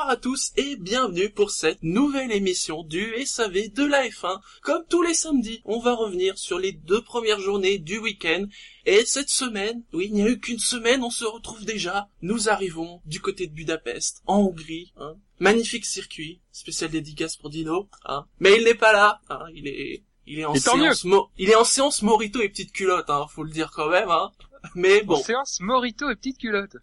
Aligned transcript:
bonsoir 0.00 0.12
à 0.12 0.16
tous 0.16 0.52
et 0.56 0.76
bienvenue 0.76 1.28
pour 1.28 1.50
cette 1.50 1.82
nouvelle 1.82 2.32
émission 2.32 2.84
du 2.84 3.14
SAV 3.26 3.70
de 3.70 3.84
la 3.84 4.08
F1. 4.08 4.40
Comme 4.62 4.82
tous 4.88 5.02
les 5.02 5.12
samedis, 5.12 5.60
on 5.66 5.78
va 5.78 5.92
revenir 5.94 6.38
sur 6.38 6.58
les 6.58 6.72
deux 6.72 7.02
premières 7.02 7.40
journées 7.40 7.76
du 7.76 7.98
week-end. 7.98 8.46
Et 8.86 9.04
cette 9.04 9.28
semaine, 9.28 9.82
oui, 9.92 10.06
il 10.06 10.14
n'y 10.14 10.22
a 10.22 10.30
eu 10.30 10.40
qu'une 10.40 10.58
semaine, 10.58 11.04
on 11.04 11.10
se 11.10 11.26
retrouve 11.26 11.66
déjà. 11.66 12.08
Nous 12.22 12.48
arrivons 12.48 13.02
du 13.04 13.20
côté 13.20 13.46
de 13.46 13.52
Budapest, 13.52 14.22
en 14.26 14.38
Hongrie. 14.38 14.94
Hein. 14.96 15.16
Magnifique 15.38 15.84
circuit, 15.84 16.40
spécial 16.50 16.90
dédicace 16.90 17.36
pour 17.36 17.50
Dino. 17.50 17.90
Hein. 18.06 18.24
Mais 18.38 18.56
il 18.56 18.64
n'est 18.64 18.74
pas 18.74 18.94
là, 18.94 19.20
hein. 19.28 19.44
il 19.54 19.68
est... 19.68 20.02
Il 20.26 20.38
est 20.38 20.44
en 20.44 20.54
séance, 20.54 21.04
il 21.38 21.50
est 21.50 21.56
en 21.56 21.64
séance 21.64 22.02
Morito 22.02 22.40
et 22.40 22.48
petite 22.48 22.72
culotte, 22.72 23.10
hein, 23.10 23.26
faut 23.28 23.42
le 23.42 23.50
dire 23.50 23.72
quand 23.74 23.90
même, 23.90 24.10
hein. 24.10 24.30
Mais 24.76 25.02
bon. 25.02 25.14
En 25.14 25.22
séance 25.22 25.58
Morito 25.60 26.08
et 26.08 26.14
petite 26.14 26.38
culotte 26.38 26.76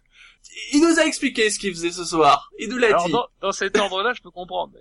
il 0.72 0.80
nous 0.80 0.98
a 0.98 1.04
expliqué 1.04 1.50
ce 1.50 1.58
qu'il 1.58 1.72
faisait 1.72 1.90
ce 1.90 2.04
soir. 2.04 2.50
Il 2.58 2.68
nous 2.68 2.78
l'a 2.78 2.92
dit. 2.92 3.12
Dans, 3.12 3.26
dans 3.40 3.52
cet 3.52 3.76
ordre-là, 3.76 4.12
je 4.14 4.22
peux 4.22 4.30
comprendre. 4.30 4.72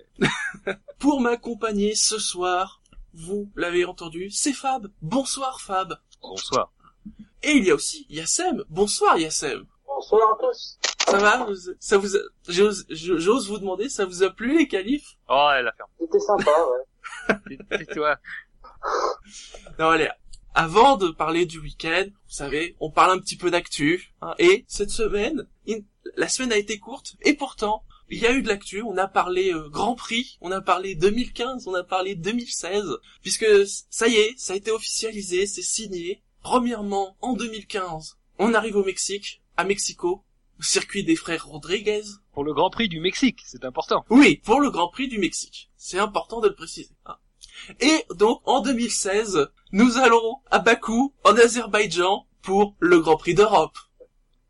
Mais... 0.66 0.74
Pour 1.00 1.22
m'accompagner 1.22 1.96
ce 1.96 2.20
soir, 2.20 2.82
vous 3.14 3.50
l'avez 3.56 3.86
entendu, 3.86 4.30
c'est 4.30 4.54
Fab. 4.54 4.92
Bonsoir 5.02 5.62
Fab. 5.62 5.98
Bonsoir. 6.22 6.72
Et 7.44 7.52
il 7.52 7.66
y 7.66 7.72
a 7.72 7.76
aussi 7.76 8.06
Yassem. 8.10 8.64
Bonsoir 8.70 9.18
Yassem. 9.18 9.66
Bonsoir 9.86 10.34
à 10.34 10.38
tous. 10.42 10.78
Ça 11.08 11.18
va 11.18 11.48
Ça 11.80 11.98
vous 11.98 12.10
J'ose 12.48 13.48
vous 13.50 13.60
demander, 13.60 13.90
ça 13.90 14.06
vous 14.06 14.24
a 14.24 14.30
plu 14.30 14.58
les 14.58 14.68
qualifs? 14.68 15.18
Oh, 15.30 15.50
elle 15.56 15.68
a 15.68 15.74
fermé. 15.74 15.92
C'était 16.00 16.20
sympa, 16.20 16.52
ouais. 16.52 17.58
C'est 17.78 17.94
toi? 17.94 18.18
Non, 19.80 19.90
allez, 19.90 20.10
avant 20.58 20.98
de 20.98 21.10
parler 21.10 21.46
du 21.46 21.60
week-end, 21.60 22.06
vous 22.08 22.34
savez, 22.34 22.76
on 22.80 22.90
parle 22.90 23.12
un 23.12 23.20
petit 23.20 23.38
peu 23.38 23.52
d'actu. 23.52 24.12
Hein, 24.24 24.34
et 24.40 24.66
cette 24.68 24.90
semaine, 24.90 25.48
la 26.16 26.28
semaine 26.28 26.52
a 26.52 26.58
été 26.58 26.80
courte, 26.80 27.16
et 27.22 27.36
pourtant, 27.36 27.84
il 28.10 28.18
y 28.18 28.26
a 28.26 28.34
eu 28.34 28.42
de 28.42 28.48
l'actu. 28.48 28.82
On 28.82 28.98
a 28.98 29.08
parlé 29.08 29.54
euh, 29.54 29.70
Grand 29.70 29.94
Prix, 29.94 30.40
on 30.42 30.52
a 30.52 30.60
parlé 30.60 30.96
2015, 30.96 31.68
on 31.68 31.76
a 31.76 31.84
parlé 31.84 32.16
2016, 32.16 32.86
puisque 33.22 33.46
ça 33.92 34.08
y 34.08 34.16
est, 34.16 34.34
ça 34.36 34.54
a 34.54 34.56
été 34.56 34.72
officialisé, 34.72 35.46
c'est 35.46 35.62
signé. 35.62 36.24
Premièrement, 36.42 37.18
en 37.22 37.34
2015, 37.34 38.18
on 38.40 38.56
arrive 38.56 38.78
au 38.78 38.84
Mexique, 38.84 39.44
à 39.58 39.64
Mexico, 39.64 40.24
au 40.60 40.64
circuit 40.64 41.04
des 41.04 41.16
frères 41.16 41.46
Rodriguez. 41.46 42.02
Pour 42.34 42.44
le 42.44 42.56
Grand 42.56 42.72
Prix 42.72 42.90
du 42.90 43.00
Mexique, 43.00 43.42
c'est 43.46 43.64
important. 43.64 44.06
Oui, 44.10 44.42
pour 44.44 44.60
le 44.60 44.72
Grand 44.72 44.90
Prix 44.90 45.08
du 45.08 45.20
Mexique. 45.20 45.70
C'est 45.78 46.00
important 46.00 46.42
de 46.42 46.48
le 46.48 46.56
préciser. 46.56 46.96
Hein. 47.06 47.18
Et 47.80 48.06
donc, 48.16 48.42
en 48.46 48.62
2016, 48.62 49.50
nous 49.72 49.98
allons 49.98 50.38
à 50.52 50.60
Bakou, 50.60 51.14
en 51.24 51.36
Azerbaïdjan, 51.36 52.26
pour 52.42 52.76
le 52.80 53.00
Grand 53.00 53.18
Prix 53.18 53.34
d'Europe. 53.34 53.78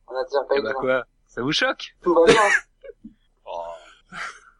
En 0.08 0.16
Azerbaïdjan. 0.16 0.64
bah 0.64 0.74
quoi 0.74 1.06
Ça 1.28 1.42
vous 1.42 1.52
choque? 1.52 1.96
Oh, 3.50 3.62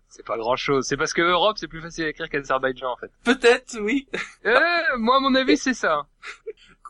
c'est 0.08 0.26
pas 0.26 0.38
grand 0.38 0.56
chose. 0.56 0.86
C'est 0.88 0.98
parce 0.98 1.14
que 1.14 1.22
Europe, 1.22 1.58
c'est 1.60 1.68
plus 1.68 1.82
facile 1.82 2.06
à 2.06 2.10
écrire 2.10 2.30
qu'Azerbaïdjan, 2.30 2.92
en 2.92 2.96
fait. 2.98 3.12
Peut-être, 3.24 3.78
oui. 3.80 4.08
eh, 4.46 4.56
moi, 4.98 5.18
à 5.18 5.20
mon 5.20 5.36
avis, 5.36 5.58
c'est 5.58 5.74
ça. 5.76 6.08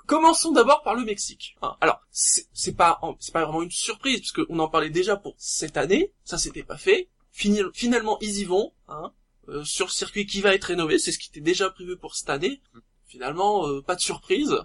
Commençons 0.05 0.53
d'abord 0.53 0.83
par 0.83 0.95
le 0.95 1.03
Mexique. 1.03 1.57
Hein, 1.61 1.75
alors, 1.81 1.99
c'est 2.11 2.77
pas, 2.77 3.01
c'est 3.19 3.33
pas 3.33 3.43
vraiment 3.43 3.63
une 3.63 3.71
surprise, 3.71 4.19
puisque 4.19 4.41
on 4.47 4.59
en 4.59 4.69
parlait 4.69 4.89
déjà 4.89 5.17
pour 5.17 5.33
cette 5.37 5.75
année. 5.75 6.13
Ça, 6.23 6.37
s'était 6.37 6.63
pas 6.63 6.77
fait. 6.77 7.09
finalement, 7.33 8.17
ils 8.21 8.39
y 8.39 8.45
vont. 8.45 8.71
Hein, 8.87 9.11
euh, 9.49 9.63
sur 9.63 9.85
le 9.85 9.91
circuit 9.91 10.25
qui 10.25 10.41
va 10.41 10.53
être 10.53 10.65
rénové, 10.65 10.97
c'est 10.99 11.11
ce 11.11 11.19
qui 11.19 11.29
était 11.29 11.41
déjà 11.41 11.69
prévu 11.69 11.97
pour 11.97 12.15
cette 12.15 12.29
année. 12.29 12.61
Finalement, 13.05 13.67
euh, 13.67 13.81
pas 13.81 13.95
de 13.95 14.01
surprise. 14.01 14.55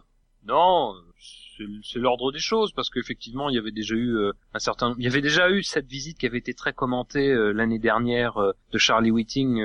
Non, 0.44 0.94
c'est 1.84 2.00
l'ordre 2.00 2.32
des 2.32 2.40
choses 2.40 2.72
parce 2.72 2.90
qu'effectivement 2.90 3.48
il 3.48 3.54
y 3.54 3.58
avait 3.58 3.70
déjà 3.70 3.94
eu 3.94 4.16
euh, 4.16 4.32
un 4.54 4.58
certain 4.58 4.96
il 4.98 5.04
y 5.04 5.06
avait 5.06 5.20
déjà 5.20 5.48
eu 5.50 5.62
cette 5.62 5.86
visite 5.86 6.18
qui 6.18 6.26
avait 6.26 6.38
été 6.38 6.52
très 6.52 6.72
commentée 6.72 7.32
l'année 7.54 7.78
dernière 7.78 8.34
de 8.72 8.78
Charlie 8.78 9.12
Whiting 9.12 9.62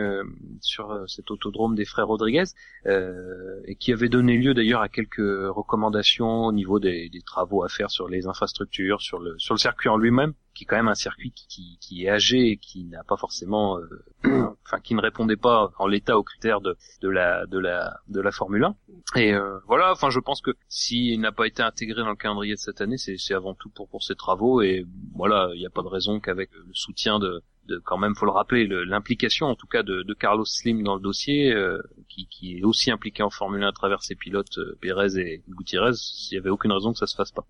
sur 0.62 1.06
cet 1.08 1.32
autodrome 1.32 1.74
des 1.74 1.86
frères 1.86 2.06
Rodriguez 2.06 2.44
et 2.86 3.76
qui 3.80 3.92
avait 3.92 4.10
donné 4.10 4.38
lieu 4.38 4.54
d'ailleurs 4.54 4.82
à 4.82 4.90
quelques 4.90 5.18
recommandations 5.18 6.46
au 6.46 6.52
niveau 6.52 6.80
des, 6.80 7.10
des, 7.10 7.22
travaux 7.22 7.64
à 7.64 7.70
faire 7.70 7.90
sur 7.90 8.08
les 8.08 8.28
infrastructures 8.28 9.02
sur 9.02 9.18
le 9.18 9.34
sur 9.40 9.56
le 9.56 9.60
circuit 9.60 9.90
en 9.90 9.98
lui-même 9.98 10.36
qui 10.58 10.64
est 10.64 10.68
quand 10.68 10.76
même 10.76 10.88
un 10.88 10.96
circuit 10.96 11.32
qui, 11.32 11.78
qui, 11.80 12.06
est 12.06 12.10
âgé 12.10 12.50
et 12.50 12.58
qui 12.58 12.84
n'a 12.86 13.04
pas 13.04 13.16
forcément, 13.16 13.78
euh, 13.78 14.06
enfin 14.66 14.80
qui 14.84 14.96
ne 14.96 15.02
répondait 15.02 15.38
pas 15.38 15.72
en 15.78 15.86
l'état 15.86 16.18
aux 16.18 16.24
critères 16.24 16.62
de, 16.62 16.76
de 17.02 17.10
la 17.10 17.46
de 17.46 17.60
la 17.60 18.00
de 18.08 18.20
la 18.20 18.32
Formule 18.32 18.64
1. 18.64 18.76
Et 19.16 19.34
euh, 19.34 19.60
voilà, 19.68 19.92
enfin 19.92 20.10
je 20.10 20.20
pense 20.20 20.42
que 20.42 20.52
s'il 20.68 21.22
n'a 21.22 21.32
pas 21.32 21.46
été 21.46 21.62
intégré 21.62 22.02
dans 22.02 22.10
le 22.10 22.16
calendrier 22.16 22.56
de 22.56 22.60
cette 22.60 22.82
année, 22.82 22.98
c'est 22.98 23.34
avant 23.36 23.54
tout 23.54 23.70
pour 23.70 23.88
pour 23.88 24.04
ses 24.04 24.16
travaux 24.16 24.62
et 24.62 24.86
voilà, 25.16 25.50
il 25.54 25.60
n'y 25.60 25.68
a 25.68 25.70
pas 25.70 25.84
de 25.84 25.88
raison 25.88 26.20
qu'avec 26.20 26.50
le 26.54 26.74
soutien 26.74 27.20
de 27.20 27.44
de, 27.68 27.82
quand 27.84 27.98
même, 27.98 28.16
faut 28.16 28.26
le 28.26 28.32
rappeler, 28.32 28.66
l'implication 28.66 29.48
en 29.48 29.56
tout 29.56 29.68
cas 29.68 29.84
de, 29.84 30.02
de, 30.02 30.14
Carlos 30.14 30.46
Slim 30.46 30.84
dans 30.84 30.96
le 30.96 31.02
dossier, 31.02 31.52
euh, 31.52 31.82
qui, 32.08 32.26
qui, 32.28 32.60
est 32.60 32.64
aussi 32.64 32.92
impliqué 32.92 33.24
en 33.24 33.30
Formule 33.30 33.62
1 33.62 33.68
à 33.68 33.72
travers 33.74 34.02
ses 34.04 34.16
pilotes 34.16 34.58
Pérez 34.80 35.18
et 35.18 35.44
Gutiérrez, 35.50 35.92
il 35.92 36.36
n'y 36.36 36.38
avait 36.38 36.50
aucune 36.50 36.72
raison 36.72 36.94
que 36.94 36.98
ça 36.98 37.08
se 37.08 37.16
fasse 37.16 37.34
pas. 37.34 37.46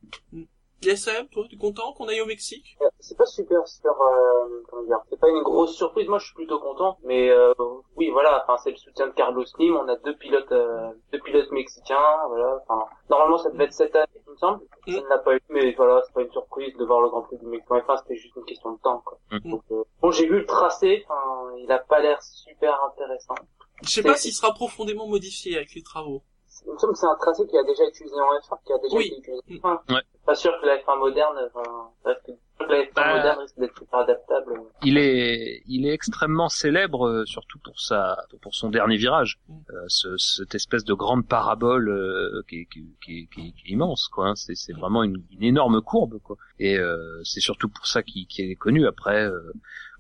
Mm. 0.84 0.90
YSM, 0.90 1.28
toi, 1.30 1.46
es 1.52 1.58
content 1.58 1.94
qu'on 1.94 2.08
aille 2.08 2.22
au 2.22 2.26
Mexique? 2.26 2.78
C'est 3.00 3.18
pas 3.18 3.26
super, 3.26 3.68
super, 3.68 3.92
euh, 3.92 4.64
comment 4.70 4.84
dire, 4.84 5.00
c'est 5.10 5.20
pas 5.20 5.30
une 5.30 5.42
grosse 5.42 5.76
surprise. 5.76 6.08
Moi, 6.08 6.20
je 6.20 6.26
suis 6.26 6.36
plutôt 6.36 6.60
content, 6.60 6.98
mais 7.04 7.30
euh, 7.30 7.54
oui, 7.96 8.10
voilà. 8.10 8.44
Enfin, 8.44 8.58
c'est 8.64 8.72
le 8.72 8.78
soutien 8.78 9.08
de 9.08 9.14
Carlos 9.14 9.46
Slim. 9.46 9.76
On 9.76 9.88
a 9.88 9.96
deux 9.98 10.16
pilotes, 10.16 10.52
euh, 10.52 10.92
deux 11.12 11.20
pilotes 11.20 11.52
mexicains. 11.52 12.18
Voilà. 12.28 12.64
Enfin, 12.68 12.86
normalement, 13.10 13.38
ça 13.38 13.50
devait 13.50 13.66
être 13.66 13.74
cette 13.74 13.96
année, 13.96 14.08
il 14.16 14.32
me 14.32 14.38
semble. 14.38 14.64
Mm. 14.88 14.94
Ça 14.94 15.02
ne 15.02 15.08
l'a 15.08 15.18
pas 15.20 15.36
eu, 15.36 15.42
mais 15.50 15.74
voilà, 15.74 16.02
c'est 16.06 16.14
pas 16.14 16.22
une 16.22 16.32
surprise 16.32 16.76
de 16.78 16.86
voir 16.86 17.02
le 17.02 17.09
Grand 17.09 17.22
Prix 17.24 17.38
du 17.38 17.46
Mexique. 17.46 17.72
Enfin, 17.72 17.98
c'était 17.98 18.20
juste 18.20 18.36
une 18.36 18.46
question 18.46 18.74
de 18.74 18.80
temps. 18.80 19.02
Quoi. 19.06 19.18
Mm. 19.32 19.50
Donc, 19.50 19.64
euh, 19.72 19.84
bon, 20.02 20.12
j'ai 20.12 20.28
vu 20.28 20.40
le 20.40 20.46
tracé. 20.46 21.06
Enfin, 21.08 21.56
il 21.58 21.72
a 21.72 21.80
pas 21.80 22.00
l'air 22.00 22.22
super 22.22 22.80
intéressant. 22.84 23.36
Je 23.84 23.90
sais 23.90 24.04
pas 24.04 24.16
s'il 24.16 24.34
sera 24.34 24.54
profondément 24.54 25.08
modifié 25.08 25.56
avec 25.56 25.76
les 25.76 25.84
travaux. 25.84 26.24
Il 26.67 26.73
me 26.73 26.78
semble 26.78 26.94
que 26.94 27.00
c'est 27.00 27.07
un 27.07 27.16
tracé 27.16 27.47
qui 27.47 27.57
a 27.57 27.63
déjà 27.63 27.83
été 27.83 27.91
utilisé 27.91 28.16
en 28.19 28.33
F1, 28.39 28.57
qui 28.66 28.73
a 28.73 28.78
déjà 28.78 29.00
été 29.00 29.17
utilisé 29.17 29.61
en 29.63 29.75
F1. 29.75 29.94
Ouais 29.95 30.01
pas 30.28 30.35
sûr 30.35 30.51
que 30.61 30.67
la 30.67 30.78
F1 30.78 31.00
moderne, 31.00 31.38
enfin, 31.47 31.89
la 32.03 32.13
F1 32.13 32.94
bah, 32.94 33.16
moderne 33.16 33.39
risque 33.39 33.57
d'être 33.57 33.78
super 33.78 34.00
adaptable. 34.00 34.59
Il 34.83 34.97
est, 34.97 35.63
il 35.67 35.88
est 35.88 35.94
extrêmement 35.94 36.50
célèbre, 36.50 37.07
euh, 37.07 37.25
surtout 37.25 37.59
pour 37.63 37.79
sa, 37.79 38.17
pour 38.41 38.53
son 38.53 38.69
dernier 38.69 38.97
virage, 38.97 39.39
mm. 39.47 39.53
euh, 39.69 39.85
ce, 39.88 40.17
cette 40.17 40.53
espèce 40.53 40.83
de 40.83 40.94
grande 40.94 41.25
parabole 41.25 41.88
euh, 41.88 42.44
qui, 42.50 42.67
qui, 42.67 42.97
qui, 43.01 43.29
qui, 43.29 43.41
est 43.47 43.69
immense, 43.72 44.09
quoi. 44.09 44.28
Hein. 44.28 44.35
C'est, 44.35 44.55
c'est 44.55 44.73
vraiment 44.73 45.01
une, 45.01 45.23
une, 45.31 45.44
énorme 45.44 45.81
courbe, 45.81 46.19
quoi. 46.22 46.35
Et 46.59 46.78
euh, 46.78 47.22
c'est 47.23 47.39
surtout 47.39 47.69
pour 47.69 47.88
ça 47.88 48.03
qu'il, 48.03 48.28
est 48.38 48.55
connu. 48.55 48.85
Après, 48.85 49.23
euh, 49.23 49.53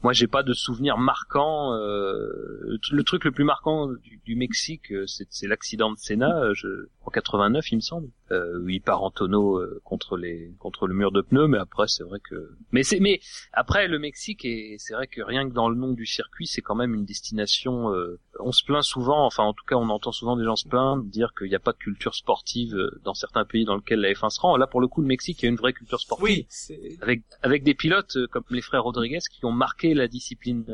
moi, 0.03 0.13
j'ai 0.13 0.27
pas 0.27 0.43
de 0.43 0.53
souvenir 0.53 0.97
marquant. 0.97 1.73
Euh, 1.73 2.77
le 2.91 3.03
truc 3.03 3.23
le 3.23 3.31
plus 3.31 3.43
marquant 3.43 3.87
du, 3.87 4.19
du 4.25 4.35
Mexique, 4.35 4.93
c'est, 5.05 5.27
c'est 5.29 5.47
l'accident 5.47 5.91
de 5.91 5.97
Senna, 5.97 6.53
je, 6.53 6.87
en 7.05 7.09
89, 7.09 7.71
il 7.71 7.75
me 7.77 7.81
semble 7.81 8.09
euh, 8.31 8.59
où 8.59 8.69
il 8.69 8.81
part 8.81 9.03
en 9.03 9.11
tonneau 9.11 9.57
euh, 9.57 9.81
contre 9.83 10.17
les 10.17 10.53
contre 10.59 10.87
le 10.87 10.93
mur 10.93 11.11
de 11.11 11.21
pneus 11.21 11.47
mais 11.47 11.57
après 11.57 11.87
c'est 11.87 12.03
vrai 12.03 12.19
que 12.19 12.57
mais 12.71 12.83
c'est 12.83 12.99
mais 12.99 13.19
après 13.53 13.87
le 13.87 13.99
Mexique 13.99 14.43
et 14.43 14.75
c'est 14.79 14.93
vrai 14.93 15.07
que 15.07 15.21
rien 15.21 15.47
que 15.47 15.53
dans 15.53 15.69
le 15.69 15.75
nom 15.75 15.93
du 15.93 16.05
circuit 16.05 16.47
c'est 16.47 16.61
quand 16.61 16.75
même 16.75 16.93
une 16.93 17.05
destination 17.05 17.93
euh, 17.93 18.19
on 18.39 18.51
se 18.51 18.63
plaint 18.63 18.83
souvent 18.83 19.25
enfin 19.25 19.43
en 19.43 19.53
tout 19.53 19.63
cas 19.65 19.75
on 19.75 19.89
entend 19.89 20.11
souvent 20.11 20.35
des 20.35 20.43
gens 20.43 20.55
se 20.55 20.67
plaindre 20.67 21.03
dire 21.03 21.33
qu'il 21.37 21.47
n'y 21.47 21.55
a 21.55 21.59
pas 21.59 21.71
de 21.71 21.77
culture 21.77 22.15
sportive 22.15 22.75
euh, 22.75 22.99
dans 23.03 23.13
certains 23.13 23.45
pays 23.45 23.65
dans 23.65 23.75
lesquels 23.75 24.01
la 24.01 24.11
F1 24.11 24.29
se 24.29 24.41
rend 24.41 24.57
là 24.57 24.67
pour 24.67 24.81
le 24.81 24.87
coup 24.87 25.01
le 25.01 25.07
Mexique 25.07 25.41
il 25.41 25.45
y 25.45 25.47
a 25.47 25.49
une 25.49 25.57
vraie 25.57 25.73
culture 25.73 25.99
sportive 25.99 26.25
oui, 26.25 26.47
avec 27.01 27.23
avec 27.41 27.63
des 27.63 27.73
pilotes 27.73 28.17
comme 28.31 28.43
les 28.49 28.61
frères 28.61 28.83
Rodriguez 28.83 29.19
qui 29.31 29.45
ont 29.45 29.51
marqué 29.51 29.86
la 29.93 30.07
discipline 30.07 30.65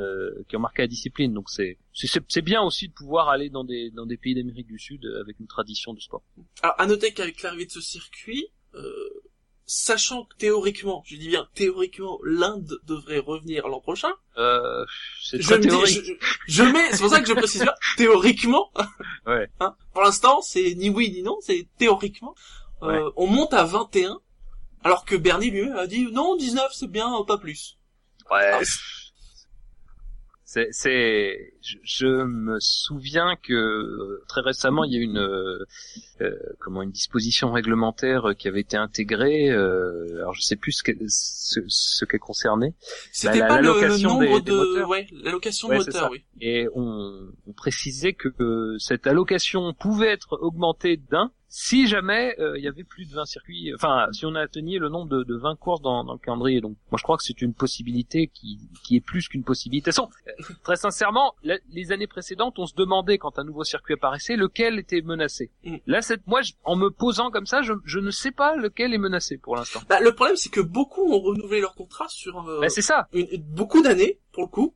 qui 0.48 0.56
ont 0.56 0.60
marqué 0.60 0.82
la 0.84 0.88
discipline 0.88 1.34
donc 1.34 1.50
c'est 1.50 1.78
c'est 1.94 2.42
bien 2.42 2.62
aussi 2.62 2.88
de 2.88 2.94
pouvoir 2.94 3.30
aller 3.30 3.50
dans 3.50 3.64
des 3.64 3.92
dans 3.92 4.06
des 4.06 4.18
pays 4.18 4.36
d'Amérique 4.36 4.68
du 4.68 4.80
Sud 4.80 5.06
avec 5.22 5.40
une 5.40 5.48
tradition 5.48 5.94
de 5.94 6.00
sport. 6.00 6.24
Alors 6.62 6.76
à 6.80 6.88
noter 6.88 7.14
qu'avec 7.14 7.42
l'arrivée 7.42 7.66
de 7.66 7.72
ce 7.72 7.82
circuit, 7.82 8.48
euh, 8.76 9.24
sachant 9.66 10.26
que 10.26 10.36
théoriquement, 10.38 11.04
je 11.06 11.16
dis 11.16 11.30
bien 11.30 11.48
théoriquement, 11.54 12.20
l'Inde 12.24 12.80
devrait 12.86 13.20
revenir 13.20 13.68
l'an 13.68 13.80
prochain. 13.80 14.12
Euh, 14.38 14.86
c'est 15.22 15.42
je, 15.42 15.62
je, 15.62 16.14
je, 16.48 16.64
mets, 16.64 16.92
c'est 16.92 17.00
pour 17.00 17.10
ça 17.10 17.22
que 17.22 17.28
je 17.28 17.34
précise 17.34 17.62
bien, 17.62 17.74
théoriquement. 17.98 18.72
Ouais. 19.26 19.50
Hein, 19.60 19.76
pour 19.94 20.02
l'instant, 20.04 20.42
c'est 20.42 20.76
ni 20.76 20.90
oui 20.90 21.12
ni 21.12 21.24
non, 21.24 21.38
c'est 21.42 21.68
théoriquement. 21.78 22.36
Euh, 22.82 23.10
On 23.16 23.28
monte 23.28 23.54
à 23.54 23.64
21, 23.64 24.20
alors 24.84 25.06
que 25.06 25.16
Bernie 25.16 25.52
lui 25.52 25.70
a 25.72 25.88
dit 25.88 26.12
non, 26.12 26.36
19 26.36 26.72
c'est 26.74 26.92
bien, 26.92 27.10
pas 27.26 27.38
plus. 27.38 27.78
Ouais. 28.30 28.60
C'est, 28.64 28.80
c'est, 30.72 31.54
je, 31.62 32.24
me 32.26 32.58
souviens 32.60 33.36
que 33.42 33.54
euh, 33.54 34.24
très 34.28 34.42
récemment 34.42 34.84
il 34.84 34.94
y 34.94 34.98
a 34.98 35.02
une, 35.02 35.18
euh, 35.18 35.66
euh, 36.22 36.32
comment 36.60 36.82
une 36.82 36.92
disposition 36.92 37.52
réglementaire 37.52 38.34
qui 38.38 38.48
avait 38.48 38.62
été 38.62 38.78
intégrée. 38.78 39.50
Euh, 39.50 40.18
alors 40.18 40.34
je 40.34 40.42
sais 40.42 40.56
plus 40.56 40.72
ce, 40.74 40.84
ce, 41.08 41.60
ce 41.68 42.06
qu'elle 42.06 42.20
concernait. 42.20 42.74
C'était 43.12 43.40
pas 43.40 43.62
le, 43.62 44.02
nombre 44.02 44.40
de, 44.42 44.52
moteurs. 44.52 44.90
ouais, 44.90 45.08
l'allocation 45.12 45.70
de 45.70 45.76
moteurs, 45.76 46.12
oui. 46.12 46.24
Et 46.42 46.68
on, 46.76 47.32
on 47.48 47.54
précisait 47.54 48.14
que 48.14 48.30
cette 48.78 49.08
allocation 49.08 49.74
pouvait 49.74 50.12
être 50.12 50.38
augmentée 50.42 50.98
d'un 50.98 51.32
si 51.56 51.86
jamais 51.86 52.36
euh, 52.40 52.58
il 52.58 52.64
y 52.64 52.68
avait 52.68 52.84
plus 52.84 53.06
de 53.08 53.14
20 53.14 53.26
circuits, 53.26 53.72
enfin 53.76 54.08
si 54.12 54.26
on 54.26 54.34
a 54.34 54.42
atteigné 54.42 54.80
le 54.80 54.90
nombre 54.90 55.08
de, 55.08 55.24
de 55.24 55.36
20 55.36 55.56
courses 55.56 55.84
dans, 55.84 56.04
dans, 56.04 56.14
le 56.14 56.18
calendrier. 56.18 56.62
Donc 56.62 56.78
moi 56.90 56.98
je 56.98 57.04
crois 57.04 57.16
que 57.16 57.22
c'est 57.22 57.44
une 57.44 57.54
possibilité 57.54 58.26
qui, 58.26 58.58
qui 58.84 58.96
est 58.96 59.02
plus 59.02 59.28
qu'une 59.28 59.44
possibilité. 59.44 59.92
De 59.92 59.96
toute 59.96 60.04
façon, 60.04 60.10
euh, 60.50 60.56
très 60.64 60.78
sincèrement, 60.78 61.36
les 61.44 61.92
années 61.92 62.08
précédentes, 62.08 62.58
on 62.58 62.66
se 62.66 62.74
demandait 62.74 63.20
quand 63.20 63.38
un 63.38 63.44
nouveau 63.44 63.64
circuit 63.64 63.94
apparaissait 63.94 64.36
lequel 64.36 64.80
était 64.80 65.02
menacé. 65.02 65.52
Mm. 65.64 65.76
Là, 65.86 66.02
cette, 66.02 66.26
moi, 66.26 66.42
en 66.64 66.76
me 66.76 66.90
posant 66.90 67.30
comme 67.30 67.46
ça, 67.46 67.62
je, 67.62 67.74
je 67.86 68.00
ne 68.00 68.10
sais 68.10 68.32
pas 68.32 68.56
lequel 68.56 68.96
est 68.96 68.98
menacé 68.98 69.38
pour 69.38 69.56
l'instant. 69.56 69.82
Bah, 69.88 70.00
le 70.00 70.12
problème, 70.16 70.38
c'est 70.38 70.50
que 70.50 70.60
beaucoup 70.60 71.04
ont 71.14 71.20
renouvelé 71.20 71.62
leur 71.62 71.76
contrat 71.76 72.08
sur 72.10 72.50
euh, 72.50 72.62
bah, 72.62 72.70
c'est 72.70 72.82
ça. 72.82 73.08
beaucoup 73.38 73.84
d'années 73.84 74.20
pour 74.32 74.42
le 74.42 74.50
coup. 74.50 74.74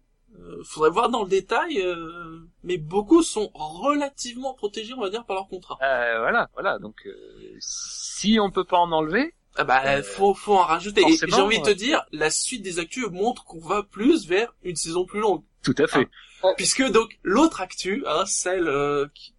Euh, 0.47 0.63
faudrait 0.63 0.89
voir 0.89 1.09
dans 1.09 1.23
le 1.23 1.29
détail, 1.29 1.81
euh, 1.81 2.39
mais 2.63 2.77
beaucoup 2.77 3.21
sont 3.21 3.51
relativement 3.53 4.53
protégés, 4.53 4.93
on 4.93 5.01
va 5.01 5.09
dire, 5.09 5.25
par 5.25 5.35
leur 5.35 5.47
contrat. 5.47 5.77
Euh, 5.81 6.19
voilà, 6.19 6.49
voilà. 6.53 6.79
Donc, 6.79 6.95
euh, 7.05 7.13
si 7.59 8.39
on 8.39 8.49
peut 8.49 8.63
pas 8.63 8.77
en 8.77 8.91
enlever, 8.91 9.33
ah 9.55 9.63
bah, 9.63 10.01
faut, 10.03 10.33
faut 10.33 10.53
en 10.53 10.63
rajouter. 10.63 11.01
Et 11.01 11.17
j'ai 11.17 11.33
envie 11.33 11.59
de 11.59 11.65
te 11.65 11.71
dire, 11.71 12.05
la 12.11 12.29
suite 12.29 12.61
des 12.61 12.79
actus 12.79 13.07
montre 13.11 13.43
qu'on 13.43 13.59
va 13.59 13.83
plus 13.83 14.27
vers 14.27 14.53
une 14.63 14.75
saison 14.75 15.05
plus 15.05 15.19
longue. 15.19 15.43
Tout 15.63 15.75
à 15.79 15.87
fait. 15.87 16.07
Hein 16.43 16.53
Puisque 16.55 16.87
donc 16.91 17.17
l'autre 17.23 17.61
actu, 17.61 18.03
hein, 18.07 18.23
celle 18.25 18.71
qui, 19.13 19.33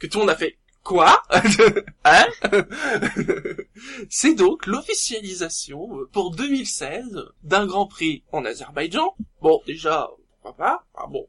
que 0.00 0.06
tout 0.06 0.18
le 0.18 0.24
monde 0.24 0.30
a 0.30 0.36
fait 0.36 0.58
Quoi 0.82 1.22
Hein 2.04 2.26
C'est 4.10 4.34
donc 4.34 4.66
l'officialisation 4.66 5.88
pour 6.12 6.30
2016 6.34 7.24
d'un 7.42 7.66
Grand 7.66 7.86
Prix 7.86 8.22
en 8.32 8.44
Azerbaïdjan. 8.44 9.14
Bon, 9.40 9.62
déjà, 9.66 10.10
pas 10.52 10.84
Ah 10.94 11.06
bon. 11.06 11.26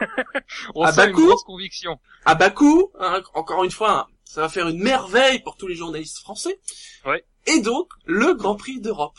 On 0.74 0.82
à 0.82 0.92
Bakou, 0.92 1.30
une 1.30 1.36
conviction. 1.46 1.98
À 2.24 2.34
Bakou, 2.34 2.90
hein, 2.98 3.22
encore 3.34 3.64
une 3.64 3.70
fois, 3.70 4.08
ça 4.24 4.40
va 4.40 4.48
faire 4.48 4.68
une 4.68 4.82
merveille 4.82 5.40
pour 5.40 5.56
tous 5.56 5.66
les 5.66 5.74
journalistes 5.74 6.18
français. 6.18 6.60
Ouais. 7.04 7.24
Et 7.46 7.60
donc, 7.60 7.88
le 8.04 8.34
Grand 8.34 8.56
Prix 8.56 8.80
d'Europe. 8.80 9.18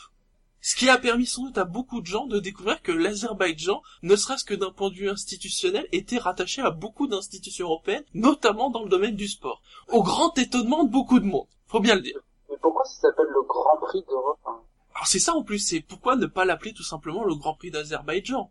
Ce 0.60 0.76
qui 0.76 0.88
a 0.88 0.96
permis 0.96 1.26
sans 1.26 1.44
doute 1.44 1.58
à 1.58 1.64
beaucoup 1.64 2.00
de 2.00 2.06
gens 2.06 2.26
de 2.26 2.40
découvrir 2.40 2.80
que 2.80 2.90
l'Azerbaïdjan, 2.90 3.82
ne 4.02 4.16
serait-ce 4.16 4.44
que 4.44 4.54
d'un 4.54 4.70
point 4.70 4.88
de 4.88 4.94
vue 4.94 5.10
institutionnel, 5.10 5.86
était 5.92 6.16
rattaché 6.16 6.62
à 6.62 6.70
beaucoup 6.70 7.06
d'institutions 7.06 7.66
européennes, 7.66 8.04
notamment 8.14 8.70
dans 8.70 8.82
le 8.82 8.88
domaine 8.88 9.14
du 9.14 9.28
sport. 9.28 9.60
Au 9.88 10.02
grand 10.02 10.36
étonnement 10.38 10.84
de 10.84 10.90
beaucoup 10.90 11.20
de 11.20 11.26
monde. 11.26 11.48
Faut 11.66 11.80
bien 11.80 11.96
le 11.96 12.00
dire. 12.00 12.18
Mais 12.48 12.56
pourquoi 12.62 12.84
ça 12.86 13.02
s'appelle 13.02 13.26
le 13.26 13.42
Grand 13.42 13.76
Prix 13.82 14.04
d'Europe 14.08 14.38
hein? 14.46 14.58
Alors 14.94 15.06
c'est 15.06 15.18
ça 15.18 15.34
en 15.34 15.42
plus, 15.42 15.58
c'est 15.58 15.80
pourquoi 15.80 16.16
ne 16.16 16.26
pas 16.26 16.46
l'appeler 16.46 16.72
tout 16.72 16.82
simplement 16.82 17.24
le 17.24 17.34
Grand 17.34 17.54
Prix 17.54 17.70
d'Azerbaïdjan? 17.70 18.50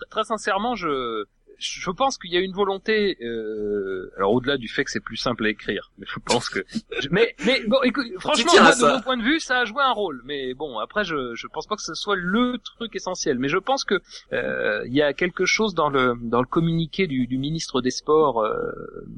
Bah, 0.00 0.06
très 0.10 0.24
sincèrement, 0.24 0.74
je 0.74 1.26
je 1.62 1.90
pense 1.90 2.18
qu'il 2.18 2.32
y 2.32 2.36
a 2.36 2.40
une 2.40 2.52
volonté. 2.52 3.16
Euh, 3.22 4.10
alors 4.16 4.32
au-delà 4.32 4.56
du 4.56 4.68
fait 4.68 4.84
que 4.84 4.90
c'est 4.90 5.00
plus 5.00 5.16
simple 5.16 5.46
à 5.46 5.48
écrire, 5.50 5.92
mais 5.98 6.06
je 6.08 6.18
pense 6.18 6.48
que. 6.48 6.64
mais 7.10 7.34
mais 7.44 7.62
bon, 7.66 7.80
écoute, 7.82 8.06
franchement, 8.18 8.52
de 8.52 8.94
mon 8.94 9.00
point 9.00 9.16
de 9.16 9.22
vue, 9.22 9.40
ça 9.40 9.60
a 9.60 9.64
joué 9.64 9.82
un 9.82 9.92
rôle. 9.92 10.22
Mais 10.24 10.54
bon, 10.54 10.78
après, 10.78 11.04
je 11.04 11.34
je 11.34 11.46
pense 11.46 11.66
pas 11.66 11.76
que 11.76 11.82
ce 11.82 11.94
soit 11.94 12.16
le 12.16 12.58
truc 12.58 12.94
essentiel. 12.96 13.38
Mais 13.38 13.48
je 13.48 13.58
pense 13.58 13.84
que 13.84 14.00
euh, 14.32 14.82
il 14.86 14.94
y 14.94 15.02
a 15.02 15.12
quelque 15.12 15.44
chose 15.44 15.74
dans 15.74 15.88
le 15.88 16.14
dans 16.20 16.40
le 16.40 16.46
communiqué 16.46 17.06
du, 17.06 17.26
du 17.26 17.38
ministre 17.38 17.80
des 17.80 17.90
Sports 17.90 18.42
euh, 18.42 18.72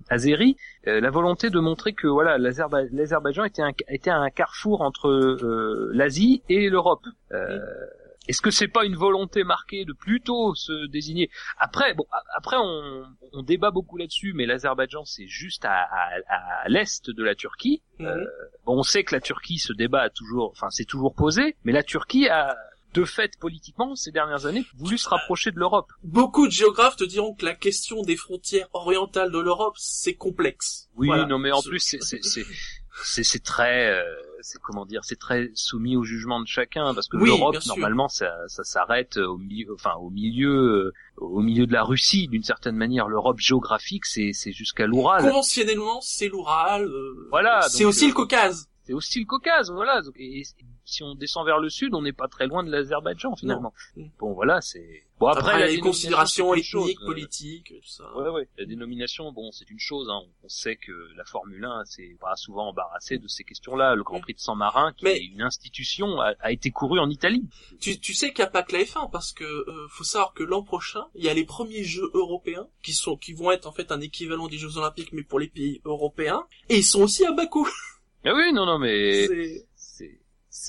Azeri, 0.08 0.56
euh, 0.86 1.00
la 1.00 1.10
volonté 1.10 1.50
de 1.50 1.60
montrer 1.60 1.92
que 1.92 2.06
voilà, 2.06 2.38
l'Azerbaïdjan 2.38 3.44
était 3.44 3.62
un 3.62 3.72
était 3.88 4.10
un 4.10 4.28
carrefour 4.30 4.82
entre 4.82 5.08
euh, 5.08 5.90
l'Asie 5.94 6.42
et 6.48 6.68
l'Europe. 6.68 7.06
Euh, 7.32 7.58
est-ce 8.28 8.40
que 8.40 8.50
c'est 8.50 8.68
pas 8.68 8.84
une 8.84 8.96
volonté 8.96 9.44
marquée 9.44 9.84
de 9.84 9.92
plutôt 9.92 10.54
se 10.54 10.86
désigner? 10.88 11.30
Après, 11.58 11.94
bon, 11.94 12.06
après 12.36 12.56
on, 12.58 13.04
on 13.32 13.42
débat 13.42 13.70
beaucoup 13.70 13.96
là-dessus, 13.96 14.32
mais 14.34 14.46
l'Azerbaïdjan 14.46 15.04
c'est 15.04 15.26
juste 15.26 15.64
à, 15.64 15.72
à, 15.72 16.62
à 16.64 16.68
l'est 16.68 17.10
de 17.10 17.22
la 17.22 17.34
Turquie. 17.34 17.82
Mhm. 17.98 18.06
Euh, 18.06 18.24
bon, 18.64 18.78
on 18.78 18.82
sait 18.82 19.04
que 19.04 19.14
la 19.14 19.20
Turquie 19.20 19.58
se 19.58 19.72
débat 19.72 20.02
a 20.02 20.10
toujours, 20.10 20.50
enfin 20.50 20.68
c'est 20.70 20.84
toujours 20.86 21.14
posé, 21.14 21.56
mais 21.64 21.72
la 21.72 21.82
Turquie 21.82 22.28
a 22.28 22.56
de 22.94 23.04
fait 23.04 23.36
politiquement 23.40 23.96
ces 23.96 24.12
dernières 24.12 24.46
années 24.46 24.64
voulu 24.76 24.98
se 24.98 25.08
rapprocher 25.08 25.50
de 25.50 25.58
l'Europe. 25.58 25.90
Beaucoup 26.04 26.46
de 26.46 26.52
géographes 26.52 26.94
te 26.94 27.02
diront 27.02 27.34
que 27.34 27.44
la 27.44 27.54
question 27.54 28.02
des 28.02 28.16
frontières 28.16 28.68
orientales 28.72 29.32
de 29.32 29.38
l'Europe 29.40 29.74
c'est 29.76 30.14
complexe. 30.14 30.88
Oui, 30.94 31.08
non 31.28 31.38
mais 31.38 31.50
en 31.50 31.60
plus 31.60 31.80
c'est 31.80 31.98
c'est 33.02 33.42
très 33.42 33.90
euh, 33.90 34.04
c'est 34.44 34.60
comment 34.60 34.84
dire, 34.84 35.00
c'est 35.04 35.18
très 35.18 35.50
soumis 35.54 35.96
au 35.96 36.04
jugement 36.04 36.38
de 36.40 36.46
chacun 36.46 36.94
parce 36.94 37.08
que 37.08 37.16
l'Europe 37.16 37.56
normalement 37.66 38.08
ça, 38.08 38.30
ça 38.46 38.62
s'arrête 38.62 39.16
au 39.16 39.38
milieu, 39.38 39.72
enfin 39.72 39.94
au 39.94 40.10
milieu, 40.10 40.50
euh, 40.50 40.92
au 41.16 41.40
milieu 41.40 41.66
de 41.66 41.72
la 41.72 41.82
Russie 41.82 42.28
d'une 42.28 42.42
certaine 42.42 42.76
manière. 42.76 43.08
L'Europe 43.08 43.40
géographique 43.40 44.04
c'est 44.04 44.32
c'est 44.32 44.52
jusqu'à 44.52 44.86
l'Oural. 44.86 45.22
Conventionnellement 45.22 46.00
c'est 46.02 46.28
l'Oural. 46.28 46.84
Euh, 46.84 47.26
voilà. 47.30 47.62
C'est 47.62 47.86
aussi 47.86 48.06
le 48.06 48.12
euh, 48.12 48.14
Caucase. 48.14 48.68
C'est 48.84 48.92
aussi 48.92 49.20
le 49.20 49.26
Caucase, 49.26 49.70
voilà. 49.70 50.02
Et, 50.16 50.42
si 50.84 51.02
on 51.02 51.14
descend 51.14 51.46
vers 51.46 51.58
le 51.58 51.70
sud, 51.70 51.94
on 51.94 52.02
n'est 52.02 52.12
pas 52.12 52.28
très 52.28 52.46
loin 52.46 52.62
de 52.62 52.70
l'Azerbaïdjan 52.70 53.34
finalement. 53.36 53.72
Bon 54.18 54.34
voilà, 54.34 54.60
c'est 54.60 55.04
bon 55.18 55.28
après, 55.28 55.54
il 55.54 55.60
y 55.60 55.62
a 55.62 55.66
les 55.68 55.78
considérations 55.78 56.52
ethniques, 56.52 57.00
euh, 57.00 57.06
politiques, 57.06 57.72
tout 57.80 57.88
ça. 57.88 58.04
Ouais 58.16 58.28
ouais, 58.28 58.46
la 58.58 58.66
dénomination, 58.66 59.32
bon 59.32 59.50
c'est 59.52 59.70
une 59.70 59.78
chose. 59.78 60.10
Hein. 60.10 60.20
On 60.42 60.48
sait 60.50 60.76
que 60.76 60.92
la 61.16 61.24
Formule 61.24 61.64
1 61.64 61.84
c'est 61.86 62.16
pas 62.20 62.36
souvent 62.36 62.68
embarrassé 62.68 63.16
de 63.16 63.26
ces 63.28 63.44
questions-là. 63.44 63.94
Le 63.94 64.02
Grand 64.02 64.20
Prix 64.20 64.34
de 64.34 64.40
San 64.40 64.58
Marin, 64.58 64.92
qui 64.92 65.06
est 65.06 65.24
une 65.24 65.40
institution, 65.40 66.20
a, 66.20 66.52
été 66.52 66.70
couru 66.70 67.00
en 67.00 67.08
Italie. 67.08 67.48
Tu, 67.80 67.98
tu 67.98 68.12
sais 68.12 68.32
qu'il 68.32 68.42
n'y 68.42 68.48
a 68.48 68.50
pas 68.50 68.62
que 68.62 68.76
la 68.76 68.82
F1 68.82 69.10
parce 69.10 69.32
que 69.32 69.44
euh, 69.44 69.88
faut 69.88 70.04
savoir 70.04 70.34
que 70.34 70.42
l'an 70.42 70.62
prochain, 70.62 71.06
il 71.14 71.24
y 71.24 71.30
a 71.30 71.34
les 71.34 71.44
premiers 71.44 71.84
Jeux 71.84 72.10
européens 72.12 72.68
qui 72.82 72.92
sont 72.92 73.16
qui 73.16 73.32
vont 73.32 73.50
être 73.50 73.66
en 73.66 73.72
fait 73.72 73.90
un 73.90 74.02
équivalent 74.02 74.48
des 74.48 74.58
Jeux 74.58 74.76
olympiques 74.76 75.14
mais 75.14 75.22
pour 75.22 75.38
les 75.38 75.48
pays 75.48 75.80
européens 75.86 76.44
et 76.68 76.78
ils 76.78 76.84
sont 76.84 77.00
aussi 77.00 77.24
à 77.24 77.32
Bakou. 77.32 77.66
Ah 78.24 78.32
oui, 78.34 78.52
non, 78.52 78.64
non, 78.64 78.78
mais 78.78 79.26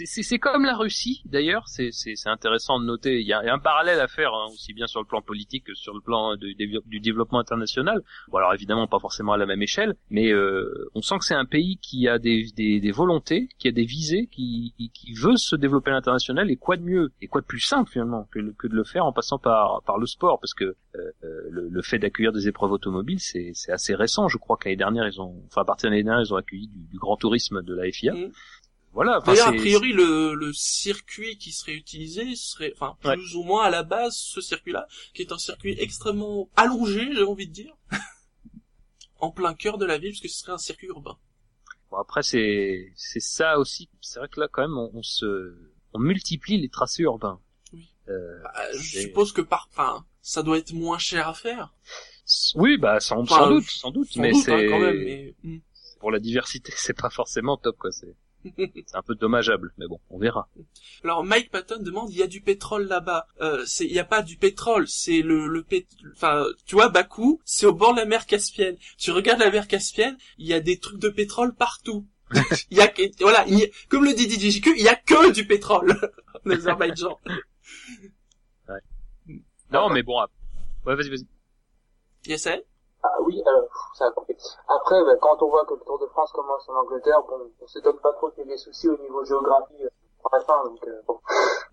c'est 0.03 0.39
comme 0.39 0.65
la 0.65 0.75
Russie 0.75 1.21
d'ailleurs, 1.25 1.67
c'est 1.67 1.91
intéressant 2.25 2.79
de 2.79 2.85
noter. 2.85 3.21
Il 3.21 3.27
y 3.27 3.33
a, 3.33 3.41
un 3.53 3.59
parallèle 3.59 3.99
à 3.99 4.07
faire 4.07 4.33
hein, 4.33 4.47
aussi 4.51 4.73
bien 4.73 4.87
sur 4.87 4.99
le 4.99 5.05
plan 5.05 5.21
politique 5.21 5.65
que 5.65 5.73
sur 5.73 5.93
le 5.93 6.01
plan 6.01 6.35
du 6.35 6.99
développement 6.99 7.39
international. 7.39 8.01
Bon 8.29 8.37
alors 8.37 8.53
évidemment 8.53 8.87
pas 8.87 8.99
forcément 8.99 9.33
à 9.33 9.37
la 9.37 9.45
même 9.45 9.61
échelle, 9.61 9.95
mais 10.09 10.31
euh, 10.31 10.89
on 10.95 11.01
sent 11.01 11.19
que 11.19 11.25
c'est 11.25 11.35
un 11.35 11.45
pays 11.45 11.77
qui 11.77 12.07
a 12.07 12.19
des, 12.19 12.45
des, 12.55 12.79
des, 12.79 12.91
volontés, 12.91 13.49
qui 13.57 13.67
a 13.67 13.71
des 13.71 13.85
visées, 13.85 14.27
qui, 14.27 14.73
qui 14.93 15.13
veut 15.13 15.37
se 15.37 15.55
développer 15.55 15.91
à 15.91 15.93
l'international. 15.93 16.51
Et 16.51 16.57
quoi 16.57 16.77
de 16.77 16.83
mieux 16.83 17.11
et 17.21 17.27
quoi 17.27 17.41
de 17.41 17.45
plus 17.45 17.59
simple 17.59 17.89
finalement 17.89 18.27
que, 18.31 18.39
que 18.57 18.67
de 18.67 18.75
le 18.75 18.83
faire 18.83 19.05
en 19.05 19.13
passant 19.13 19.39
par 19.39 19.81
par 19.85 19.97
le 19.97 20.05
sport, 20.05 20.39
parce 20.39 20.53
que 20.53 20.75
euh, 20.95 21.11
le, 21.49 21.69
le, 21.69 21.81
fait 21.81 21.99
d'accueillir 21.99 22.31
des 22.31 22.47
épreuves 22.47 22.71
automobiles 22.71 23.19
c'est 23.19 23.53
assez 23.69 23.95
récent. 23.95 24.27
Je 24.27 24.37
crois 24.37 24.57
que 24.57 24.67
l'année 24.67 24.77
dernière 24.77 25.07
ils 25.07 25.21
ont, 25.21 25.43
enfin 25.47 25.61
à 25.61 25.65
partir 25.65 25.89
de 25.89 25.93
l'année 25.93 26.03
dernière 26.03 26.25
ils 26.25 26.33
ont 26.33 26.37
accueilli 26.37 26.67
du, 26.67 26.85
du 26.87 26.97
grand 26.97 27.17
tourisme 27.17 27.61
de 27.61 27.73
la 27.73 27.89
FIA. 27.91 28.13
Mmh. 28.13 28.31
Voilà. 28.95 29.19
D'ailleurs, 29.25 29.49
a 29.49 29.51
priori, 29.51 29.91
le, 29.91 30.35
le 30.35 30.53
circuit 30.53 31.37
qui 31.37 31.51
serait 31.51 31.73
utilisé 31.73 32.33
serait, 32.35 32.71
enfin, 32.79 32.95
plus 33.01 33.35
ou 33.35 33.43
moins 33.43 33.65
à 33.65 33.69
la 33.69 33.83
base, 33.83 34.15
ce 34.15 34.39
circuit-là, 34.39 34.87
qui 35.13 35.21
est 35.21 35.33
un 35.33 35.37
circuit 35.37 35.75
extrêmement 35.77 36.49
allongé, 36.55 37.09
j'ai 37.13 37.23
envie 37.23 37.45
de 37.45 37.51
dire, 37.51 37.75
en 39.19 39.31
plein 39.31 39.53
cœur 39.53 39.77
de 39.77 39.85
la 39.85 39.97
ville, 39.97 40.11
parce 40.11 40.21
que 40.21 40.29
ce 40.29 40.39
serait 40.39 40.53
un 40.53 40.57
circuit 40.57 40.87
urbain. 40.87 41.17
Bon, 41.91 41.97
après, 41.97 42.23
c'est, 42.23 42.93
c'est 42.95 43.19
ça 43.19 43.59
aussi. 43.59 43.89
C'est 43.99 44.19
vrai 44.19 44.29
que 44.29 44.39
là, 44.39 44.47
quand 44.49 44.61
même, 44.61 44.77
on, 44.77 45.03
se, 45.03 45.53
on 45.93 45.99
multiplie 45.99 46.57
les 46.57 46.69
tracés 46.69 47.03
urbains. 47.03 47.41
Oui. 47.73 47.89
Euh, 48.07 48.41
bah, 48.43 48.71
je 48.79 48.99
suppose 49.01 49.33
que 49.33 49.41
par, 49.41 49.67
enfin, 49.73 50.05
ça 50.21 50.41
doit 50.41 50.57
être 50.57 50.71
moins 50.71 50.99
cher 50.99 51.27
à 51.27 51.33
faire. 51.33 51.73
Oui, 52.55 52.77
bah, 52.77 53.01
sans, 53.01 53.25
sans 53.25 53.49
doute, 53.49 53.65
sans 53.65 53.91
doute, 53.91 54.15
mais 54.15 54.29
hein, 54.29 54.41
c'est, 54.41 54.67
quand 54.67 54.79
même, 54.79 55.03
mais... 55.03 55.35
Hmm. 55.43 55.59
pour 55.99 56.11
la 56.11 56.19
diversité, 56.19 56.71
c'est 56.77 56.97
pas 56.97 57.09
forcément 57.09 57.57
top, 57.57 57.75
quoi. 57.77 57.91
C'est. 57.91 58.15
c'est 58.57 58.95
un 58.95 59.01
peu 59.01 59.15
dommageable, 59.15 59.73
mais 59.77 59.87
bon, 59.87 59.99
on 60.09 60.19
verra. 60.19 60.47
Alors 61.03 61.23
Mike 61.23 61.49
Patton 61.51 61.81
demande, 61.81 62.11
il 62.11 62.17
y 62.17 62.23
a 62.23 62.27
du 62.27 62.41
pétrole 62.41 62.87
là-bas. 62.87 63.27
Euh, 63.41 63.63
c'est, 63.65 63.85
il 63.85 63.93
y 63.93 63.99
a 63.99 64.05
pas 64.05 64.21
du 64.21 64.37
pétrole, 64.37 64.87
c'est 64.87 65.21
le, 65.21 65.47
le 65.47 65.65
enfin, 66.13 66.45
tu 66.65 66.75
vois, 66.75 66.89
Bakou, 66.89 67.41
c'est 67.45 67.65
au 67.65 67.73
bord 67.73 67.93
de 67.93 67.99
la 67.99 68.05
mer 68.05 68.25
Caspienne. 68.25 68.77
Tu 68.97 69.11
regardes 69.11 69.39
la 69.39 69.51
mer 69.51 69.67
Caspienne, 69.67 70.17
il 70.37 70.47
y 70.47 70.53
a 70.53 70.59
des 70.59 70.77
trucs 70.77 70.99
de 70.99 71.09
pétrole 71.09 71.53
partout. 71.55 72.05
il 72.71 72.77
y 72.77 72.81
a, 72.81 72.91
voilà, 73.19 73.45
comme 73.89 74.05
le 74.05 74.13
dit 74.13 74.29
DJQ, 74.29 74.75
il 74.77 74.83
y 74.83 74.89
a 74.89 74.95
que 74.95 75.31
du 75.31 75.45
pétrole 75.45 75.95
en 76.45 76.49
Azerbaïdjan. 76.49 77.19
Ouais. 78.67 79.35
Non, 79.71 79.89
mais 79.89 80.03
bon, 80.03 80.19
ouais, 80.85 80.95
vas-y, 80.95 81.09
vas-y. 81.09 81.27
Yes, 82.27 82.47
ah 83.05 83.21
oui, 83.21 83.41
euh, 83.45 83.61
ça 83.93 84.05
a 84.07 84.11
coupé. 84.11 84.35
Après, 84.67 85.03
ben, 85.03 85.17
quand 85.21 85.41
on 85.41 85.49
voit 85.49 85.65
que 85.65 85.73
le 85.73 85.81
Tour 85.81 85.99
de 85.99 86.07
France 86.07 86.31
commence 86.31 86.67
en 86.69 86.75
Angleterre, 86.75 87.21
bon, 87.27 87.51
on 87.61 87.67
s'étonne 87.67 87.99
pas 87.99 88.13
trop 88.13 88.29
qu'il 88.31 88.43
y 88.43 88.47
ait 88.47 88.51
des 88.51 88.57
soucis 88.57 88.89
au 88.89 88.97
niveau 88.97 89.23
géographie. 89.23 89.83
Euh, 89.83 89.89
donc, 90.65 90.79
euh, 90.87 91.01
bon. 91.07 91.19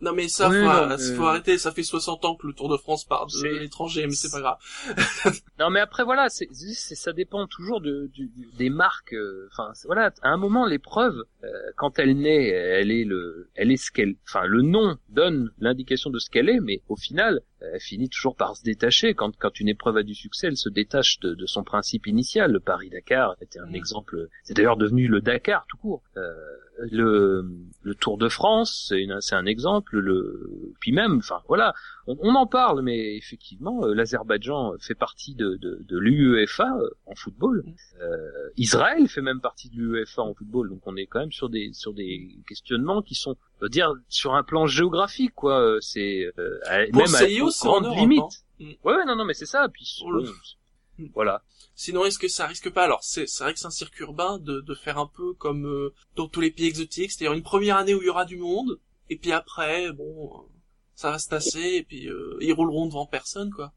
Non 0.00 0.12
mais 0.12 0.28
ça, 0.28 0.50
faut, 0.50 1.14
faut, 1.16 1.24
arrêter, 1.24 1.58
ça 1.58 1.70
fait 1.70 1.82
60 1.82 2.24
ans 2.24 2.36
que 2.36 2.46
le 2.46 2.52
Tour 2.52 2.68
de 2.68 2.76
France 2.76 3.04
part 3.04 3.26
de 3.26 3.58
l'étranger, 3.58 4.04
mais 4.06 4.14
c'est 4.14 4.30
pas 4.30 4.40
grave. 4.40 4.58
non 5.58 5.70
mais 5.70 5.80
après 5.80 6.04
voilà, 6.04 6.28
c'est, 6.28 6.48
ça 6.52 7.12
dépend 7.12 7.46
toujours 7.46 7.80
de, 7.80 8.10
des 8.58 8.70
marques. 8.70 9.14
Euh, 9.14 9.48
enfin 9.52 9.72
voilà, 9.86 10.12
à 10.22 10.28
un 10.28 10.36
moment 10.36 10.66
l'épreuve, 10.66 11.14
euh, 11.44 11.48
quand 11.76 11.98
elle 11.98 12.18
naît, 12.18 12.48
elle 12.48 12.90
est 12.90 13.04
le, 13.04 13.50
elle 13.54 13.70
est 13.70 13.76
ce 13.76 13.90
qu'elle, 13.90 14.16
enfin 14.28 14.44
le 14.44 14.62
nom 14.62 14.96
donne 15.08 15.50
l'indication 15.58 16.10
de 16.10 16.18
ce 16.18 16.30
qu'elle 16.30 16.48
est, 16.48 16.60
mais 16.60 16.82
au 16.88 16.96
final, 16.96 17.40
elle 17.72 17.80
finit 17.80 18.08
toujours 18.08 18.36
par 18.36 18.56
se 18.56 18.62
détacher. 18.62 19.14
Quand, 19.14 19.36
quand 19.36 19.60
une 19.60 19.68
épreuve 19.68 19.96
a 19.98 20.02
du 20.02 20.14
succès, 20.14 20.48
elle 20.48 20.56
se 20.56 20.68
détache 20.68 21.20
de, 21.20 21.34
de 21.34 21.46
son 21.46 21.62
principe 21.64 22.06
initial. 22.06 22.52
Le 22.52 22.60
Paris-Dakar 22.60 23.36
était 23.40 23.58
un 23.60 23.66
Mm. 23.66 23.74
exemple. 23.74 24.28
C'est 24.44 24.54
d'ailleurs 24.54 24.76
devenu 24.76 25.06
le 25.08 25.20
Dakar 25.20 25.66
tout 25.68 25.76
court. 25.76 26.02
Euh, 26.16 26.32
le, 26.90 27.44
le 27.82 27.94
Tour 27.94 28.18
de 28.18 28.28
France, 28.28 28.86
c'est 28.88 29.00
une- 29.02 29.20
c'est 29.20 29.34
un 29.34 29.46
exemple. 29.46 29.98
Le, 29.98 30.72
puis 30.80 30.90
même, 30.92 31.18
enfin 31.18 31.40
voilà, 31.46 31.74
on, 32.06 32.16
on 32.20 32.34
en 32.34 32.46
parle, 32.46 32.82
mais 32.82 33.16
effectivement, 33.16 33.84
euh, 33.84 33.94
l'Azerbaïdjan 33.94 34.74
fait 34.80 34.94
partie 34.94 35.34
de, 35.34 35.56
de, 35.56 35.78
de 35.86 35.98
l'UEFA 35.98 36.76
euh, 36.78 36.88
en 37.06 37.14
football. 37.14 37.62
Euh, 38.00 38.48
Israël 38.56 39.06
fait 39.08 39.20
même 39.22 39.40
partie 39.40 39.68
de 39.70 39.76
l'UEFA 39.76 40.22
en 40.22 40.34
football, 40.34 40.70
donc 40.70 40.80
on 40.86 40.96
est 40.96 41.06
quand 41.06 41.20
même 41.20 41.30
sur 41.32 41.48
des 41.50 41.70
sur 41.72 41.92
des 41.92 42.36
questionnements 42.48 43.02
qui 43.02 43.14
sont, 43.14 43.36
je 43.62 43.66
veux 43.66 43.70
dire, 43.70 43.92
sur 44.08 44.34
un 44.34 44.42
plan 44.42 44.66
géographique, 44.66 45.34
quoi. 45.36 45.60
euh, 45.60 45.78
C'est 45.80 46.26
euh, 46.36 46.58
même 46.92 47.14
à 47.14 47.26
grandes 47.62 47.84
Europe, 47.86 47.96
limites. 47.96 48.20
hein. 48.20 48.28
Mm. 48.58 48.72
Ouais, 48.84 48.94
ouais, 48.96 49.04
non, 49.06 49.14
non, 49.14 49.24
mais 49.24 49.34
c'est 49.34 49.46
ça. 49.46 49.68
Puis 49.72 50.02
bon, 50.02 50.24
voilà. 51.14 51.42
Sinon, 51.76 52.04
est-ce 52.04 52.18
que 52.18 52.26
ça 52.28 52.46
risque 52.46 52.70
pas 52.70 52.82
Alors, 52.84 53.02
c'est 53.02 53.26
c'est 53.28 53.44
vrai 53.44 53.52
que 53.54 53.60
c'est 53.60 53.66
un 53.66 53.70
circuit 53.70 54.02
urbain 54.02 54.38
de, 54.38 54.60
de 54.60 54.74
faire 54.74 54.98
un 54.98 55.06
peu 55.06 55.32
comme 55.34 55.66
euh, 55.66 55.94
dans 56.16 56.26
tous 56.28 56.40
les 56.40 56.50
pays 56.50 56.66
exotiques, 56.66 57.12
c'est-à-dire 57.12 57.32
une 57.36 57.42
première 57.44 57.76
année 57.76 57.94
où 57.94 58.02
il 58.02 58.06
y 58.06 58.10
aura 58.10 58.24
du 58.24 58.36
monde, 58.36 58.78
et 59.08 59.16
puis 59.16 59.30
après, 59.32 59.90
bon, 59.92 60.32
euh, 60.34 60.42
ça 60.96 61.10
va 61.12 61.18
se 61.20 61.28
tasser, 61.28 61.60
et 61.76 61.82
puis 61.84 62.08
euh, 62.08 62.36
ils 62.40 62.52
rouleront 62.52 62.86
devant 62.86 63.06
personne, 63.06 63.50
quoi. 63.52 63.72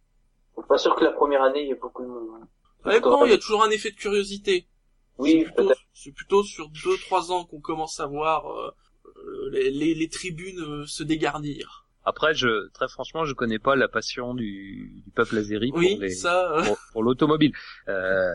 Pas 0.68 0.78
sûr 0.80 0.96
que 0.96 1.04
la 1.04 1.12
première 1.12 1.44
année, 1.44 1.62
il 1.62 1.68
y 1.68 1.72
ait 1.72 1.76
beaucoup 1.76 2.02
de 2.04 2.08
monde. 2.08 2.30
hein. 2.42 2.48
Ouais, 2.86 3.00
bon, 3.00 3.26
il 3.26 3.32
y 3.32 3.34
a 3.34 3.38
toujours 3.38 3.64
un 3.64 3.70
effet 3.70 3.92
de 3.92 3.96
curiosité. 3.96 4.68
C'est 5.18 5.22
Oui, 5.22 5.44
plutôt, 5.46 5.72
c'est 5.94 6.12
plutôt 6.12 6.44
sur 6.44 6.70
deux 6.70 6.98
trois 6.98 7.32
ans 7.32 7.46
qu'on 7.46 7.62
commence 7.62 8.00
à 8.02 8.06
voir 8.08 8.46
euh, 8.52 8.72
les, 9.52 10.10
tribunes 10.10 10.60
euh, 10.60 10.86
se 10.86 11.04
dégarnir. 11.04 11.88
Après, 12.08 12.36
je 12.36 12.70
très 12.72 12.88
franchement, 12.88 13.26
je 13.26 13.34
connais 13.34 13.58
pas 13.58 13.76
la 13.76 13.88
passion 13.88 14.36
du, 14.36 15.02
du 15.04 15.12
peuple 15.12 15.38
azéri 15.38 15.70
pour 15.70 15.80
Oui, 15.80 15.98
les 16.00 16.12
ça. 16.12 16.52
euh, 16.60 16.64
pour, 16.64 16.78
pour 16.94 17.04
l'automobile. 17.04 17.52
Euh, 17.88 18.30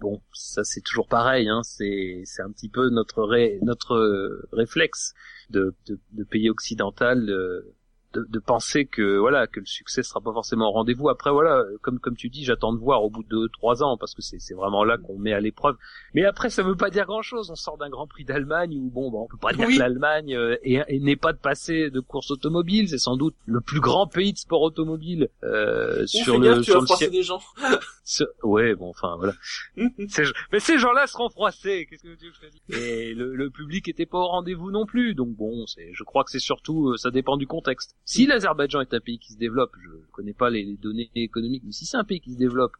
bon, 0.00 0.20
ça 0.32 0.64
c'est 0.64 0.80
toujours 0.80 1.06
pareil. 1.06 1.48
Hein, 1.48 1.62
c'est 1.62 2.22
c'est 2.24 2.42
un 2.42 2.50
petit 2.50 2.68
peu 2.68 2.88
notre 2.90 3.22
ré, 3.22 3.60
notre 3.62 3.94
euh, 3.94 4.48
réflexe 4.52 5.14
de, 5.50 5.74
de, 5.86 6.00
de 6.12 6.24
pays 6.24 6.50
occidental 6.50 7.30
euh, 7.30 7.74
de, 8.14 8.26
de 8.28 8.38
penser 8.38 8.86
que 8.86 9.18
voilà 9.18 9.46
que 9.46 9.60
le 9.60 9.66
succès 9.66 10.02
sera 10.02 10.20
pas 10.20 10.32
forcément 10.32 10.68
au 10.68 10.72
rendez-vous. 10.72 11.08
Après 11.08 11.30
voilà, 11.30 11.62
comme 11.82 11.98
comme 11.98 12.16
tu 12.16 12.28
dis, 12.28 12.44
j'attends 12.44 12.72
de 12.72 12.78
voir 12.78 13.02
au 13.04 13.10
bout 13.10 13.22
de 13.22 13.28
deux 13.28 13.48
trois 13.48 13.82
ans 13.82 13.96
parce 13.98 14.14
que 14.14 14.22
c'est 14.22 14.38
c'est 14.38 14.54
vraiment 14.54 14.84
là 14.84 14.96
qu'on 14.98 15.18
met 15.18 15.32
à 15.32 15.40
l'épreuve. 15.40 15.76
Mais 16.14 16.24
après, 16.24 16.50
ça 16.50 16.62
veut 16.62 16.76
pas 16.76 16.90
dire 16.90 17.06
grand-chose. 17.06 17.50
On 17.50 17.54
sort 17.56 17.76
d'un 17.78 17.90
Grand 17.90 18.06
Prix 18.06 18.24
d'Allemagne 18.24 18.78
où 18.78 18.90
bon, 18.90 19.10
bah, 19.10 19.18
on 19.18 19.26
peut 19.26 19.36
pas 19.36 19.52
dire 19.52 19.66
Oui. 19.66 19.74
que 19.74 19.80
l'Allemagne 19.80 20.34
euh, 20.36 20.56
est- 20.62 20.84
est- 20.88 21.00
n'est 21.00 21.16
pas 21.16 21.32
de 21.32 21.38
passé 21.38 21.90
de 21.90 22.00
course 22.00 22.30
automobile. 22.30 22.88
C'est 22.88 22.98
sans 22.98 23.16
doute 23.16 23.34
le 23.46 23.60
plus 23.60 23.80
grand 23.80 24.06
pays 24.06 24.32
de 24.32 24.38
sport 24.38 24.62
automobile 24.62 25.28
euh, 25.42 26.06
sur 26.06 26.38
le 26.38 26.58
tu 26.58 26.70
sur 26.70 26.80
vas 26.84 26.96
le 27.00 27.10
des 27.10 27.22
gens. 27.22 27.40
Ce- 28.04 28.24
Ouais, 28.42 28.74
bon, 28.74 28.90
enfin 28.90 29.16
voilà. 29.16 29.32
Ces... 30.08 30.24
Mais 30.52 30.60
ces 30.60 30.78
gens-là 30.78 31.06
seront 31.06 31.28
froissés. 31.30 31.86
Qu'est-ce 31.88 32.02
que 32.02 32.14
tu 32.14 32.26
veux 32.70 32.78
Et 32.78 33.14
le, 33.14 33.34
le 33.34 33.50
public 33.50 33.88
était 33.88 34.06
pas 34.06 34.18
au 34.18 34.26
rendez-vous 34.28 34.70
non 34.70 34.84
plus. 34.86 35.14
Donc 35.14 35.30
bon, 35.30 35.66
c'est. 35.66 35.90
Je 35.92 36.04
crois 36.04 36.24
que 36.24 36.30
c'est 36.30 36.38
surtout, 36.38 36.90
euh, 36.90 36.96
ça 36.96 37.10
dépend 37.10 37.36
du 37.36 37.46
contexte. 37.46 37.96
Si 38.04 38.26
l'Azerbaïdjan 38.26 38.80
est 38.82 38.94
un 38.94 39.00
pays 39.00 39.18
qui 39.18 39.32
se 39.32 39.38
développe, 39.38 39.72
je 39.82 39.88
connais 40.12 40.34
pas 40.34 40.50
les, 40.50 40.76
données 40.76 41.10
économiques, 41.14 41.62
mais 41.64 41.72
si 41.72 41.86
c'est 41.86 41.96
un 41.96 42.04
pays 42.04 42.20
qui 42.20 42.32
se 42.32 42.38
développe, 42.38 42.72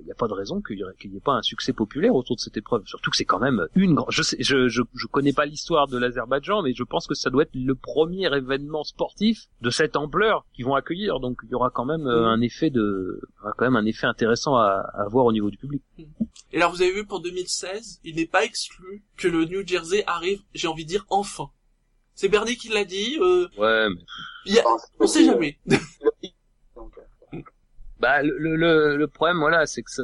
il 0.00 0.06
n'y 0.06 0.10
a 0.12 0.14
pas 0.14 0.28
de 0.28 0.32
raison 0.32 0.62
qu'il 0.62 0.78
y, 0.78 0.84
aurait- 0.84 0.94
qu'il 0.98 1.12
y 1.12 1.16
ait 1.18 1.20
pas 1.20 1.34
un 1.34 1.42
succès 1.42 1.74
populaire 1.74 2.14
autour 2.14 2.36
de 2.36 2.40
cette 2.40 2.56
épreuve. 2.56 2.82
Surtout 2.86 3.10
que 3.10 3.16
c'est 3.16 3.26
quand 3.26 3.40
même 3.40 3.66
une 3.74 3.94
grande. 3.94 4.10
Je 4.10 4.22
sais, 4.22 4.36
je, 4.40 4.68
je, 4.68 4.80
je 4.94 5.06
connais 5.06 5.34
pas 5.34 5.44
l'histoire 5.44 5.86
de 5.86 5.98
l'Azerbaïdjan, 5.98 6.62
mais 6.62 6.72
je 6.72 6.82
pense 6.82 7.06
que 7.06 7.14
ça 7.14 7.28
doit 7.28 7.42
être 7.42 7.54
le 7.54 7.74
premier 7.74 8.34
événement 8.34 8.84
sportif 8.84 9.48
de 9.60 9.68
cette 9.68 9.96
ampleur 9.96 10.46
qu'ils 10.54 10.64
vont 10.64 10.76
accueillir. 10.76 11.20
Donc 11.20 11.40
il 11.44 11.50
y 11.50 11.54
aura 11.54 11.68
quand 11.70 11.84
même 11.84 12.06
euh, 12.06 12.26
un 12.26 12.40
effet 12.40 12.70
de, 12.70 13.20
quand 13.58 13.66
même 13.66 13.76
un 13.76 13.84
effet 13.84 14.06
intéressant 14.06 14.56
à, 14.56 14.88
à 14.94 15.08
voir 15.08 15.26
au 15.26 15.32
niveau 15.32 15.50
du 15.50 15.58
public. 15.58 15.82
Et 16.52 16.58
là, 16.58 16.68
vous 16.68 16.80
avez 16.80 16.92
vu 16.92 17.04
pour 17.04 17.20
2016, 17.20 18.00
il 18.04 18.16
n'est 18.16 18.26
pas 18.26 18.44
exclu 18.44 19.02
que 19.18 19.28
le 19.28 19.44
New 19.44 19.66
Jersey 19.66 20.04
arrive, 20.06 20.40
j'ai 20.54 20.68
envie 20.68 20.84
de 20.84 20.88
dire 20.90 21.04
enfin. 21.10 21.50
C'est 22.16 22.28
Bernie 22.28 22.56
qui 22.56 22.68
l'a 22.70 22.84
dit, 22.84 23.16
euh, 23.20 23.46
Ouais, 23.56 23.88
mais 23.90 24.00
il 24.46 24.54
y 24.54 24.58
a- 24.58 24.64
on 24.98 25.06
sait 25.06 25.24
jamais. 25.24 25.58
Euh, 27.34 27.38
Bah 27.98 28.22
le, 28.22 28.36
le, 28.38 28.56
le, 28.56 28.96
le 28.96 29.06
problème 29.08 29.38
voilà 29.38 29.64
c'est 29.66 29.82
que 29.82 29.90
ça 29.90 30.02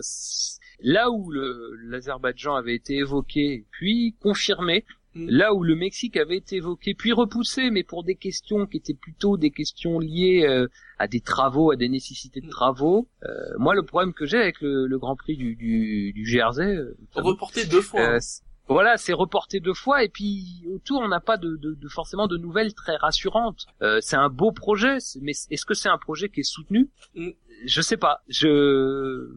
là 0.80 1.10
où 1.10 1.30
le 1.30 1.74
l'Azerbaïdjan 1.90 2.54
avait 2.54 2.74
été 2.74 2.96
évoqué 2.96 3.66
puis 3.70 4.16
confirmé 4.20 4.84
Mm. 5.14 5.28
là 5.28 5.52
où 5.52 5.62
le 5.62 5.74
Mexique 5.76 6.16
avait 6.16 6.38
été 6.38 6.56
évoqué 6.56 6.94
puis 6.94 7.12
repoussé 7.12 7.68
mais 7.70 7.82
pour 7.82 8.02
des 8.02 8.14
questions 8.16 8.64
qui 8.66 8.78
étaient 8.78 8.94
plutôt 8.94 9.36
des 9.36 9.50
questions 9.50 9.98
liées 9.98 10.46
euh, 10.48 10.68
à 10.98 11.06
des 11.06 11.20
travaux 11.20 11.70
à 11.70 11.76
des 11.76 11.90
nécessités 11.90 12.40
de 12.40 12.46
Mm. 12.46 12.48
travaux 12.48 13.08
euh, 13.24 13.28
moi 13.58 13.74
le 13.74 13.82
problème 13.82 14.14
que 14.14 14.24
j'ai 14.24 14.38
avec 14.38 14.62
le, 14.62 14.86
le 14.86 14.98
Grand 14.98 15.14
Prix 15.14 15.36
du 15.36 15.54
du, 15.54 16.14
du 16.14 16.22
GRZ 16.24 16.60
euh, 16.60 16.96
Reporté 17.14 17.66
deux 17.66 17.82
fois. 17.82 18.00
euh, 18.00 18.16
hein. 18.16 18.20
Voilà, 18.68 18.96
c'est 18.96 19.12
reporté 19.12 19.60
deux 19.60 19.74
fois 19.74 20.02
et 20.04 20.08
puis 20.08 20.64
autour 20.72 21.00
on 21.00 21.08
n'a 21.08 21.20
pas 21.20 21.36
de, 21.36 21.56
de, 21.56 21.74
de 21.74 21.88
forcément 21.88 22.26
de 22.26 22.36
nouvelles 22.36 22.74
très 22.74 22.96
rassurantes. 22.96 23.66
Euh, 23.82 23.98
c'est 24.00 24.16
un 24.16 24.28
beau 24.28 24.52
projet, 24.52 24.98
mais 25.20 25.32
est-ce 25.50 25.66
que 25.66 25.74
c'est 25.74 25.88
un 25.88 25.98
projet 25.98 26.28
qui 26.28 26.40
est 26.40 26.44
soutenu? 26.44 26.90
Mm. 27.14 27.30
Je 27.66 27.80
sais 27.82 27.96
pas. 27.96 28.22
Je, 28.28 29.28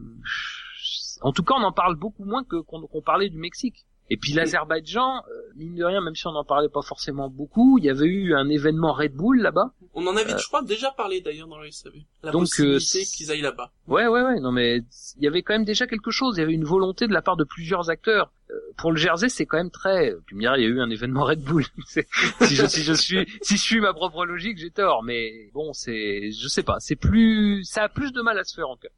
en 1.20 1.32
tout 1.32 1.42
cas, 1.42 1.54
on 1.56 1.62
en 1.62 1.72
parle 1.72 1.96
beaucoup 1.96 2.24
moins 2.24 2.44
que 2.44 2.56
qu'on 2.56 2.86
qu'on 2.86 3.02
parlait 3.02 3.28
du 3.28 3.38
Mexique. 3.38 3.86
Et 4.08 4.16
puis 4.16 4.32
l'Azerbaïdjan, 4.32 5.16
euh, 5.16 5.52
mine 5.56 5.74
de 5.74 5.84
rien, 5.84 6.00
même 6.00 6.14
si 6.14 6.26
on 6.28 6.32
n'en 6.32 6.44
parlait 6.44 6.68
pas 6.68 6.82
forcément 6.82 7.28
beaucoup, 7.28 7.78
il 7.78 7.84
y 7.84 7.90
avait 7.90 8.06
eu 8.06 8.34
un 8.34 8.48
événement 8.48 8.92
Red 8.92 9.14
Bull 9.14 9.40
là-bas. 9.40 9.72
On 9.94 10.06
en 10.06 10.16
avait, 10.16 10.38
je 10.38 10.46
crois, 10.46 10.62
déjà 10.62 10.92
parlé 10.92 11.20
d'ailleurs 11.20 11.48
dans 11.48 11.58
le 11.58 11.70
SAV. 11.70 11.92
La 12.22 12.28
euh, 12.28 12.32
Donc, 12.32 12.42
possibilité 12.42 13.00
euh, 13.00 13.16
qu'ils 13.16 13.30
aillent 13.32 13.40
là-bas. 13.40 13.72
Ouais, 13.88 14.06
ouais, 14.06 14.22
ouais. 14.22 14.38
Non, 14.38 14.52
mais 14.52 14.82
il 15.16 15.24
y 15.24 15.26
avait 15.26 15.42
quand 15.42 15.54
même 15.54 15.64
déjà 15.64 15.88
quelque 15.88 16.12
chose. 16.12 16.36
Il 16.36 16.40
y 16.40 16.44
avait 16.44 16.52
une 16.52 16.64
volonté 16.64 17.08
de 17.08 17.12
la 17.12 17.22
part 17.22 17.36
de 17.36 17.42
plusieurs 17.42 17.90
acteurs. 17.90 18.30
Pour 18.76 18.92
le 18.92 18.96
Jersey, 18.96 19.28
c'est 19.28 19.46
quand 19.46 19.56
même 19.56 19.70
très. 19.70 20.14
Tu 20.26 20.34
me 20.34 20.40
diras, 20.40 20.56
il 20.58 20.62
y 20.62 20.66
a 20.66 20.68
eu 20.68 20.80
un 20.80 20.90
événement 20.90 21.24
Red 21.24 21.42
Bull. 21.42 21.64
Si, 22.42 22.54
je, 22.54 22.92
suis, 22.94 23.26
si 23.42 23.56
je 23.56 23.62
suis 23.62 23.80
ma 23.80 23.92
propre 23.92 24.24
logique, 24.24 24.58
j'ai 24.58 24.70
tort. 24.70 25.02
Mais 25.02 25.50
bon, 25.52 25.72
c'est, 25.72 26.30
je 26.30 26.48
sais 26.48 26.62
pas. 26.62 26.76
C'est 26.78 26.96
plus, 26.96 27.64
ça 27.64 27.84
a 27.84 27.88
plus 27.88 28.12
de 28.12 28.22
mal 28.22 28.38
à 28.38 28.44
se 28.44 28.54
faire 28.54 28.68
en 28.68 28.76
cas. 28.76 28.88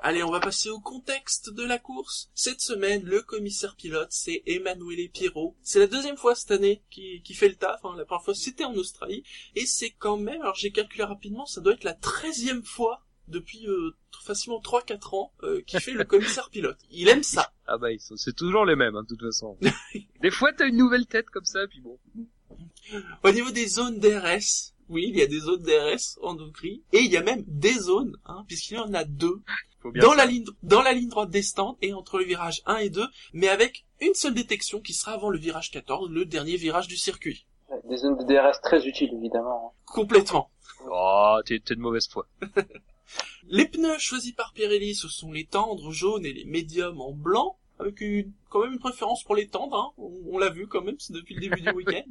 Allez, 0.00 0.22
on 0.22 0.30
va 0.30 0.38
passer 0.38 0.70
au 0.70 0.78
contexte 0.78 1.52
de 1.52 1.64
la 1.64 1.78
course. 1.78 2.30
Cette 2.34 2.60
semaine, 2.60 3.02
le 3.04 3.20
commissaire 3.20 3.74
pilote, 3.74 4.08
c'est 4.10 4.42
Emanuele 4.46 5.10
Pirot. 5.10 5.56
C'est 5.62 5.80
la 5.80 5.88
deuxième 5.88 6.16
fois 6.16 6.36
cette 6.36 6.52
année 6.52 6.84
qui, 6.90 7.20
qui 7.22 7.34
fait 7.34 7.48
le 7.48 7.56
taf. 7.56 7.84
hein. 7.84 7.94
La 7.96 8.04
première 8.04 8.24
fois, 8.24 8.34
c'était 8.34 8.64
en 8.64 8.74
Australie. 8.74 9.24
Et 9.56 9.66
c'est 9.66 9.90
quand 9.98 10.16
même, 10.16 10.40
alors 10.42 10.54
j'ai 10.54 10.70
calculé 10.70 11.02
rapidement, 11.02 11.46
ça 11.46 11.60
doit 11.60 11.72
être 11.72 11.84
la 11.84 11.94
treizième 11.94 12.62
fois 12.62 13.02
depuis 13.28 13.66
euh, 13.68 13.90
facilement 14.24 14.60
3-4 14.60 15.14
ans 15.16 15.32
euh, 15.42 15.60
qu'il 15.62 15.80
fait 15.80 15.92
le 15.92 16.04
commissaire 16.04 16.48
pilote. 16.50 16.78
Il 16.90 17.08
aime 17.08 17.22
ça. 17.22 17.52
Ah 17.66 17.78
bah, 17.78 17.92
ils 17.92 18.00
sont- 18.00 18.16
c'est 18.16 18.34
toujours 18.36 18.64
les 18.64 18.76
mêmes, 18.76 18.96
hein, 18.96 19.02
de 19.02 19.08
toute 19.08 19.20
façon. 19.22 19.56
Des 20.22 20.30
fois, 20.30 20.52
t'as 20.52 20.66
une 20.66 20.76
nouvelle 20.76 21.06
tête 21.06 21.30
comme 21.30 21.44
ça, 21.44 21.66
puis 21.68 21.80
bon. 21.80 21.98
Au 23.22 23.30
niveau 23.30 23.50
des 23.50 23.66
zones 23.68 23.98
DRS, 24.00 24.72
oui, 24.88 25.06
il 25.10 25.16
y 25.18 25.22
a 25.22 25.26
des 25.26 25.40
zones 25.40 25.62
DRS 25.62 26.18
en 26.22 26.38
Hongrie. 26.38 26.82
Et 26.92 27.00
il 27.00 27.10
y 27.10 27.16
a 27.16 27.22
même 27.22 27.44
des 27.46 27.74
zones, 27.74 28.16
hein, 28.24 28.44
puisqu'il 28.48 28.74
y 28.74 28.78
en 28.78 28.92
a 28.94 29.04
deux. 29.04 29.40
Faut 29.80 29.92
bien 29.92 30.02
dans 30.02 30.08
faire. 30.10 30.18
la 30.18 30.26
ligne 30.26 30.44
dans 30.62 30.82
la 30.82 30.92
ligne 30.92 31.08
droite 31.08 31.30
des 31.30 31.42
stands 31.42 31.76
et 31.82 31.92
entre 31.92 32.18
le 32.18 32.24
virage 32.24 32.62
1 32.66 32.78
et 32.78 32.90
2, 32.90 33.04
mais 33.32 33.48
avec 33.48 33.84
une 34.00 34.14
seule 34.14 34.34
détection 34.34 34.80
qui 34.80 34.92
sera 34.92 35.12
avant 35.12 35.30
le 35.30 35.38
virage 35.38 35.70
14, 35.70 36.10
le 36.10 36.24
dernier 36.24 36.56
virage 36.56 36.88
du 36.88 36.96
circuit. 36.96 37.46
ouais, 37.70 37.78
des 37.88 37.96
zones 37.98 38.16
de 38.16 38.24
DRS 38.24 38.60
très 38.62 38.86
utiles, 38.88 39.10
évidemment. 39.14 39.72
hein. 39.76 39.80
Complètement. 39.86 40.50
Oh, 40.90 41.36
t'es, 41.44 41.60
t'es 41.60 41.76
de 41.76 41.80
mauvaise 41.80 42.08
foi. 42.08 42.26
Les 43.50 43.66
pneus 43.66 43.98
choisis 43.98 44.32
par 44.32 44.52
Pirelli, 44.52 44.94
ce 44.94 45.08
sont 45.08 45.32
les 45.32 45.46
tendres 45.46 45.90
jaunes 45.90 46.26
et 46.26 46.32
les 46.32 46.44
médiums 46.44 47.00
en 47.00 47.12
blanc, 47.12 47.58
avec 47.78 48.00
une, 48.00 48.32
quand 48.50 48.62
même 48.62 48.74
une 48.74 48.78
préférence 48.78 49.24
pour 49.24 49.34
les 49.34 49.48
tendres, 49.48 49.76
hein. 49.76 49.92
on, 49.96 50.12
on 50.32 50.38
l'a 50.38 50.50
vu 50.50 50.66
quand 50.66 50.82
même, 50.82 50.96
c'est 50.98 51.12
depuis 51.12 51.34
le 51.34 51.40
début 51.40 51.60
du 51.60 51.70
week-end. 51.70 52.02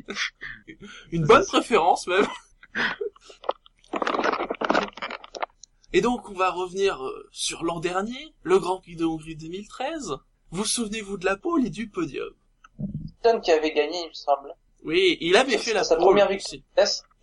une 1.11 1.25
bonne 1.25 1.45
préférence 1.45 2.07
même. 2.07 2.25
Et 5.93 6.01
donc 6.01 6.29
on 6.29 6.33
va 6.33 6.51
revenir 6.51 7.03
euh, 7.03 7.29
sur 7.31 7.63
l'an 7.63 7.79
dernier, 7.79 8.33
le 8.43 8.59
Grand 8.59 8.79
Prix 8.79 8.95
de 8.95 9.05
Hongrie 9.05 9.35
2013. 9.35 10.15
Vous 10.51 10.65
souvenez-vous 10.65 11.17
de 11.17 11.25
la 11.25 11.37
pole 11.37 11.65
et 11.65 11.69
du 11.69 11.87
podium? 11.87 12.33
Hamilton 12.79 13.41
qui 13.41 13.51
avait 13.51 13.73
gagné, 13.73 14.03
il 14.03 14.09
me 14.09 14.13
semble. 14.13 14.53
Oui, 14.83 15.17
il 15.21 15.35
avait 15.35 15.57
fait 15.57 15.73
la 15.73 15.83
Sa 15.83 15.95
pole 15.95 16.05
première 16.05 16.31
aussi. 16.31 16.63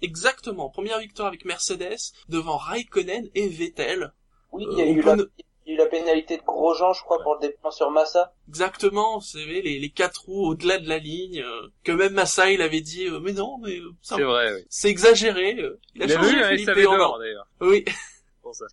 Exactement, 0.02 0.68
première 0.70 0.98
victoire 0.98 1.28
avec 1.28 1.44
Mercedes 1.44 1.96
devant 2.28 2.56
Raikkonen 2.56 3.28
et 3.34 3.48
Vettel. 3.48 4.12
Oui, 4.52 4.64
Euh, 4.66 4.72
il 4.72 4.78
y 4.78 4.82
a 4.82 4.84
on 4.84 4.94
eu 4.94 5.02
la, 5.02 5.16
ne- 5.16 5.30
il 5.66 5.70
y 5.70 5.72
a 5.72 5.74
eu 5.74 5.78
la 5.78 5.86
pénalité 5.86 6.36
de 6.36 6.42
Grosjean, 6.42 6.92
je 6.92 7.00
crois, 7.02 7.22
pour 7.22 7.34
le 7.36 7.40
déploiement 7.40 7.70
sur 7.70 7.90
Massa. 7.90 8.34
Exactement, 8.48 9.18
vous 9.18 9.24
savez, 9.24 9.62
les, 9.62 9.78
les 9.78 9.90
quatre 9.90 10.24
roues 10.26 10.46
au-delà 10.48 10.78
de 10.78 10.88
la 10.88 10.98
ligne, 10.98 11.40
euh, 11.40 11.68
que 11.84 11.92
même 11.92 12.12
Massa 12.12 12.50
il 12.50 12.60
avait 12.60 12.82
dit, 12.82 13.06
euh, 13.06 13.18
mais 13.20 13.32
non, 13.32 13.58
mais 13.58 13.78
euh, 13.80 13.90
ça- 14.02 14.16
C'est 14.16 14.22
vrai, 14.24 14.54
oui. 14.54 14.60
c'est 14.68 14.90
exagéré. 14.90 15.58
euh, 15.58 15.80
il 15.94 16.02
a 16.02 16.06
Il 16.06 16.12
changé 16.12 16.86
en 16.86 16.92
d'or, 16.96 17.10
or. 17.12 17.18
d'ailleurs. 17.18 17.46
Oui. 17.62 17.84
Pour 18.42 18.54
ça. 18.54 18.66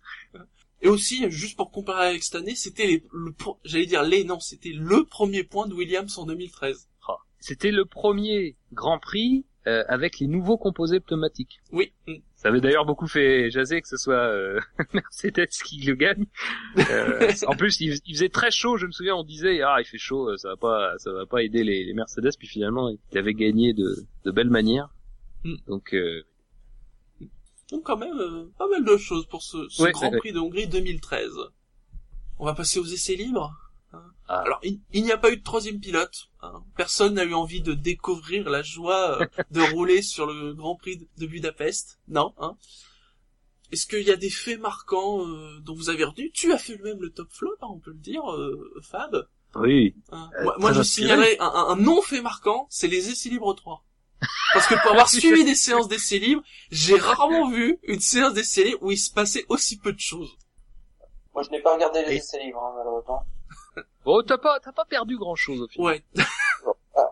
Et 0.82 0.88
aussi, 0.88 1.30
juste 1.30 1.56
pour 1.56 1.70
comparer 1.70 2.08
avec 2.08 2.24
cette 2.24 2.34
année, 2.34 2.56
c'était 2.56 2.86
les, 2.86 3.04
le, 3.12 3.32
j'allais 3.64 3.86
dire 3.86 4.02
les, 4.02 4.24
non, 4.24 4.40
c'était 4.40 4.72
le 4.74 5.04
premier 5.04 5.44
point 5.44 5.66
de 5.68 5.74
Williams 5.74 6.18
en 6.18 6.26
2013. 6.26 6.88
C'était 7.42 7.72
le 7.72 7.84
premier 7.84 8.56
Grand 8.72 8.98
Prix 8.98 9.44
euh, 9.66 9.84
avec 9.88 10.18
les 10.20 10.26
nouveaux 10.26 10.56
composés 10.56 11.00
pneumatiques. 11.00 11.60
Oui. 11.72 11.92
Ça 12.36 12.48
avait 12.48 12.60
d'ailleurs 12.60 12.86
beaucoup 12.86 13.06
fait 13.06 13.50
jaser 13.50 13.80
que 13.82 13.88
ce 13.88 13.96
soit 13.96 14.14
euh, 14.14 14.60
Mercedes 14.94 15.48
qui 15.64 15.80
le 15.82 15.94
gagne. 15.94 16.26
Euh, 16.90 17.32
en 17.46 17.54
plus, 17.54 17.80
il, 17.80 17.98
il, 18.06 18.14
faisait 18.14 18.28
très 18.28 18.50
chaud. 18.50 18.76
Je 18.76 18.86
me 18.86 18.92
souviens, 18.92 19.14
on 19.16 19.24
disait 19.24 19.60
ah 19.62 19.76
il 19.80 19.84
fait 19.84 19.98
chaud, 19.98 20.36
ça 20.36 20.50
va 20.50 20.56
pas, 20.56 20.98
ça 20.98 21.12
va 21.12 21.26
pas 21.26 21.42
aider 21.42 21.62
les, 21.64 21.84
les 21.84 21.94
Mercedes. 21.94 22.30
Puis 22.38 22.48
finalement, 22.48 22.90
il 23.12 23.18
avait 23.18 23.34
gagné 23.34 23.72
de, 23.72 24.04
de 24.24 24.30
belle 24.30 24.50
manière. 24.50 24.88
Mm. 25.44 25.56
Donc 25.66 25.94
euh, 25.94 26.22
Donc 27.70 27.82
quand 27.84 27.96
même, 27.96 28.18
euh, 28.18 28.44
pas 28.58 28.68
mal 28.68 28.84
de 28.84 28.96
choses 28.96 29.26
pour 29.26 29.42
ce, 29.42 29.68
ce 29.68 29.82
Ouais, 29.82 29.92
Grand. 29.92 30.10
Prix 30.10 30.32
de 30.32 30.38
Hongrie 30.38 30.68
2013. 30.68 31.30
On 32.38 32.44
va 32.44 32.54
passer 32.54 32.78
aux 32.78 32.84
essais 32.84 33.14
libres. 33.14 33.52
Ah. 34.28 34.38
Alors, 34.40 34.58
il, 34.62 34.80
il 34.92 35.02
n'y 35.04 35.12
a 35.12 35.18
pas 35.18 35.30
eu 35.30 35.36
de 35.36 35.42
troisième 35.42 35.78
pilote. 35.80 36.28
hein. 36.40 36.62
Personne 36.76 37.14
n'a 37.14 37.24
eu 37.24 37.34
envie 37.34 37.60
de 37.60 37.74
découvrir 37.74 38.48
la 38.48 38.62
joie 38.62 39.20
euh, 39.20 39.26
de 39.50 39.60
rouler 39.74 40.00
sur 40.02 40.26
le 40.26 40.54
Grand 40.54 40.76
Prix 40.76 41.06
de- 41.18 41.26
Budapest. 41.26 41.98
Non. 42.08 42.32
Hein. 42.38 42.56
Est-ce 43.70 43.86
qu'il 43.86 44.02
y 44.02 44.10
a 44.10 44.16
des 44.16 44.30
faits 44.30 44.60
marquants 44.60 45.26
euh, 45.26 45.58
dont 45.60 45.74
vous 45.74 45.88
avez 45.90 46.04
retenu? 46.04 46.30
Tu 46.32 46.52
as 46.52 46.58
fait 46.58 46.76
même 46.78 47.00
le 47.00 47.10
top 47.10 47.28
flop, 47.30 47.54
hein, 47.62 47.66
on 47.70 47.78
peut 47.78 47.92
le 47.92 47.98
dire, 47.98 48.22
euh, 48.30 48.70
Fab. 48.82 49.26
oui, 49.54 49.94
Hein. 50.10 50.30
Euh, 50.40 50.50
moi, 50.58 50.72
je 50.72 50.82
signalerais 50.82 51.38
un, 51.38 51.46
un- 51.46 51.68
un 51.70 51.76
non-fait 51.76 52.20
marquant, 52.22 52.66
c'est 52.70 52.88
les 52.88 53.08
essais 53.10 53.28
libres 53.30 53.54
3. 53.54 53.84
Parce 54.54 54.66
que 54.66 54.74
pour 54.82 54.92
avoir 54.92 55.08
suivi 55.10 55.44
des 55.44 55.54
séances 55.54 55.88
d'essais 55.88 56.18
libres, 56.18 56.42
j'ai 56.70 56.96
rarement 56.98 57.50
vu 57.50 57.78
une 57.82 58.00
séance 58.00 58.34
d'essais 58.34 58.64
libres 58.64 58.82
où 58.82 58.90
il 58.92 58.98
se 58.98 59.10
passait 59.10 59.44
aussi 59.48 59.78
peu 59.78 59.92
de 59.92 59.98
choses. 60.00 60.36
Moi, 61.34 61.42
je 61.42 61.48
n'ai 61.50 61.60
pas 61.62 61.74
regardé 61.74 62.04
les 62.04 62.12
Et- 62.12 62.16
essais 62.16 62.38
libres, 62.44 62.62
hein, 62.62 62.74
malheureusement. 62.76 63.24
Oh, 64.04 64.22
t'as 64.22 64.38
pas, 64.38 64.58
t'as 64.60 64.72
pas 64.72 64.84
perdu 64.84 65.16
grand 65.16 65.36
chose 65.36 65.62
au 65.62 65.68
final. 65.68 65.86
Ouais. 65.86 66.04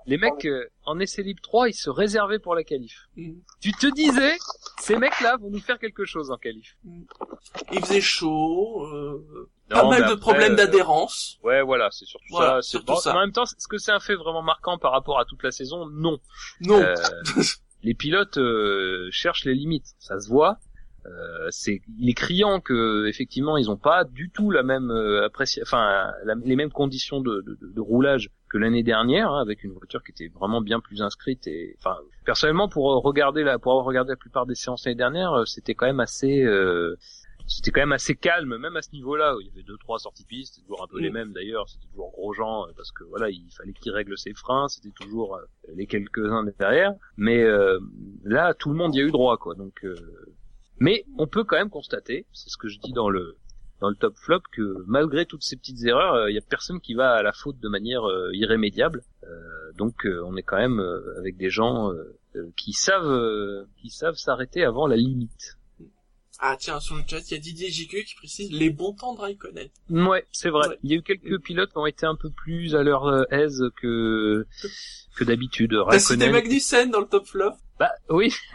Les 0.07 0.19
mecs, 0.19 0.45
euh, 0.45 0.69
en 0.85 0.99
essai 0.99 1.23
libre 1.23 1.41
3, 1.43 1.69
ils 1.69 1.75
se 1.75 1.89
réservaient 1.89 2.39
pour 2.39 2.55
la 2.55 2.65
qualif. 2.65 3.09
Mhm. 3.17 3.41
Tu 3.61 3.73
te 3.73 3.87
disais, 3.87 4.37
ces 4.81 4.97
mecs-là 4.97 5.37
vont 5.37 5.51
nous 5.51 5.61
faire 5.61 5.79
quelque 5.79 6.05
chose 6.05 6.31
en 6.31 6.37
qualif. 6.37 6.77
Il 7.73 7.81
faisait 7.81 8.01
chaud, 8.01 8.85
euh, 8.87 9.49
pas 9.69 9.89
mal 9.89 10.09
de 10.09 10.15
problèmes 10.15 10.53
euh, 10.53 10.57
d'adhérence. 10.57 11.39
Ouais, 11.43 11.63
voilà, 11.63 11.89
c'est 11.93 12.05
surtout 12.05 12.27
Voilà, 12.31 12.57
ça. 12.57 12.63
C'est 12.63 12.71
surtout 12.71 12.93
bon, 12.93 12.97
ça. 12.97 13.15
En 13.15 13.21
même 13.21 13.33
temps, 13.33 13.45
est-ce 13.45 13.69
que 13.69 13.79
c'est 13.79 13.93
un 13.93 14.01
fait 14.01 14.17
vraiment 14.17 14.43
marquant 14.43 14.79
par 14.79 14.93
rapport 14.93 15.19
à 15.19 15.25
toute 15.25 15.43
la 15.43 15.53
saison 15.53 15.87
Non. 15.87 16.19
Non. 16.61 16.81
Euh, 16.81 16.95
les 17.83 17.95
pilotes 17.95 18.39
euh, 18.39 19.09
cherchent 19.11 19.45
les 19.45 19.55
limites, 19.55 19.95
ça 19.99 20.21
se 20.21 20.29
voit. 20.29 20.59
Euh, 21.07 21.47
c'est 21.51 21.81
il 21.99 22.11
est 22.11 22.15
criant 22.15 22.61
que 22.61 23.07
effectivement 23.07 23.57
ils 23.57 23.71
ont 23.71 23.79
pas 23.79 24.05
du 24.05 24.31
tout 24.31 24.51
la 24.51 24.63
même 24.63 24.91
euh, 24.91 25.27
enfin 25.63 26.13
la- 26.25 26.35
les 26.35 26.57
mêmes 26.57 26.71
conditions 26.71 27.21
de, 27.23 27.41
de, 27.41 27.59
de 27.63 27.81
roulage 27.81 28.29
que 28.51 28.59
l'année 28.59 28.83
dernière 28.83 29.31
hein, 29.33 29.41
avec 29.41 29.65
une 29.65 29.73
voiture 29.73 30.03
qui 30.03 30.11
était 30.13 30.29
vraiment 30.29 30.61
bien 30.61 30.79
plus 30.79 31.01
inscrite 31.01 31.47
et 31.47 31.75
enfin 31.79 31.97
personnellement 32.27 32.69
pour 32.69 32.85
regarder 33.03 33.45
la 33.45 33.59
pour 33.59 33.73
avoir 33.73 33.87
regardé 33.87 34.11
la 34.11 34.17
plupart 34.17 34.45
des 34.45 34.55
séances 34.55 34.85
l'année 34.85 34.97
dernière 34.97 35.33
euh, 35.33 35.45
c'était 35.47 35.75
quand 35.75 35.87
même 35.87 36.01
assez 36.01 36.43
euh, 36.45 36.95
c'était 37.47 37.71
quand 37.71 37.81
même 37.81 37.93
assez 37.93 38.15
calme 38.15 38.59
même 38.59 38.77
à 38.77 38.83
ce 38.83 38.93
niveau-là. 38.93 39.35
Où 39.37 39.41
il 39.41 39.47
y 39.47 39.51
avait 39.51 39.63
deux 39.65 39.79
trois 39.79 39.99
sorties 39.99 40.27
pistes 40.27 40.55
c'était 40.57 40.67
toujours 40.67 40.85
un 40.85 40.87
peu 40.87 40.99
Mm. 40.99 41.03
les 41.03 41.11
mêmes 41.11 41.33
d'ailleurs 41.33 41.67
c'était 41.69 41.87
toujours 41.89 42.11
Grosjean 42.13 42.67
euh, 42.69 42.73
parce 42.77 42.93
que 42.93 43.05
voilà 43.05 43.31
il 43.31 43.49
fallait 43.57 43.73
qu'il 43.73 43.91
règle 43.93 44.19
ses 44.19 44.35
freins 44.35 44.69
c'était 44.69 44.93
toujours 45.01 45.39
les 45.75 45.87
quelques-uns 45.87 46.45
derrière. 46.59 46.93
Mais 47.17 47.43
euh, 47.43 47.79
là 48.23 48.53
tout 48.53 48.69
le 48.69 48.77
monde 48.77 48.95
y 48.95 49.01
a 49.01 49.03
eu 49.05 49.11
droit 49.11 49.39
quoi. 49.39 49.55
Donc 49.55 49.83
euh, 49.85 49.95
mais 50.81 51.05
on 51.19 51.27
peut 51.27 51.45
quand 51.45 51.57
même 51.57 51.71
constater 51.71 52.27
c'est 52.33 52.51
ce 52.51 52.57
que 52.57 52.69
je 52.69 52.79
dis 52.79 52.93
dans 52.93 53.09
le 53.09 53.37
dans 53.81 53.89
le 53.89 53.97
top 53.97 54.15
flop 54.17 54.41
que 54.53 54.85
malgré 54.87 55.27
toutes 55.27 55.43
ces 55.43 55.57
petites 55.57 55.85
erreurs 55.85 56.15
euh, 56.15 56.31
il 56.31 56.35
y 56.35 56.39
a 56.39 56.43
personne 56.43 56.81
qui 56.81 56.95
va 56.95 57.13
à 57.13 57.23
la 57.23 57.33
faute 57.33 57.59
de 57.59 57.69
manière 57.69 58.05
euh, 58.05 58.31
irrémédiable. 58.35 59.03
Euh, 59.25 59.73
donc 59.77 60.07
euh, 60.07 60.23
on 60.27 60.37
est 60.37 60.43
quand 60.43 60.59
même 60.59 60.81
euh, 60.81 61.19
avec 61.19 61.37
des 61.37 61.51
gens 61.51 61.93
euh, 61.93 62.19
euh, 62.37 62.51
qui 62.57 62.73
savent 62.73 63.11
euh, 63.11 63.65
qui 63.81 63.91
savent 63.91 64.17
s'arrêter 64.17 64.65
avant 64.65 64.87
la 64.87 64.97
limite 64.97 65.57
Ah 66.43 66.57
tiens, 66.59 66.81
sur 66.81 66.97
le 66.97 67.03
chat, 67.07 67.21
il 67.31 67.33
y 67.33 67.35
a 67.35 67.39
Didier 67.39 67.71
JQ 67.71 68.05
qui 68.05 68.15
précise 68.15 68.51
les 68.51 68.71
bons 68.71 68.95
temps 68.95 69.15
de 69.15 69.21
Raikkonen. 69.21 69.69
Ouais, 69.91 70.27
c'est 70.33 70.49
vrai. 70.49 70.69
Ouais. 70.69 70.79
Il 70.83 70.91
y 70.91 70.95
a 70.95 70.97
eu 70.97 71.03
quelques 71.03 71.39
pilotes 71.43 71.71
qui 71.71 71.77
ont 71.77 71.85
été 71.85 72.07
un 72.07 72.17
peu 72.17 72.31
plus 72.31 72.75
à 72.75 72.83
leur 72.83 73.07
euh, 73.07 73.25
aise 73.31 73.63
que 73.77 74.47
que 75.17 75.25
d'habitude. 75.25 75.77
T'as 75.91 75.99
cité. 75.99 76.31
Magnussen 76.31 76.91
dans 76.91 77.01
le 77.01 77.07
top 77.07 77.27
flop. 77.27 77.53
Bah 77.79 77.93
oui. 78.09 78.35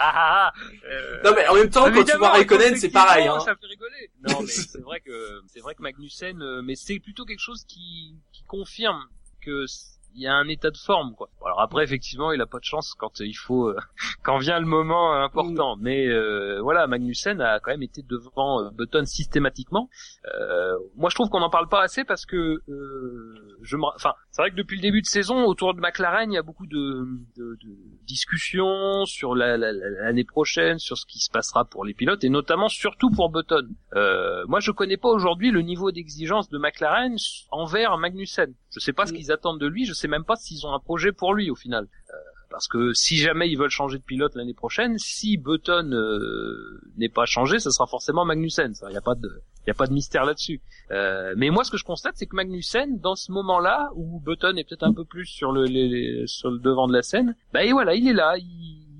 Ah, 0.00 0.12
ah, 0.14 0.52
ah, 0.52 0.52
euh, 0.90 1.22
non 1.24 1.32
mais 1.36 1.46
en 1.46 1.54
même 1.54 1.70
temps, 1.70 1.90
quand 1.92 2.02
tu 2.02 2.16
vois 2.16 2.30
Raikkonen, 2.30 2.76
c'est 2.76 2.90
pareil. 2.90 3.28
Hein. 3.28 3.38
Ça 3.40 3.54
fait 3.54 3.66
rigoler. 3.66 4.10
Non, 4.28 4.40
mais 4.40 4.46
c'est 4.48 4.80
vrai 4.80 5.00
que 5.00 5.40
c'est 5.46 5.60
vrai 5.60 5.76
que 5.76 5.82
Magnussen, 5.82 6.42
euh, 6.42 6.62
mais 6.62 6.74
c'est 6.74 6.98
plutôt 6.98 7.24
quelque 7.24 7.38
chose 7.38 7.62
qui 7.68 8.16
qui 8.32 8.42
confirme 8.42 9.04
que 9.40 9.66
il 10.14 10.22
y 10.22 10.26
a 10.26 10.34
un 10.34 10.48
état 10.48 10.70
de 10.70 10.76
forme 10.76 11.14
quoi. 11.14 11.28
Alors 11.44 11.60
après 11.60 11.84
effectivement 11.84 12.32
il 12.32 12.40
a 12.40 12.46
pas 12.46 12.58
de 12.58 12.64
chance 12.64 12.94
quand 12.98 13.20
il 13.20 13.34
faut 13.34 13.68
euh, 13.68 13.76
quand 14.22 14.38
vient 14.38 14.58
le 14.60 14.66
moment 14.66 15.14
euh, 15.14 15.22
important. 15.24 15.76
Mais 15.80 16.06
euh, 16.08 16.60
voilà 16.62 16.86
Magnussen 16.86 17.40
a 17.40 17.60
quand 17.60 17.70
même 17.70 17.82
été 17.82 18.02
devant 18.02 18.62
euh, 18.64 18.70
Button 18.70 19.04
systématiquement. 19.04 19.88
Euh, 20.34 20.74
moi 20.96 21.10
je 21.10 21.14
trouve 21.14 21.28
qu'on 21.28 21.40
n'en 21.40 21.50
parle 21.50 21.68
pas 21.68 21.82
assez 21.82 22.04
parce 22.04 22.26
que 22.26 22.60
euh, 22.68 23.58
je 23.62 23.76
enfin 23.94 24.14
c'est 24.30 24.42
vrai 24.42 24.50
que 24.50 24.56
depuis 24.56 24.76
le 24.76 24.82
début 24.82 25.00
de 25.02 25.06
saison 25.06 25.44
autour 25.44 25.74
de 25.74 25.80
McLaren 25.80 26.30
il 26.30 26.34
y 26.34 26.38
a 26.38 26.42
beaucoup 26.42 26.66
de, 26.66 27.06
de, 27.36 27.56
de 27.62 27.76
discussions 28.06 29.04
sur 29.06 29.34
la- 29.34 29.56
la- 29.56 29.72
la- 29.72 29.90
l'année 30.04 30.24
prochaine 30.24 30.78
sur 30.78 30.96
ce 30.96 31.06
qui 31.06 31.18
se 31.18 31.30
passera 31.30 31.64
pour 31.64 31.84
les 31.84 31.94
pilotes 31.94 32.24
et 32.24 32.28
notamment 32.28 32.68
surtout 32.68 33.10
pour 33.10 33.30
Button. 33.30 33.68
Euh, 33.94 34.44
moi 34.46 34.60
je 34.60 34.70
connais 34.70 34.96
pas 34.96 35.08
aujourd'hui 35.08 35.50
le 35.50 35.62
niveau 35.62 35.90
d'exigence 35.90 36.48
de 36.48 36.58
McLaren 36.58 37.16
envers 37.50 37.96
Magnussen 37.98 38.54
je 38.74 38.80
sais 38.80 38.92
pas 38.92 39.06
ce 39.06 39.12
Mm. 39.12 39.16
qu'ils 39.16 39.32
attendent 39.32 39.60
de 39.60 39.66
lui 39.66 39.84
je 39.86 39.92
sais 39.92 40.08
même 40.08 40.24
pas 40.24 40.36
s'ils 40.36 40.66
ont 40.66 40.72
un 40.72 40.78
projet 40.80 41.12
pour 41.12 41.34
lui 41.34 41.50
au 41.50 41.54
final 41.56 41.84
Euh, 42.10 42.14
parce 42.50 42.68
que 42.68 42.92
si 42.92 43.16
jamais 43.16 43.48
ils 43.50 43.56
veulent 43.56 43.70
changer 43.70 43.96
de 43.96 44.02
pilote 44.02 44.34
l'année 44.34 44.52
prochaine, 44.52 44.98
si 44.98 45.38
Button 45.38 45.90
euh, 45.92 46.80
n'est 46.98 47.08
pas 47.08 47.24
changé, 47.24 47.58
ce 47.58 47.70
sera 47.70 47.86
forcément 47.86 48.26
Magnussen. 48.26 48.74
Il 48.82 48.90
n'y 48.90 48.96
a 48.98 49.00
pas 49.00 49.14
de, 49.14 49.30
y 49.66 49.70
a 49.70 49.74
pas 49.74 49.86
de 49.86 49.94
mystère 49.94 50.26
là-dessus. 50.26 50.60
Euh, 50.90 51.32
mais 51.38 51.48
moi, 51.48 51.64
ce 51.64 51.70
que 51.70 51.78
je 51.78 51.84
constate, 51.84 52.12
c'est 52.18 52.26
que 52.26 52.36
Magnussen, 52.36 52.98
dans 53.00 53.14
ce 53.14 53.32
moment-là, 53.32 53.88
où 53.96 54.20
Button 54.20 54.54
est 54.58 54.68
peut-être 54.68 54.82
un 54.82 54.92
peu 54.92 55.06
plus 55.06 55.24
sur 55.24 55.50
le, 55.50 55.64
les- 55.64 56.24
sur 56.26 56.50
le 56.50 56.58
devant 56.58 56.86
de 56.88 56.92
la 56.92 57.00
scène, 57.02 57.34
bah 57.54 57.64
et 57.64 57.72
voilà, 57.72 57.94
il 57.94 58.06
est 58.06 58.12
là, 58.12 58.36
il, 58.36 58.44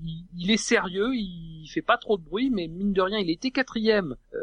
il, 0.03 0.25
il 0.35 0.49
est 0.49 0.57
sérieux, 0.57 1.09
il 1.13 1.67
fait 1.71 1.83
pas 1.83 1.97
trop 1.99 2.17
de 2.17 2.23
bruit, 2.23 2.49
mais 2.49 2.67
mine 2.67 2.91
de 2.91 3.01
rien, 3.03 3.19
il 3.19 3.29
était 3.29 3.51
quatrième 3.51 4.15
euh, 4.33 4.39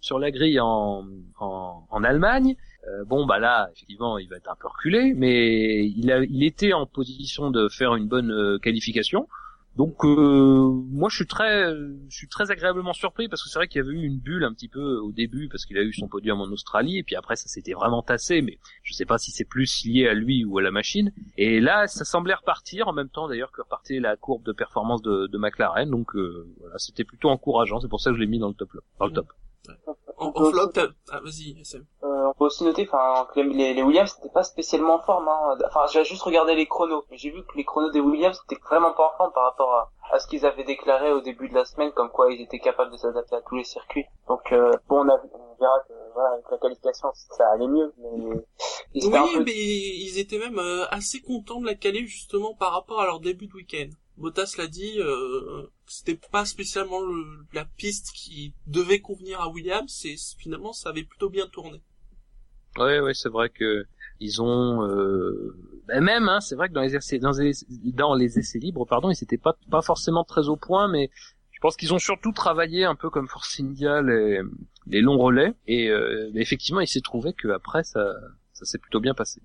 sur 0.00 0.20
la 0.20 0.30
grille 0.30 0.60
en, 0.60 1.04
en, 1.40 1.86
en 1.90 2.04
Allemagne. 2.04 2.54
Euh, 2.88 3.04
bon 3.04 3.24
bah 3.24 3.38
là 3.38 3.70
effectivement 3.72 4.18
il 4.18 4.28
va 4.28 4.36
être 4.36 4.50
un 4.50 4.56
peu 4.56 4.68
reculé 4.68 5.14
mais 5.14 5.86
il 5.86 6.12
a 6.12 6.22
il 6.22 6.44
était 6.44 6.74
en 6.74 6.84
position 6.84 7.50
de 7.50 7.68
faire 7.68 7.94
une 7.94 8.08
bonne 8.08 8.30
euh, 8.30 8.58
qualification. 8.58 9.26
Donc 9.76 10.04
euh, 10.04 10.68
moi 10.90 11.08
je 11.08 11.16
suis 11.16 11.26
très 11.26 11.72
je 12.08 12.16
suis 12.16 12.28
très 12.28 12.50
agréablement 12.50 12.92
surpris 12.92 13.28
parce 13.28 13.42
que 13.42 13.48
c'est 13.48 13.58
vrai 13.58 13.66
qu'il 13.66 13.82
y 13.82 13.84
avait 13.84 13.94
eu 13.94 14.04
une 14.04 14.18
bulle 14.18 14.44
un 14.44 14.52
petit 14.52 14.68
peu 14.68 14.98
au 14.98 15.10
début 15.10 15.48
parce 15.48 15.64
qu'il 15.64 15.76
a 15.78 15.82
eu 15.82 15.92
son 15.92 16.06
podium 16.06 16.40
en 16.40 16.44
Australie 16.44 16.98
et 16.98 17.02
puis 17.02 17.16
après 17.16 17.34
ça 17.34 17.48
s'était 17.48 17.72
vraiment 17.72 18.02
tassé 18.02 18.40
mais 18.40 18.58
je 18.84 18.92
sais 18.92 19.04
pas 19.04 19.18
si 19.18 19.32
c'est 19.32 19.44
plus 19.44 19.84
lié 19.84 20.06
à 20.06 20.14
lui 20.14 20.44
ou 20.44 20.58
à 20.58 20.62
la 20.62 20.70
machine. 20.70 21.10
Et 21.38 21.60
là 21.60 21.88
ça 21.88 22.04
semblait 22.04 22.34
repartir 22.34 22.86
en 22.86 22.92
même 22.92 23.08
temps 23.08 23.28
d'ailleurs 23.28 23.50
que 23.50 23.62
repartait 23.62 23.98
la 23.98 24.16
courbe 24.16 24.44
de 24.44 24.52
performance 24.52 25.02
de, 25.02 25.26
de 25.26 25.38
McLaren. 25.38 25.90
Donc 25.90 26.14
euh, 26.14 26.46
voilà 26.60 26.78
c'était 26.78 27.04
plutôt 27.04 27.30
encourageant. 27.30 27.80
C'est 27.80 27.88
pour 27.88 28.00
ça 28.00 28.10
que 28.10 28.16
je 28.16 28.20
l'ai 28.20 28.28
mis 28.28 28.38
dans 28.38 28.48
le 28.48 28.54
top 28.54 28.70
dans 29.00 29.06
le 29.06 29.12
top 29.12 29.32
En, 30.16 30.32
en 30.34 30.44
flop, 30.50 30.68
t'as... 30.68 30.86
Ah, 31.10 31.20
vas-y, 31.20 31.60
SM. 31.60 31.84
Euh, 32.04 32.06
on 32.28 32.34
peut 32.34 32.44
aussi 32.44 32.64
noter, 32.64 32.88
enfin, 32.90 33.26
que 33.34 33.40
les, 33.40 33.74
les 33.74 33.82
Williams 33.82 34.12
c'était 34.14 34.32
pas 34.32 34.44
spécialement 34.44 34.94
en 34.94 35.00
forme. 35.02 35.28
Hein. 35.28 35.58
Enfin, 35.66 35.86
j'ai 35.92 36.04
juste 36.04 36.22
regardé 36.22 36.54
les 36.54 36.66
chronos, 36.66 37.04
mais 37.10 37.16
j'ai 37.16 37.30
vu 37.30 37.42
que 37.44 37.56
les 37.56 37.64
chronos 37.64 37.90
des 37.90 38.00
Williams 38.00 38.40
étaient 38.48 38.60
vraiment 38.62 38.92
pas 38.92 39.12
en 39.12 39.16
forme 39.16 39.32
par 39.32 39.44
rapport 39.44 39.72
à, 39.74 39.90
à 40.12 40.18
ce 40.20 40.26
qu'ils 40.28 40.46
avaient 40.46 40.64
déclaré 40.64 41.12
au 41.12 41.20
début 41.20 41.48
de 41.48 41.54
la 41.54 41.64
semaine, 41.64 41.90
comme 41.92 42.10
quoi 42.10 42.32
ils 42.32 42.40
étaient 42.40 42.60
capables 42.60 42.92
de 42.92 42.96
s'adapter 42.96 43.34
à 43.36 43.40
tous 43.42 43.56
les 43.56 43.64
circuits. 43.64 44.04
Donc 44.28 44.52
euh, 44.52 44.70
bon, 44.88 45.00
on, 45.04 45.08
a, 45.08 45.14
on 45.32 45.56
verra 45.60 45.80
que 45.88 45.92
voilà, 46.14 46.30
avec 46.34 46.44
la 46.50 46.58
qualification 46.58 47.08
ça 47.14 47.44
allait 47.52 47.66
mieux, 47.68 47.92
mais 47.98 48.42
ils 48.94 49.06
Oui, 49.06 49.18
peu- 49.34 49.44
mais 49.44 49.52
ils 49.52 50.18
étaient 50.18 50.38
même 50.38 50.58
euh, 50.58 50.84
assez 50.90 51.20
contents 51.20 51.60
de 51.60 51.66
la 51.66 51.74
caler 51.74 52.06
justement 52.06 52.54
par 52.54 52.72
rapport 52.72 53.00
à 53.00 53.06
leur 53.06 53.18
début 53.20 53.48
de 53.48 53.54
week-end. 53.54 53.88
Bottas 54.16 54.54
l'a 54.58 54.66
dit, 54.66 55.00
euh, 55.00 55.66
c'était 55.86 56.18
pas 56.30 56.44
spécialement 56.44 57.00
le, 57.00 57.46
la 57.52 57.64
piste 57.64 58.12
qui 58.14 58.54
devait 58.66 59.00
convenir 59.00 59.40
à 59.40 59.48
Williams, 59.48 60.04
et 60.04 60.16
finalement 60.38 60.72
ça 60.72 60.90
avait 60.90 61.04
plutôt 61.04 61.30
bien 61.30 61.46
tourné. 61.48 61.82
Ouais, 62.76 63.00
ouais, 63.00 63.14
c'est 63.14 63.28
vrai 63.28 63.50
que 63.50 63.86
ils 64.20 64.40
ont 64.40 64.88
euh, 64.88 65.56
ben 65.86 66.00
même, 66.02 66.28
hein, 66.28 66.40
c'est 66.40 66.54
vrai 66.54 66.68
que 66.68 66.74
dans 66.74 66.82
les 66.82 66.94
essais, 66.94 67.18
dans 67.18 67.32
les, 67.32 67.52
dans 67.92 68.14
les 68.14 68.38
essais 68.38 68.58
libres, 68.58 68.86
pardon, 68.86 69.10
ils 69.10 69.22
étaient 69.22 69.38
pas 69.38 69.56
pas 69.70 69.82
forcément 69.82 70.24
très 70.24 70.48
au 70.48 70.56
point, 70.56 70.88
mais 70.88 71.10
je 71.50 71.60
pense 71.60 71.76
qu'ils 71.76 71.92
ont 71.92 71.98
surtout 71.98 72.32
travaillé 72.32 72.84
un 72.84 72.94
peu 72.94 73.10
comme 73.10 73.28
Force 73.28 73.58
India 73.60 74.00
les, 74.02 74.40
les 74.86 75.00
longs 75.00 75.18
relais, 75.18 75.54
et 75.66 75.88
euh, 75.88 76.30
effectivement, 76.34 76.80
il 76.80 76.88
s'est 76.88 77.00
trouvé 77.00 77.32
que 77.32 77.48
après 77.48 77.82
ça 77.82 78.14
ça 78.52 78.64
s'est 78.64 78.78
plutôt 78.78 79.00
bien 79.00 79.14
passé. 79.14 79.40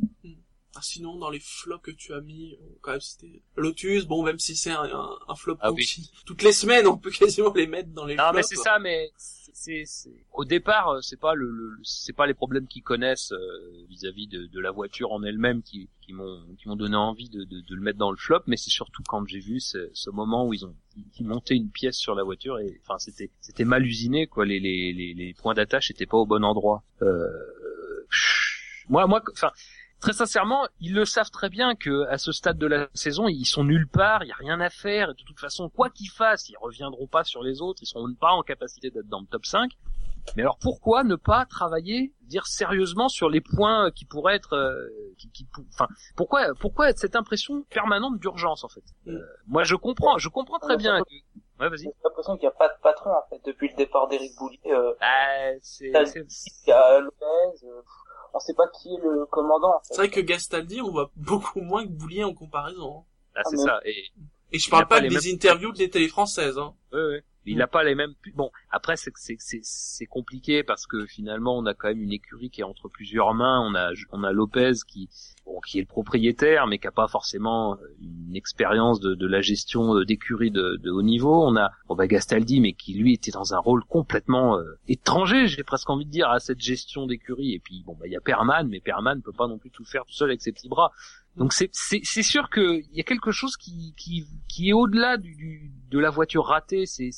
Ah, 0.75 0.81
sinon, 0.83 1.17
dans 1.17 1.31
les 1.31 1.39
flops 1.39 1.81
que 1.81 1.89
tu 1.91 2.13
as 2.13 2.21
mis, 2.21 2.53
euh, 2.53 2.57
quand 2.81 2.91
même, 2.91 3.01
c'était 3.01 3.41
Lotus. 3.57 4.05
Bon, 4.05 4.21
même 4.23 4.37
si 4.37 4.55
c'est 4.55 4.69
un, 4.69 4.83
un, 4.83 5.09
un 5.27 5.35
flop 5.35 5.57
Ah 5.61 5.71
oui. 5.71 5.83
Toutes 6.27 6.43
les 6.43 6.51
semaines, 6.51 6.85
on 6.85 6.95
peut 6.95 7.09
quasiment 7.11 7.51
les 7.55 7.65
mettre 7.65 7.89
dans 7.89 8.05
les 8.05 8.15
Non, 8.15 8.25
flops. 8.25 8.35
mais 8.35 8.43
c'est 8.43 8.55
ça, 8.55 8.77
mais 8.77 9.11
c'est, 9.17 9.83
c'est- 9.85 10.13
au 10.31 10.45
départ, 10.45 10.89
euh, 10.89 11.01
c'est 11.01 11.19
pas 11.19 11.33
le, 11.33 11.49
le- 11.49 11.77
c'est 11.81 12.13
pas 12.13 12.27
les 12.27 12.35
problèmes 12.35 12.67
qu'ils 12.67 12.83
connaissent 12.83 13.31
euh, 13.31 13.85
vis-à-vis 13.89 14.27
de, 14.27 14.45
de 14.45 14.59
la 14.59 14.69
voiture 14.69 15.11
en 15.11 15.23
elle-même 15.23 15.63
qui, 15.63 15.89
qui 16.01 16.13
m'ont, 16.13 16.45
qui 16.59 16.67
m'ont 16.69 16.75
donné 16.75 16.95
envie 16.95 17.29
de, 17.29 17.43
de, 17.45 17.61
de 17.61 17.75
le 17.75 17.81
mettre 17.81 17.97
dans 17.97 18.11
le 18.11 18.17
flop, 18.17 18.41
mais 18.45 18.55
c'est 18.55 18.69
surtout 18.69 19.01
quand 19.07 19.25
j'ai 19.27 19.39
vu 19.39 19.59
ce, 19.59 19.89
ce 19.93 20.11
moment 20.11 20.45
où 20.47 20.53
ils 20.53 20.65
ont, 20.67 20.75
ils 21.19 21.25
montaient 21.25 21.55
une 21.55 21.71
pièce 21.71 21.97
sur 21.97 22.13
la 22.13 22.23
voiture 22.23 22.59
et, 22.59 22.79
enfin, 22.85 22.99
c'était, 22.99 23.31
c'était 23.41 23.65
mal 23.65 23.85
usiné, 23.87 24.27
quoi. 24.27 24.45
Les, 24.45 24.59
les, 24.59 24.93
les, 24.93 25.15
les 25.15 25.33
points 25.33 25.55
d'attache 25.55 25.89
étaient 25.89 26.05
pas 26.05 26.17
au 26.17 26.27
bon 26.27 26.43
endroit. 26.43 26.83
Euh, 27.01 27.25
moi, 28.87 29.07
moi, 29.07 29.23
enfin. 29.33 29.51
Très 29.99 30.13
sincèrement, 30.13 30.65
ils 30.79 30.93
le 30.93 31.03
savent 31.05 31.29
très 31.31 31.49
bien 31.49 31.75
que 31.75 32.05
à 32.07 32.17
ce 32.17 32.31
stade 32.31 32.57
de 32.57 32.67
la 32.67 32.87
saison, 32.93 33.27
ils 33.27 33.45
sont 33.45 33.63
nulle 33.65 33.87
part, 33.87 34.23
il 34.23 34.27
y 34.27 34.31
a 34.31 34.35
rien 34.35 34.59
à 34.61 34.69
faire. 34.69 35.09
Et 35.09 35.13
de 35.13 35.23
toute 35.23 35.39
façon, 35.39 35.69
quoi 35.69 35.89
qu'ils 35.89 36.09
fassent, 36.09 36.47
ils 36.49 36.57
reviendront 36.57 37.07
pas 37.07 37.23
sur 37.25 37.43
les 37.43 37.61
autres, 37.61 37.81
ils 37.83 37.85
seront 37.85 38.13
pas 38.13 38.31
en 38.31 38.41
capacité 38.41 38.89
d'être 38.91 39.07
dans 39.09 39.19
le 39.19 39.27
top 39.27 39.45
5. 39.45 39.71
Mais 40.35 40.43
alors 40.43 40.57
pourquoi 40.61 41.03
ne 41.03 41.15
pas 41.15 41.45
travailler, 41.45 42.13
dire 42.21 42.45
sérieusement 42.45 43.09
sur 43.09 43.29
les 43.29 43.41
points 43.41 43.89
qui 43.91 44.05
pourraient 44.05 44.35
être, 44.35 44.53
euh, 44.53 44.87
qui, 45.17 45.47
enfin, 45.73 45.87
pourquoi, 46.15 46.53
pourquoi 46.59 46.91
cette 46.93 47.15
impression 47.15 47.63
permanente 47.69 48.19
d'urgence 48.19 48.63
en 48.63 48.69
fait? 48.69 48.83
Mm. 49.05 49.15
Euh, 49.15 49.19
Moi, 49.47 49.63
je 49.63 49.75
comprends, 49.75 50.17
je 50.17 50.29
comprends 50.29 50.59
très 50.59 50.77
bien. 50.77 51.01
Que... 51.01 51.63
Ouais, 51.63 51.69
vas-y. 51.69 51.83
J'ai 51.83 51.91
l'impression 52.05 52.35
qu'il 52.37 52.47
n'y 52.47 52.53
a 52.53 52.57
pas 52.57 52.67
de 52.69 52.79
patron 52.81 53.09
en 53.11 53.27
fait 53.29 53.41
depuis 53.45 53.69
le 53.69 53.75
départ 53.75 54.07
d'Eric 54.07 54.31
Boulier. 54.37 54.59
Euh, 54.67 54.93
Ah, 55.01 55.51
c'est, 55.61 55.91
Ça- 55.91 56.05
c'est- 56.05 56.25
il 56.65 56.69
y 56.69 56.71
a 56.71 56.99
Lopez, 56.99 57.65
on 58.33 58.39
sait 58.39 58.53
pas 58.53 58.67
qui 58.67 58.93
est 58.93 58.99
le 59.01 59.25
commandant. 59.25 59.75
En 59.75 59.79
fait. 59.79 59.85
C'est 59.93 59.95
vrai 59.97 60.09
que 60.09 60.19
Gastaldi, 60.19 60.81
on 60.81 60.91
voit 60.91 61.11
beaucoup 61.15 61.61
moins 61.61 61.83
que 61.85 61.91
Boulier 61.91 62.23
en 62.23 62.33
comparaison. 62.33 62.99
hein. 62.99 63.03
ah, 63.35 63.41
c'est 63.45 63.57
mais- 63.57 63.63
ça. 63.63 63.79
Et 63.85 64.05
Et 64.51 64.59
je 64.59 64.69
parle 64.69 64.87
pas 64.87 64.99
des 65.01 65.31
interviews 65.33 65.71
de 65.71 65.77
les 65.79 65.89
télé 65.89 66.07
françaises. 66.07 66.57
Hein. 66.57 66.73
Ouais, 66.91 67.03
ouais. 67.05 67.23
Il 67.49 67.57
n'a 67.57 67.67
pas 67.67 67.83
les 67.83 67.95
mêmes. 67.95 68.13
Bon, 68.35 68.51
après 68.69 68.95
c'est 68.95 69.11
c'est 69.37 70.05
compliqué 70.05 70.63
parce 70.63 70.85
que 70.85 71.05
finalement 71.05 71.57
on 71.57 71.65
a 71.65 71.73
quand 71.73 71.87
même 71.87 72.01
une 72.01 72.13
écurie 72.13 72.49
qui 72.49 72.61
est 72.61 72.63
entre 72.63 72.89
plusieurs 72.89 73.33
mains. 73.33 73.59
On 73.61 73.75
a 73.75 73.91
on 74.11 74.23
a 74.23 74.31
Lopez 74.31 74.73
qui 74.87 75.09
bon, 75.45 75.59
qui 75.61 75.79
est 75.79 75.81
le 75.81 75.87
propriétaire 75.87 76.67
mais 76.67 76.77
qui 76.77 76.87
a 76.87 76.91
pas 76.91 77.07
forcément 77.07 77.75
euh, 77.75 77.95
une 78.01 78.35
expérience 78.35 78.99
de, 78.99 79.15
de 79.15 79.27
la 79.27 79.41
gestion 79.41 79.95
euh, 79.95 80.05
d'écurie 80.05 80.51
de, 80.51 80.77
de 80.77 80.91
haut 80.91 81.01
niveau. 81.01 81.43
On 81.43 81.55
a 81.55 81.71
on 81.89 81.95
va 81.95 82.07
Gastaldi 82.07 82.61
mais 82.61 82.73
qui 82.73 82.93
lui 82.93 83.13
était 83.13 83.31
dans 83.31 83.53
un 83.53 83.59
rôle 83.59 83.83
complètement 83.85 84.57
euh, 84.57 84.77
étranger, 84.87 85.47
j'ai 85.47 85.63
presque 85.63 85.89
envie 85.89 86.05
de 86.05 86.11
dire 86.11 86.29
à 86.29 86.39
cette 86.39 86.59
gestion 86.59 87.07
d'écurie. 87.07 87.53
Et 87.53 87.59
puis 87.59 87.83
bon 87.85 87.95
bah 87.99 88.05
il 88.05 88.11
y 88.11 88.17
a 88.17 88.21
Perman 88.21 88.67
mais 88.67 88.79
Perman 88.79 89.21
peut 89.21 89.33
pas 89.33 89.47
non 89.47 89.57
plus 89.57 89.71
tout 89.71 89.85
faire 89.85 90.05
tout 90.05 90.13
seul 90.13 90.29
avec 90.29 90.41
ses 90.41 90.51
petits 90.51 90.69
bras. 90.69 90.91
Donc 91.35 91.53
c'est 91.53 91.69
c'est 91.73 92.23
sûr 92.23 92.49
que 92.49 92.81
il 92.81 92.95
y 92.97 92.99
a 92.99 93.03
quelque 93.03 93.31
chose 93.31 93.55
qui 93.55 93.93
qui 93.97 94.27
qui 94.47 94.69
est 94.69 94.73
au-delà 94.73 95.17
du, 95.17 95.35
du 95.35 95.71
de 95.89 95.99
la 95.99 96.09
voiture 96.09 96.45
ratée. 96.45 96.85
C'est- 96.85 97.11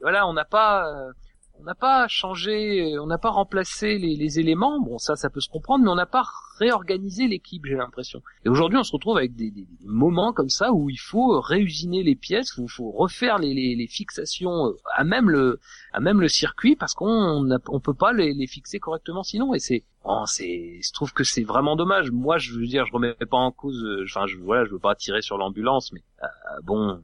voilà, 0.00 0.26
on 0.26 0.32
n'a 0.32 0.44
pas 0.46 0.88
euh, 0.88 1.12
on 1.60 1.64
n'a 1.64 1.74
pas 1.74 2.06
changé, 2.08 2.94
euh, 2.94 3.02
on 3.02 3.06
n'a 3.06 3.18
pas 3.18 3.30
remplacé 3.30 3.98
les, 3.98 4.16
les 4.16 4.38
éléments. 4.38 4.80
Bon, 4.80 4.98
ça, 4.98 5.16
ça 5.16 5.28
peut 5.30 5.40
se 5.40 5.48
comprendre, 5.48 5.84
mais 5.84 5.90
on 5.90 5.94
n'a 5.96 6.06
pas 6.06 6.24
réorganisé 6.58 7.28
l'équipe, 7.28 7.64
j'ai 7.66 7.76
l'impression. 7.76 8.20
Et 8.44 8.48
aujourd'hui, 8.48 8.78
on 8.78 8.82
se 8.84 8.92
retrouve 8.92 9.16
avec 9.16 9.34
des, 9.34 9.50
des- 9.50 9.66
moments 9.84 10.32
comme 10.32 10.48
ça 10.48 10.72
où 10.72 10.90
il 10.90 10.96
faut 10.98 11.40
réusiner 11.40 12.02
les 12.02 12.14
pièces, 12.16 12.56
où 12.58 12.64
il 12.64 12.68
faut 12.70 12.90
refaire 12.90 13.38
les, 13.38 13.54
les, 13.54 13.74
les 13.76 13.86
fixations 13.86 14.66
euh, 14.66 14.72
à 14.96 15.04
même 15.04 15.30
le 15.30 15.60
à 15.92 16.00
même 16.00 16.20
le 16.20 16.28
circuit 16.28 16.76
parce 16.76 16.94
qu'on 16.94 17.48
on 17.68 17.80
peut 17.80 17.94
pas 17.94 18.12
les, 18.12 18.34
les 18.34 18.46
fixer 18.46 18.78
correctement 18.80 19.22
sinon. 19.22 19.54
Et 19.54 19.58
c'est 19.60 19.84
oh, 20.04 20.24
c'est, 20.26 20.80
je 20.82 20.92
trouve 20.92 21.12
que 21.12 21.24
c'est 21.24 21.44
vraiment 21.44 21.76
dommage. 21.76 22.10
Moi, 22.10 22.38
je 22.38 22.54
veux 22.54 22.66
dire, 22.66 22.86
je 22.86 22.92
remets 22.92 23.14
pas 23.14 23.36
en 23.36 23.52
cause. 23.52 23.82
euh, 23.84 24.04
Enfin, 24.04 24.26
je 24.26 24.36
voilà, 24.38 24.64
je 24.64 24.70
veux 24.70 24.78
pas 24.78 24.94
tirer 24.94 25.22
sur 25.22 25.38
l'ambulance, 25.38 25.92
mais 25.92 26.02
euh, 26.22 26.26
bon. 26.64 27.00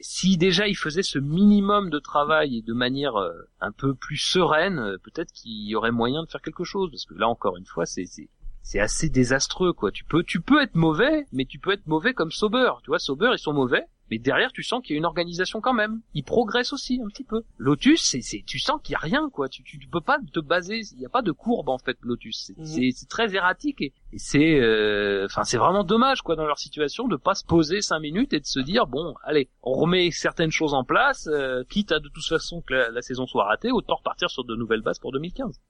Si 0.00 0.36
déjà 0.36 0.68
il 0.68 0.76
faisait 0.76 1.02
ce 1.02 1.18
minimum 1.18 1.90
de 1.90 1.98
travail 1.98 2.58
et 2.58 2.62
de 2.62 2.72
manière 2.72 3.16
euh, 3.16 3.32
un 3.60 3.72
peu 3.72 3.94
plus 3.94 4.16
sereine, 4.16 4.78
euh, 4.78 4.98
peut-être 4.98 5.32
qu'il 5.32 5.68
y 5.68 5.74
aurait 5.74 5.92
moyen 5.92 6.22
de 6.22 6.30
faire 6.30 6.42
quelque 6.42 6.64
chose. 6.64 6.90
Parce 6.90 7.04
que 7.04 7.14
là, 7.14 7.28
encore 7.28 7.56
une 7.56 7.66
fois, 7.66 7.86
c'est 7.86 8.06
c'est 8.06 8.28
c'est 8.62 8.80
assez 8.80 9.10
désastreux, 9.10 9.72
quoi. 9.72 9.90
Tu 9.90 10.04
peux 10.04 10.22
tu 10.22 10.40
peux 10.40 10.62
être 10.62 10.74
mauvais, 10.74 11.26
mais 11.32 11.44
tu 11.44 11.58
peux 11.58 11.72
être 11.72 11.86
mauvais 11.86 12.14
comme 12.14 12.30
Sauber. 12.30 12.72
Tu 12.82 12.90
vois, 12.90 12.98
Sauber 12.98 13.30
ils 13.32 13.38
sont 13.38 13.52
mauvais, 13.52 13.84
mais 14.10 14.18
derrière 14.18 14.52
tu 14.52 14.62
sens 14.62 14.82
qu'il 14.82 14.94
y 14.94 14.96
a 14.96 14.98
une 14.98 15.06
organisation 15.06 15.60
quand 15.60 15.72
même. 15.72 16.00
Ils 16.14 16.24
progressent 16.24 16.72
aussi 16.72 17.00
un 17.04 17.08
petit 17.08 17.24
peu. 17.24 17.42
Lotus, 17.58 18.02
c'est 18.02 18.20
c'est 18.20 18.42
tu 18.46 18.58
sens 18.58 18.80
qu'il 18.82 18.92
y 18.92 18.96
a 18.96 18.98
rien, 18.98 19.30
quoi. 19.30 19.48
Tu 19.48 19.62
tu, 19.62 19.78
tu 19.78 19.88
peux 19.88 20.00
pas 20.00 20.18
te 20.32 20.40
baser. 20.40 20.82
Il 20.94 21.00
y 21.00 21.06
a 21.06 21.08
pas 21.08 21.22
de 21.22 21.32
courbe 21.32 21.68
en 21.68 21.78
fait, 21.78 21.96
Lotus. 22.02 22.44
C'est 22.46 22.66
c'est 22.66 22.90
c'est 22.92 23.08
très 23.08 23.34
erratique 23.34 23.80
et, 23.80 23.92
et 24.12 24.18
c'est 24.18 24.60
euh, 24.60 25.26
enfin 25.26 25.44
c'est 25.44 25.58
vraiment 25.58 25.84
dommage 25.84 26.22
quoi 26.22 26.36
dans 26.36 26.46
leur 26.46 26.58
situation 26.58 27.08
de 27.08 27.16
pas 27.16 27.34
se 27.34 27.44
poser 27.44 27.80
cinq 27.80 28.00
minutes 28.00 28.32
et 28.32 28.40
de 28.40 28.46
se 28.46 28.60
dire 28.60 28.86
bon 28.86 29.14
allez 29.24 29.48
on 29.62 29.72
remet 29.72 30.10
certaines 30.10 30.50
choses 30.50 30.74
en 30.74 30.84
place 30.84 31.28
euh, 31.30 31.64
quitte 31.68 31.92
à 31.92 32.00
de 32.00 32.08
toute 32.08 32.24
façon 32.26 32.62
que 32.62 32.74
la, 32.74 32.90
la 32.90 33.02
saison 33.02 33.26
soit 33.26 33.44
ratée 33.44 33.70
autant 33.70 33.96
repartir 33.96 34.30
sur 34.30 34.44
de 34.44 34.54
nouvelles 34.56 34.82
bases 34.82 34.98
pour 34.98 35.12
2015 35.12 35.60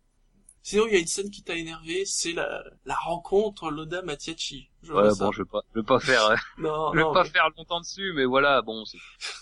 Sinon, 0.66 0.86
il 0.86 0.94
y 0.94 0.96
a 0.96 0.98
une 0.98 1.06
scène 1.06 1.28
qui 1.30 1.42
t'a 1.42 1.54
énervé, 1.56 2.06
c'est 2.06 2.32
la, 2.32 2.64
la 2.86 2.94
rencontre 2.94 3.70
Loda 3.70 4.00
Matiachi. 4.00 4.70
Ouais 4.88 5.10
bon 5.18 5.30
je 5.30 5.40
veux 5.40 5.44
pas 5.44 5.60
je 5.74 5.78
veux 5.80 5.84
pas 5.84 6.00
faire 6.00 6.24
euh, 6.24 6.36
Non, 6.56 6.92
je 6.94 7.00
non, 7.00 7.12
pas 7.12 7.22
mais- 7.24 7.28
faire 7.30 7.48
longtemps 7.56 7.80
dessus 7.80 8.12
mais 8.14 8.24
voilà 8.24 8.62
bon 8.62 8.82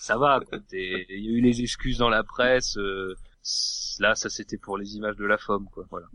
ça 0.01 0.17
va 0.17 0.39
il 0.73 1.05
y 1.09 1.27
a 1.27 1.31
eu 1.31 1.41
les 1.41 1.61
excuses 1.61 1.97
dans 1.97 2.09
la 2.09 2.23
presse 2.23 2.77
euh, 2.77 3.15
là 3.99 4.15
ça 4.15 4.29
c'était 4.29 4.57
pour 4.57 4.77
les 4.77 4.95
images 4.95 5.15
de 5.17 5.25
la 5.25 5.37
FOM 5.37 5.67
quoi 5.69 5.85
voilà 5.89 6.07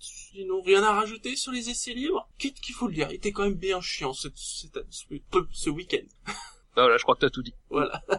Sinon, 0.00 0.62
rien 0.62 0.82
à 0.82 0.92
rajouter 0.92 1.36
sur 1.36 1.52
les 1.52 1.68
essais 1.68 1.92
libres? 1.92 2.26
Quitte 2.38 2.58
qu'il 2.60 2.74
faut 2.74 2.88
le 2.88 2.94
dire, 2.94 3.06
il 3.10 3.16
était 3.16 3.32
quand 3.32 3.42
même 3.42 3.54
bien 3.54 3.80
chiant 3.82 4.14
ce, 4.14 4.28
ce, 4.34 4.66
ce, 4.90 5.04
ce 5.52 5.70
week-end. 5.70 6.04
Bah, 6.74 6.82
voilà 6.84 6.96
je 6.96 7.02
crois 7.02 7.14
que 7.16 7.20
t'as 7.20 7.28
tout 7.30 7.42
dit 7.42 7.54
Voilà. 7.70 8.02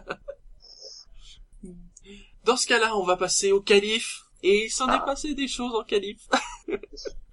Dans 2.44 2.56
ce 2.56 2.66
cas-là, 2.68 2.96
on 2.96 3.04
va 3.04 3.16
passer 3.16 3.50
au 3.52 3.60
calife. 3.60 4.23
Et 4.46 4.66
il 4.66 4.70
s'en 4.70 4.92
est 4.94 5.04
passé 5.04 5.34
des 5.34 5.48
choses 5.48 5.74
en 5.74 5.82
calife. 5.84 6.28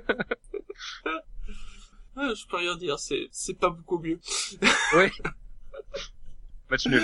Ah, 2.16 2.35
je 2.35 2.44
peux 2.46 2.57
rien 2.57 2.76
dire, 2.76 2.98
c'est, 2.98 3.29
c'est 3.31 3.55
pas 3.55 3.70
beaucoup 3.70 3.98
mieux. 3.98 4.20
oui 4.94 5.09
match 6.68 6.87
nul 6.87 7.03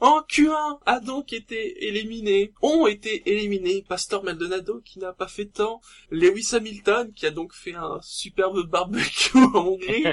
En 0.00 0.20
Q1 0.20 0.80
a 0.86 1.00
donc 1.00 1.32
été 1.32 1.86
éliminé, 1.86 2.52
ont 2.62 2.86
été 2.86 3.28
éliminés 3.30 3.84
Pastor 3.86 4.22
Maldonado 4.24 4.80
qui 4.84 4.98
n'a 4.98 5.12
pas 5.12 5.28
fait 5.28 5.46
tant, 5.46 5.80
Lewis 6.10 6.50
Hamilton 6.52 7.12
qui 7.12 7.26
a 7.26 7.30
donc 7.30 7.52
fait 7.54 7.74
un 7.74 7.98
superbe 8.02 8.62
barbecue 8.66 9.38
en 9.38 9.66
Hongrie, 9.66 10.04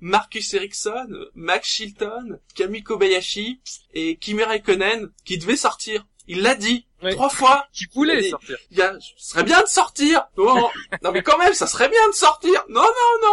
Marcus 0.00 0.54
Ericsson, 0.54 1.08
Max 1.34 1.68
Chilton, 1.68 2.38
Kami 2.54 2.82
Kobayashi 2.82 3.60
et 3.94 4.16
Kimi 4.16 4.42
Raikkonen 4.42 5.10
qui 5.24 5.38
devait 5.38 5.56
sortir. 5.56 6.06
Il 6.28 6.42
l'a 6.42 6.54
dit 6.54 6.85
Oui. 7.10 7.14
trois 7.16 7.28
fois. 7.28 7.64
qui 7.72 7.86
voulait 7.94 8.22
sortir 8.30 8.56
Il 8.70 8.78
y 8.78 8.82
a, 8.82 8.98
ce 9.00 9.12
serait 9.16 9.44
bien 9.44 9.60
de 9.62 9.66
sortir. 9.66 10.26
Non, 10.36 10.68
non 11.02 11.12
mais 11.12 11.22
quand 11.22 11.38
même, 11.38 11.52
ça 11.54 11.66
serait 11.66 11.88
bien 11.88 12.06
de 12.08 12.14
sortir. 12.14 12.64
Non, 12.68 12.82
non, 12.82 13.28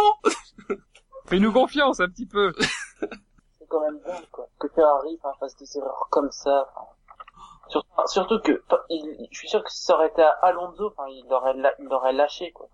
non. 0.70 0.76
fais-nous 1.26 1.52
confiance 1.52 2.00
un 2.00 2.08
petit 2.08 2.26
peu 2.26 2.52
C'est 3.00 3.66
quand 3.68 3.80
même 3.80 3.98
dingue, 4.00 4.28
quoi. 4.30 4.46
Que 4.60 4.68
Ferrari 4.68 5.18
enfin, 5.22 5.34
fasse 5.40 5.56
des 5.56 5.78
erreurs 5.78 6.06
comme 6.10 6.30
ça. 6.30 6.68
enfin. 6.74 6.86
Surtout, 7.68 7.88
surtout 8.06 8.40
que, 8.40 8.62
enfin, 8.68 8.82
il- 8.90 9.26
je 9.32 9.38
suis 9.38 9.48
sûr 9.48 9.64
que 9.64 9.70
si 9.70 9.82
ça 9.82 9.94
aurait 9.94 10.08
été 10.08 10.22
à 10.22 10.30
Alonso, 10.42 10.88
enfin, 10.96 11.08
il 11.08 11.26
l'aurait, 11.30 11.54
la- 11.54 11.74
il 11.78 11.86
l'aurait 11.86 12.12
lâché, 12.12 12.52
quoi. 12.52 12.68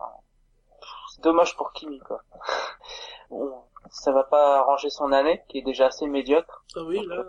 C'est 1.15 1.23
dommage 1.23 1.57
pour 1.57 1.73
Kimi, 1.73 2.01
quoi. 2.01 2.23
Bon, 3.31 3.63
ça 3.91 4.11
va 4.13 4.25
pas 4.25 4.59
arranger 4.59 4.91
son 4.91 5.13
année, 5.13 5.45
qui 5.49 5.59
est 5.59 5.63
déjà 5.63 5.87
assez 5.87 6.07
médiocre. 6.07 6.65
Ah 6.77 6.81
oui, 6.85 7.05
là. 7.07 7.23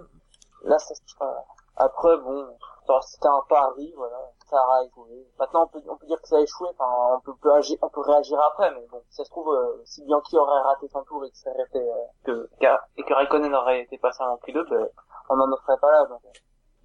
Là, 0.64 0.80
ça 0.80 0.94
sera... 1.06 1.46
Après, 1.76 2.18
bon, 2.18 2.48
enfin, 2.88 3.02
c'était 3.02 3.28
un 3.28 3.42
pari, 3.50 3.94
voilà. 3.96 4.18
Ça 4.50 4.58
a 4.58 4.84
échoué. 4.86 5.26
Maintenant, 5.40 5.64
on 5.64 5.68
peut, 5.68 5.82
on 5.88 5.96
peut 5.98 6.06
dire 6.08 6.22
que 6.22 6.28
ça 6.28 6.38
a 6.38 6.42
échoué. 6.42 6.68
Enfin, 6.78 7.16
on 7.18 7.20
peut, 7.22 7.34
peut 7.42 7.54
agir, 7.54 7.78
on 7.82 7.90
peut 7.90 8.02
réagir 8.02 8.38
après, 8.52 8.72
mais 8.76 8.86
bon, 8.92 9.02
si 9.10 9.16
ça 9.16 9.24
se 9.24 9.30
trouve, 9.30 9.50
euh, 9.54 9.82
si 9.86 10.04
Bianchi 10.04 10.38
aurait 10.38 10.62
raté 10.62 10.88
son 10.90 11.04
tour 11.04 11.24
et 11.26 11.30
que 11.32 11.38
ça 11.38 11.50
aurait 11.52 11.64
été, 11.64 11.80
euh, 11.80 11.94
que, 12.26 12.50
qu'à- 12.60 12.86
et 12.98 13.04
que 13.04 13.14
Raikkonen 13.14 13.54
aurait 13.56 13.82
été 13.84 13.98
passé 13.98 14.22
en 14.24 14.38
pilote, 14.38 14.70
ben, 14.70 14.88
on 15.30 15.38
n'en 15.38 15.56
serait 15.58 15.80
pas 15.80 15.92
là. 15.92 16.06
Donc, 16.08 16.22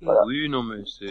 Voilà. 0.02 0.22
Oui, 0.26 0.48
non, 0.48 0.62
mais 0.62 0.84
c'est- 0.86 1.08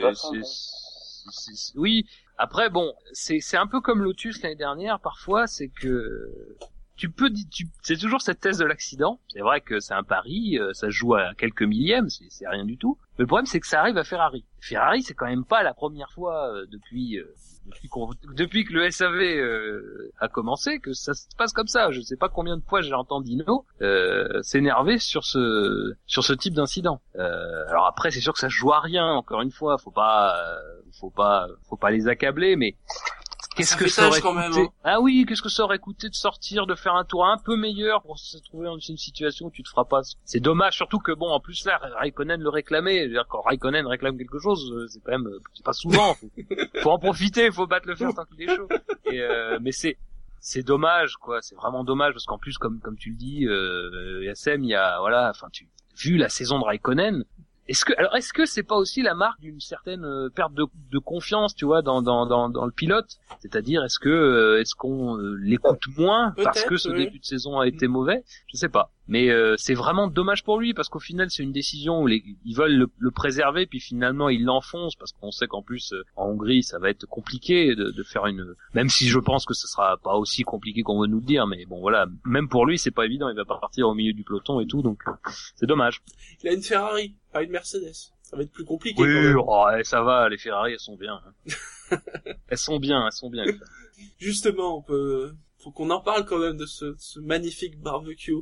oui. 1.76 2.06
Après, 2.38 2.70
bon, 2.70 2.94
c'est, 3.14 3.40
c'est 3.40 3.58
un 3.58 3.68
peu 3.68 3.82
comme 3.82 4.02
Lotus 4.04 4.42
l'année 4.44 4.56
dernière. 4.56 5.00
Parfois, 5.00 5.48
c'est 5.48 5.70
que 5.70 6.56
tu 6.96 7.10
peux, 7.10 7.30
tu, 7.52 7.68
c'est 7.82 7.98
toujours 7.98 8.22
cette 8.22 8.40
thèse 8.40 8.58
de 8.58 8.66
l'accident. 8.66 9.20
C'est 9.30 9.42
vrai 9.42 9.62
que 9.62 9.80
c'est 9.80 9.94
un 9.94 10.04
pari, 10.04 10.58
euh, 10.58 10.74
ça 10.74 10.90
joue 10.90 11.16
à 11.16 11.34
quelques 11.36 11.64
millièmes, 11.64 12.10
c'est, 12.10 12.48
rien 12.48 12.66
du 12.66 12.78
tout. 12.78 12.98
Mais 13.18 13.24
le 13.24 13.28
problème, 13.28 13.46
c'est 13.46 13.60
que 13.60 13.68
ça 13.68 13.82
arrive 13.82 13.98
à 13.98 14.04
Ferrari. 14.04 14.46
Ferrari, 14.62 15.04
c'est 15.04 15.14
quand 15.14 15.28
même 15.28 15.46
pas 15.46 15.64
la 15.64 15.74
première 15.74 16.12
fois 16.12 16.54
euh, 16.54 16.66
depuis, 16.70 17.18
euh, 17.18 17.26
depuis, 17.66 17.90
depuis 18.36 18.66
que 18.66 18.74
le 18.74 18.90
SAV 18.90 19.16
euh, 19.16 20.12
a 20.20 20.28
commencé 20.28 20.80
que 20.80 20.94
ça 20.94 21.14
se 21.14 21.28
passe 21.38 21.52
comme 21.52 21.68
ça. 21.68 21.92
Je 21.92 22.02
sais 22.02 22.18
pas 22.18 22.30
combien 22.30 22.58
de 22.58 22.64
fois 22.64 22.82
j'ai 22.82 22.94
entendu 22.94 23.26
Dino 23.26 23.66
euh, 23.82 24.42
s'énerver 24.44 25.00
sur 25.00 25.24
ce 25.26 25.96
sur 26.06 26.24
ce 26.24 26.34
type 26.34 26.54
d'incident. 26.54 27.02
Euh, 27.16 27.68
alors 27.70 27.88
après, 27.88 28.12
c'est 28.12 28.20
sûr 28.20 28.34
que 28.34 28.40
ça 28.40 28.50
joue 28.50 28.72
à 28.72 28.80
rien. 28.80 29.08
Encore 29.08 29.42
une 29.42 29.52
fois, 29.52 29.78
faut 29.78 29.92
pas 29.92 30.36
faut 31.00 31.10
pas 31.10 31.48
faut 31.68 31.78
pas 31.78 31.90
les 31.90 32.08
accabler, 32.08 32.56
mais 32.56 32.76
Qu'est-ce 33.56 33.78
que 33.78 33.88
ça 33.88 34.08
aurait 34.08 34.22
quand 34.22 34.34
coûté 34.34 34.50
même, 34.50 34.66
hein. 34.66 34.70
Ah 34.84 35.00
oui, 35.00 35.26
qu'est-ce 35.28 35.42
que 35.42 35.50
ça 35.50 35.64
aurait 35.64 35.80
coûté 35.80 36.10
de 36.10 36.16
sortir, 36.16 36.68
de 36.68 36.76
faire 36.76 36.96
un 36.96 37.06
tour 37.06 37.26
un 37.26 37.38
peu 37.38 37.56
meilleur 37.56 38.02
pour 38.02 38.20
se 38.20 38.38
trouver 38.38 38.66
dans 38.66 38.78
une 38.78 38.98
situation 38.98 39.48
où 39.48 39.52
tu 39.52 39.64
te 39.64 39.70
feras 39.70 39.86
pas. 39.86 40.02
C'est 40.26 40.40
dommage, 40.40 40.76
surtout 40.76 41.00
que 41.00 41.12
bon, 41.12 41.30
en 41.30 41.40
plus 41.40 41.66
là, 41.66 41.80
Raikkonen 42.00 42.42
le 42.42 42.50
réclamait. 42.50 43.04
Je 43.04 43.06
veux 43.06 43.14
dire, 43.14 43.26
quand 43.30 43.42
Raikkonen 43.42 43.88
réclame 43.88 44.18
quelque 44.18 44.40
chose, 44.40 44.72
euh, 44.72 44.88
c'est 44.88 45.00
quand 45.00 45.12
même, 45.12 45.28
euh, 45.28 45.40
c'est 45.54 45.66
pas 45.66 45.74
souvent. 45.74 46.14
Faut, 46.16 46.30
faut 46.82 46.92
en 46.92 47.00
profiter, 47.00 47.52
faut 47.52 47.68
battre 47.68 47.88
le 47.88 47.96
fer 47.96 48.14
tant 48.14 48.26
qu'il 48.26 48.42
est 48.42 48.56
chaud. 48.56 48.68
Et, 49.06 49.22
euh, 49.22 49.58
mais 49.62 49.72
c'est 49.72 49.98
c'est 50.40 50.62
dommage 50.62 51.16
quoi, 51.16 51.42
c'est 51.42 51.56
vraiment 51.56 51.84
dommage 51.84 52.14
parce 52.14 52.26
qu'en 52.26 52.38
plus 52.38 52.60
comme 52.60 52.80
comme 52.80 52.98
tu 52.98 53.10
le 53.10 53.16
dis, 53.16 53.48
euh, 53.48 54.24
Yassem, 54.26 54.64
il 54.64 54.70
y 54.70 54.76
a 54.76 55.00
voilà, 55.00 55.32
enfin 55.32 55.48
tu 55.52 55.68
vu 55.98 56.18
la 56.18 56.30
saison 56.30 56.60
de 56.60 56.66
Raikkonen, 56.66 57.24
est-ce 57.68 57.84
que 57.86 57.94
alors 57.98 58.16
est-ce 58.16 58.32
que 58.32 58.46
c'est 58.46 58.64
pas 58.64 58.76
aussi 58.76 59.02
la 59.02 59.16
marque 59.16 59.40
d'une 59.42 59.60
certaine 59.60 60.06
euh, 60.06 60.30
perte 60.30 60.54
de, 60.54 60.66
de 60.92 61.00
confiance, 61.00 61.56
tu 61.56 61.66
vois, 61.66 61.82
dans 61.82 62.02
dans 62.02 62.26
dans, 62.26 62.50
dans 62.50 62.66
le 62.66 62.72
pilote? 62.72 63.18
C'est-à-dire 63.40 63.84
est-ce 63.84 64.00
que 64.00 64.10
euh, 64.10 64.62
est-ce 64.62 64.76
qu'on 64.76 65.18
euh, 65.18 65.36
l'écoute 65.42 65.82
moins 65.98 66.34
parce 66.44 66.64
que 66.64 66.78
ce 66.78 66.90
début 66.90 67.20
de 67.20 67.26
saison 67.26 67.60
a 67.60 67.68
été 67.68 67.88
mauvais? 67.88 68.24
Je 68.54 68.58
sais 68.58 68.70
pas. 68.70 68.92
Mais 69.08 69.30
euh, 69.30 69.56
c'est 69.58 69.74
vraiment 69.76 70.08
dommage 70.08 70.44
pour 70.44 70.60
lui 70.60 70.74
parce 70.74 70.90
qu'au 70.90 71.00
final 71.00 71.30
c'est 71.30 71.44
une 71.44 71.52
décision 71.52 72.02
où 72.02 72.08
les, 72.08 72.24
ils 72.44 72.56
veulent 72.56 72.76
le, 72.76 72.88
le 72.98 73.12
préserver 73.12 73.66
puis 73.68 73.80
finalement 73.80 74.30
ils 74.30 74.44
l'enfoncent 74.44 74.96
parce 74.96 75.12
qu'on 75.12 75.32
sait 75.32 75.48
qu'en 75.48 75.62
plus 75.62 75.94
euh, 75.94 76.04
en 76.16 76.30
Hongrie 76.30 76.64
ça 76.64 76.80
va 76.80 76.90
être 76.90 77.06
compliqué 77.06 77.76
de, 77.76 77.92
de 77.92 78.04
faire 78.04 78.26
une 78.26 78.56
même 78.74 78.90
si 78.90 79.08
je 79.08 79.20
pense 79.20 79.46
que 79.46 79.54
ce 79.54 79.68
sera 79.68 79.98
pas 79.98 80.16
aussi 80.16 80.42
compliqué 80.44 80.82
qu'on 80.82 81.00
veut 81.00 81.08
nous 81.08 81.20
le 81.20 81.26
dire 81.26 81.46
mais 81.46 81.66
bon 81.66 81.80
voilà 81.82 82.08
même 82.26 82.50
pour 82.50 82.66
lui 82.66 82.80
c'est 82.80 82.90
pas 82.92 83.06
évident 83.06 83.30
il 83.30 83.36
va 83.36 83.46
pas 83.46 83.60
partir 83.60 83.88
au 83.88 83.94
milieu 83.94 84.14
du 84.14 84.24
peloton 84.24 84.60
et 84.60 84.66
tout 84.66 84.82
donc 84.82 85.02
euh, 85.08 85.12
c'est 85.56 85.68
dommage. 85.68 86.02
Il 86.42 86.50
a 86.50 86.54
une 86.54 86.64
Ferrari, 86.64 87.16
pas 87.32 87.44
une 87.44 87.52
Mercedes. 87.52 87.94
Ça 88.22 88.36
va 88.36 88.42
être 88.44 88.52
plus 88.52 88.66
compliqué. 88.66 89.00
Oui, 89.02 89.08
quand 89.08 89.22
même. 89.22 89.38
oh, 89.80 89.84
ça 89.84 90.02
va, 90.02 90.28
les 90.30 90.38
Ferrari, 90.38 90.74
elles 90.74 90.80
sont 90.80 90.96
bien. 90.98 91.22
hein. 91.52 91.98
elles 92.48 92.58
sont 92.58 92.80
bien, 92.80 93.06
elles 93.06 93.12
sont 93.12 93.30
bien. 93.30 93.46
Justement, 94.18 94.78
on 94.80 94.82
peut, 94.82 95.34
faut 95.60 95.72
qu'on 95.72 95.90
en 95.92 96.02
parle 96.02 96.26
quand 96.26 96.40
même 96.40 96.58
de 96.58 96.66
ce, 96.66 96.96
ce 96.98 97.20
magnifique 97.20 97.80
barbecue. 97.80 98.34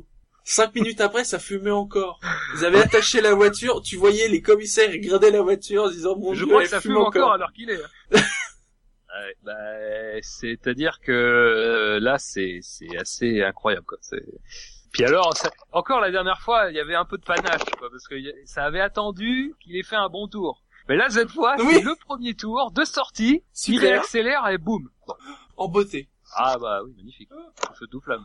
Cinq 0.46 0.74
minutes 0.74 1.00
après, 1.00 1.24
ça 1.24 1.38
fumait 1.38 1.70
encore. 1.70 2.20
Ils 2.58 2.64
avaient 2.66 2.80
attaché 2.82 3.20
la 3.22 3.34
voiture, 3.34 3.80
tu 3.82 3.96
voyais 3.96 4.28
les 4.28 4.42
commissaires 4.42 4.94
ils 4.94 5.00
gradaient 5.00 5.30
la 5.30 5.40
voiture 5.40 5.84
en 5.84 5.90
disant 5.90 6.16
mon 6.18 6.34
Je 6.34 6.40
Dieu, 6.44 6.46
crois 6.46 6.60
elle 6.60 6.66
que 6.66 6.70
ça 6.70 6.80
fume 6.82 6.92
fume 6.92 7.00
encore 7.02 7.32
alors 7.32 7.52
qu'il 7.52 7.70
est. 7.70 7.80
hein. 7.82 8.20
Ouais, 9.16 9.36
bah, 9.44 10.20
c'est-à-dire 10.22 10.98
que 11.00 11.12
euh, 11.12 12.00
là, 12.00 12.18
c'est 12.18 12.58
c'est 12.62 12.96
assez 12.98 13.42
incroyable. 13.44 13.86
Quoi. 13.86 13.98
C'est- 14.00 14.24
Puis 14.92 15.04
alors, 15.04 15.36
ça- 15.36 15.50
encore 15.70 16.00
la 16.00 16.10
dernière 16.10 16.40
fois, 16.40 16.68
il 16.70 16.74
y 16.74 16.80
avait 16.80 16.96
un 16.96 17.04
peu 17.04 17.16
de 17.16 17.24
panache, 17.24 17.62
quoi, 17.78 17.88
parce 17.90 18.08
que 18.08 18.16
ça 18.44 18.64
avait 18.64 18.80
attendu 18.80 19.54
qu'il 19.60 19.76
ait 19.76 19.84
fait 19.84 19.94
un 19.94 20.08
bon 20.08 20.26
tour. 20.26 20.64
Mais 20.88 20.96
là, 20.96 21.08
cette 21.10 21.30
fois, 21.30 21.54
Oui. 21.60 21.74
c'est 21.74 21.82
le 21.82 21.94
premier 22.04 22.34
tour, 22.34 22.72
de 22.72 22.84
sortie, 22.84 23.44
il 23.68 23.74
Super. 23.76 23.82
réaccélère 23.82 24.48
et 24.48 24.58
boum. 24.58 24.90
En 25.56 25.68
beauté. 25.68 26.08
Ah 26.36 26.56
bah 26.58 26.82
oui, 26.84 26.92
magnifique. 26.96 27.28
Feu 27.78 27.86
tout 27.90 28.00
flamme. 28.00 28.24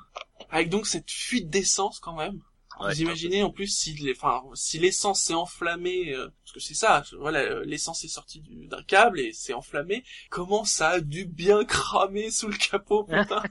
Avec 0.50 0.70
donc 0.70 0.88
cette 0.88 1.10
fuite 1.12 1.50
d'essence 1.50 2.00
quand 2.00 2.16
même. 2.16 2.40
Ouais, 2.80 2.94
Vous 2.94 3.02
imaginez 3.02 3.44
en 3.44 3.50
plus 3.50 3.68
si 3.68 3.94
les, 3.96 4.14
enfin, 4.14 4.42
si 4.54 4.80
l'essence 4.80 5.20
s'est 5.22 5.34
enflammée, 5.34 6.14
euh, 6.16 6.30
parce 6.44 6.54
que 6.54 6.60
c'est 6.62 6.76
ça, 6.76 7.04
voilà, 7.20 7.40
euh, 7.40 7.64
l'essence 7.66 8.06
est 8.06 8.08
sortie 8.10 8.40
du- 8.40 8.68
d'un 8.68 8.84
câble 8.84 9.20
et 9.20 9.34
s'est 9.34 9.54
enflammée. 9.54 10.04
Comment 10.30 10.64
ça 10.64 10.90
a 10.92 11.00
dû 11.02 11.26
bien 11.26 11.66
cramer 11.66 12.32
sous 12.32 12.48
le 12.48 12.56
capot, 12.56 13.04
putain 13.04 13.44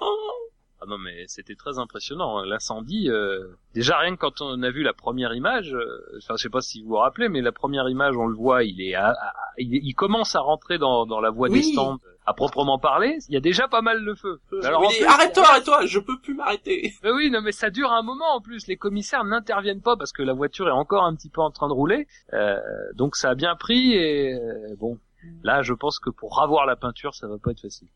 Oh. 0.00 0.06
Ah 0.78 0.84
non 0.86 0.98
mais 0.98 1.24
c'était 1.26 1.54
très 1.54 1.78
impressionnant 1.78 2.36
hein. 2.36 2.44
l'incendie. 2.46 3.08
euh, 3.08 3.56
Déjà 3.72 3.96
rien 3.98 4.14
que 4.14 4.20
quand 4.20 4.42
on 4.42 4.62
a 4.62 4.70
vu 4.70 4.82
la 4.82 4.92
première 4.92 5.32
image, 5.34 5.72
euh, 5.72 6.18
enfin 6.18 6.34
je 6.36 6.42
sais 6.42 6.50
pas 6.50 6.60
si 6.60 6.82
vous 6.82 6.88
vous 6.88 6.96
rappelez, 6.96 7.30
mais 7.30 7.40
la 7.40 7.50
première 7.50 7.88
image 7.88 8.14
on 8.14 8.26
le 8.26 8.36
voit, 8.36 8.62
il 8.62 8.82
est, 8.82 8.94
à- 8.94 9.12
à- 9.12 9.34
il, 9.56 9.74
est- 9.74 9.80
il 9.82 9.94
commence 9.94 10.36
à 10.36 10.40
rentrer 10.40 10.76
dans, 10.76 11.06
dans 11.06 11.18
la 11.18 11.30
voie 11.30 11.48
Oui. 11.48 11.60
des 11.62 11.72
stands 11.72 11.98
à 12.26 12.34
proprement 12.34 12.78
parler. 12.78 13.18
Il 13.28 13.34
y 13.34 13.36
a 13.36 13.40
déjà 13.40 13.68
pas 13.68 13.82
mal 13.82 14.04
de 14.04 14.14
feu. 14.14 14.40
Mais 14.52 14.66
alors, 14.66 14.82
arrête-toi, 15.06 15.44
arrête-toi, 15.48 15.86
je 15.86 15.98
peux 16.00 16.18
plus 16.18 16.34
m'arrêter. 16.34 16.92
Mais 17.04 17.10
oui, 17.12 17.30
non 17.30 17.40
mais 17.40 17.52
ça 17.52 17.70
dure 17.70 17.92
un 17.92 18.02
moment 18.02 18.34
en 18.34 18.40
plus. 18.40 18.66
Les 18.66 18.76
commissaires 18.76 19.24
n'interviennent 19.24 19.80
pas 19.82 19.96
parce 19.96 20.12
que 20.12 20.22
la 20.22 20.32
voiture 20.32 20.66
est 20.68 20.72
encore 20.72 21.04
un 21.04 21.14
petit 21.14 21.28
peu 21.30 21.40
en 21.40 21.50
train 21.50 21.68
de 21.68 21.72
rouler. 21.72 22.08
Euh, 22.32 22.58
donc 22.94 23.14
ça 23.16 23.30
a 23.30 23.34
bien 23.34 23.54
pris 23.56 23.92
et 23.94 24.34
euh, 24.34 24.74
bon, 24.76 24.98
là 25.44 25.62
je 25.62 25.72
pense 25.72 25.98
que 26.00 26.10
pour 26.10 26.36
ravoir 26.36 26.66
la 26.66 26.74
peinture 26.76 27.14
ça 27.14 27.28
va 27.28 27.38
pas 27.38 27.52
être 27.52 27.60
facile. 27.62 27.88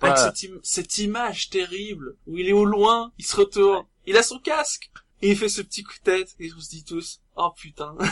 Avec 0.00 0.16
cette, 0.18 0.50
im- 0.50 0.60
cette 0.62 0.98
image 0.98 1.50
terrible 1.50 2.16
où 2.26 2.36
il 2.38 2.48
est 2.48 2.52
au 2.52 2.64
loin, 2.64 3.12
il 3.18 3.24
se 3.24 3.36
retourne, 3.36 3.84
il 4.06 4.16
a 4.16 4.22
son 4.22 4.38
casque 4.38 4.90
et 5.22 5.30
il 5.30 5.36
fait 5.36 5.48
ce 5.48 5.62
petit 5.62 5.82
coup 5.82 5.92
de 5.92 6.02
tête 6.02 6.34
et 6.40 6.50
on 6.56 6.60
se 6.60 6.70
dit 6.70 6.84
tous, 6.84 7.20
oh 7.36 7.52
putain. 7.56 7.94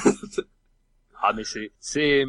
Ah 1.24 1.32
mais 1.34 1.44
c'est 1.44 1.72
c'est 1.78 2.24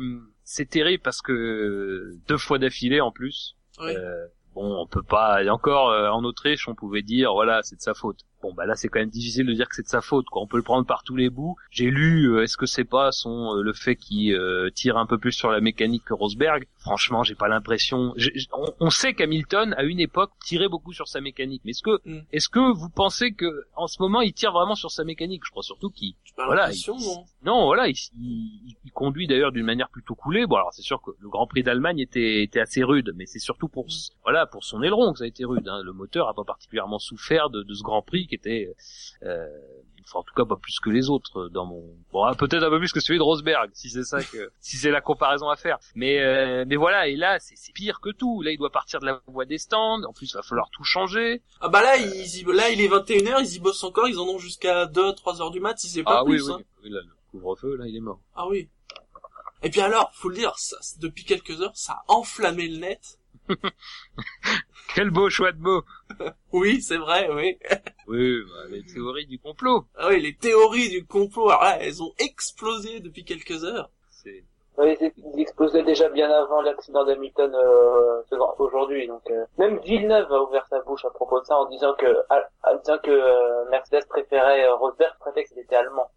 c'est 0.53 0.69
terrible 0.69 1.01
parce 1.01 1.23
que 1.23 2.15
deux 2.27 2.37
fois 2.37 2.59
d'affilée 2.59 3.01
en 3.01 3.11
plus. 3.11 3.55
Oui. 3.79 3.95
Euh, 3.97 4.27
bon, 4.53 4.79
on 4.79 4.85
peut 4.85 5.01
pas. 5.01 5.43
Et 5.43 5.49
encore 5.49 5.89
euh, 5.89 6.09
en 6.09 6.23
Autriche, 6.23 6.67
on 6.67 6.75
pouvait 6.75 7.01
dire 7.01 7.33
voilà, 7.33 7.63
c'est 7.63 7.75
de 7.75 7.81
sa 7.81 7.95
faute. 7.95 8.19
Bon, 8.43 8.53
bah 8.53 8.65
là, 8.65 8.75
c'est 8.75 8.89
quand 8.89 8.99
même 8.99 9.09
difficile 9.09 9.45
de 9.47 9.53
dire 9.53 9.67
que 9.69 9.75
c'est 9.75 9.81
de 9.83 9.87
sa 9.87 10.01
faute. 10.01 10.25
Quoi. 10.25 10.41
On 10.41 10.47
peut 10.47 10.57
le 10.57 10.63
prendre 10.63 10.85
par 10.85 11.03
tous 11.03 11.15
les 11.15 11.29
bouts. 11.29 11.55
J'ai 11.71 11.89
lu, 11.89 12.25
euh, 12.29 12.43
est-ce 12.43 12.57
que 12.57 12.65
c'est 12.65 12.83
pas 12.83 13.11
son 13.13 13.55
euh, 13.57 13.61
le 13.63 13.71
fait 13.73 13.95
qu'il 13.95 14.33
euh, 14.35 14.69
tire 14.69 14.97
un 14.97 15.05
peu 15.05 15.17
plus 15.17 15.31
sur 15.31 15.49
la 15.49 15.61
mécanique 15.61 16.03
que 16.05 16.13
Rosberg? 16.13 16.67
Franchement, 16.79 17.23
j'ai 17.23 17.35
pas 17.35 17.47
l'impression. 17.47 18.13
On, 18.51 18.65
on 18.81 18.89
sait 18.89 19.13
qu'Hamilton 19.13 19.73
à 19.77 19.83
une 19.83 20.01
époque 20.01 20.31
tirait 20.43 20.67
beaucoup 20.67 20.91
sur 20.93 21.07
sa 21.07 21.21
mécanique. 21.21 21.61
Mais 21.65 21.71
est-ce 21.71 21.81
que 21.81 21.99
Mm. 22.05 22.19
est-ce 22.33 22.49
que 22.49 22.73
vous 22.73 22.89
pensez 22.89 23.31
que 23.33 23.65
en 23.77 23.87
ce 23.87 24.01
moment 24.01 24.19
il 24.21 24.33
tire 24.33 24.51
vraiment 24.51 24.75
sur 24.75 24.91
sa 24.91 25.03
mécanique? 25.05 25.43
Je 25.45 25.51
crois 25.51 25.63
surtout 25.63 25.89
qu'il 25.89 26.13
Voilà, 26.35 26.69
il- 26.71 26.83
non. 26.89 27.25
non, 27.45 27.65
voilà, 27.65 27.87
il, 27.87 27.95
il- 28.19 28.75
il 28.83 28.91
conduit 28.91 29.27
d'ailleurs 29.27 29.51
d'une 29.53 29.65
manière 29.65 29.87
plutôt 29.89 30.15
coulée. 30.15 30.45
Bon, 30.45 30.55
alors 30.57 30.73
c'est 30.73 30.81
sûr 30.81 31.01
que 31.01 31.11
le 31.19 31.29
Grand 31.29 31.47
Prix 31.47 31.63
d'Allemagne 31.63 31.99
était, 31.99 32.43
était 32.43 32.59
assez 32.59 32.83
rude, 32.83 33.13
mais 33.15 33.25
c'est 33.25 33.39
surtout 33.39 33.69
pour 33.69 33.85
s- 33.85 34.09
voilà 34.23 34.45
pour 34.47 34.63
son 34.65 34.81
aileron 34.83 35.13
que 35.13 35.19
ça 35.19 35.23
a 35.23 35.27
été 35.27 35.45
rude. 35.45 35.67
hein. 35.69 35.81
Le 35.83 35.93
moteur 35.93 36.27
a 36.27 36.33
pas 36.33 36.43
particulièrement 36.43 36.99
souffert 36.99 37.49
de, 37.49 37.63
de 37.63 37.73
ce 37.73 37.83
Grand 37.83 38.01
Prix 38.01 38.27
qui 38.33 38.49
était, 38.49 38.73
euh, 39.23 39.47
enfin 40.03 40.19
en 40.19 40.23
tout 40.23 40.33
cas 40.35 40.45
pas 40.45 40.55
plus 40.55 40.79
que 40.79 40.89
les 40.89 41.09
autres 41.09 41.49
dans 41.49 41.65
mon. 41.65 41.83
Bon, 42.11 42.23
ah, 42.23 42.35
peut-être 42.35 42.63
un 42.63 42.69
peu 42.69 42.79
plus 42.79 42.91
que 42.91 42.99
celui 42.99 43.19
de 43.19 43.23
Rosberg, 43.23 43.69
si 43.73 43.89
c'est 43.89 44.03
ça 44.03 44.23
que, 44.23 44.51
si 44.59 44.77
c'est 44.77 44.91
la 44.91 45.01
comparaison 45.01 45.49
à 45.49 45.55
faire. 45.55 45.77
Mais 45.95 46.19
euh, 46.19 46.65
mais 46.67 46.75
voilà, 46.75 47.07
et 47.07 47.15
là 47.15 47.37
c'est 47.39 47.73
pire 47.73 47.99
que 48.01 48.09
tout. 48.09 48.41
Là, 48.41 48.51
il 48.51 48.57
doit 48.57 48.71
partir 48.71 48.99
de 48.99 49.05
la 49.05 49.21
voie 49.27 49.45
des 49.45 49.57
stands. 49.57 50.03
En 50.03 50.13
plus, 50.13 50.31
il 50.31 50.35
va 50.35 50.41
falloir 50.41 50.69
tout 50.71 50.83
changer. 50.83 51.41
Ah 51.61 51.69
bah 51.69 51.81
là, 51.81 51.97
ils 51.97 52.37
y, 52.37 52.43
là 52.43 52.69
il 52.69 52.81
est 52.81 52.89
21h, 52.89 53.41
ils 53.41 53.55
y 53.55 53.59
bossent 53.59 53.83
encore, 53.83 54.07
ils 54.07 54.19
en 54.19 54.27
ont 54.27 54.39
jusqu'à 54.39 54.85
2, 54.85 55.13
3 55.13 55.41
heures 55.41 55.51
du 55.51 55.59
mat, 55.59 55.77
si 55.77 55.87
c'est 55.87 56.03
pas 56.03 56.19
ah 56.19 56.23
oui, 56.23 56.37
plus. 56.37 56.49
oui, 56.49 56.53
hein. 56.53 56.63
oui, 56.83 56.89
là, 56.89 56.99
le 57.01 57.11
couvre-feu, 57.31 57.75
là, 57.75 57.85
il 57.87 57.95
est 57.95 58.01
mort. 58.01 58.19
Ah 58.35 58.47
oui. 58.47 58.69
Et 59.63 59.69
puis 59.69 59.79
alors, 59.79 60.11
faut 60.13 60.29
le 60.29 60.35
dire, 60.35 60.53
ça, 60.57 60.75
depuis 60.99 61.23
quelques 61.23 61.61
heures, 61.61 61.75
ça 61.75 61.93
a 61.93 62.03
enflammé 62.07 62.67
le 62.67 62.79
net. 62.79 63.19
Quel 64.95 65.09
beau 65.09 65.29
choix 65.29 65.51
de 65.51 65.59
mots. 65.59 65.83
Oui, 66.51 66.81
c'est 66.81 66.97
vrai, 66.97 67.29
oui. 67.31 67.57
Oui, 68.07 68.37
bah, 68.47 68.65
les 68.69 68.83
théories 68.83 69.25
du 69.25 69.39
complot. 69.39 69.85
Ah 69.97 70.09
oui, 70.09 70.21
les 70.21 70.35
théories 70.35 70.89
du 70.89 71.05
complot, 71.05 71.49
alors 71.49 71.63
là, 71.63 71.77
elles 71.81 72.03
ont 72.03 72.13
explosé 72.19 72.99
depuis 72.99 73.23
quelques 73.25 73.63
heures. 73.63 73.89
C'est 74.11 74.43
Ouais, 74.75 74.97
ils 75.35 75.39
explosaient 75.39 75.83
déjà 75.83 76.09
bien 76.09 76.29
avant 76.31 76.61
l'accident 76.61 77.05
d'Hamilton 77.05 77.53
euh, 77.53 78.21
aujourd'hui. 78.57 79.05
Donc 79.07 79.21
euh, 79.29 79.45
même 79.59 79.77
Villeneuve 79.81 80.31
a 80.33 80.41
ouvert 80.41 80.65
sa 80.67 80.81
bouche 80.81 81.05
à 81.05 81.11
propos 81.11 81.39
de 81.41 81.45
ça 81.45 81.55
en 81.57 81.69
disant 81.69 81.93
que 81.93 82.07
à- 82.31 82.49
en 82.63 82.77
disant 82.77 82.97
que 82.97 83.11
euh, 83.11 83.69
Mercedes 83.69 84.07
préférait 84.09 84.65
euh, 84.65 84.73
Rosberg 84.73 85.15
prétexte 85.19 85.53
qu'il 85.53 85.61
était 85.61 85.75
allemand. 85.75 86.09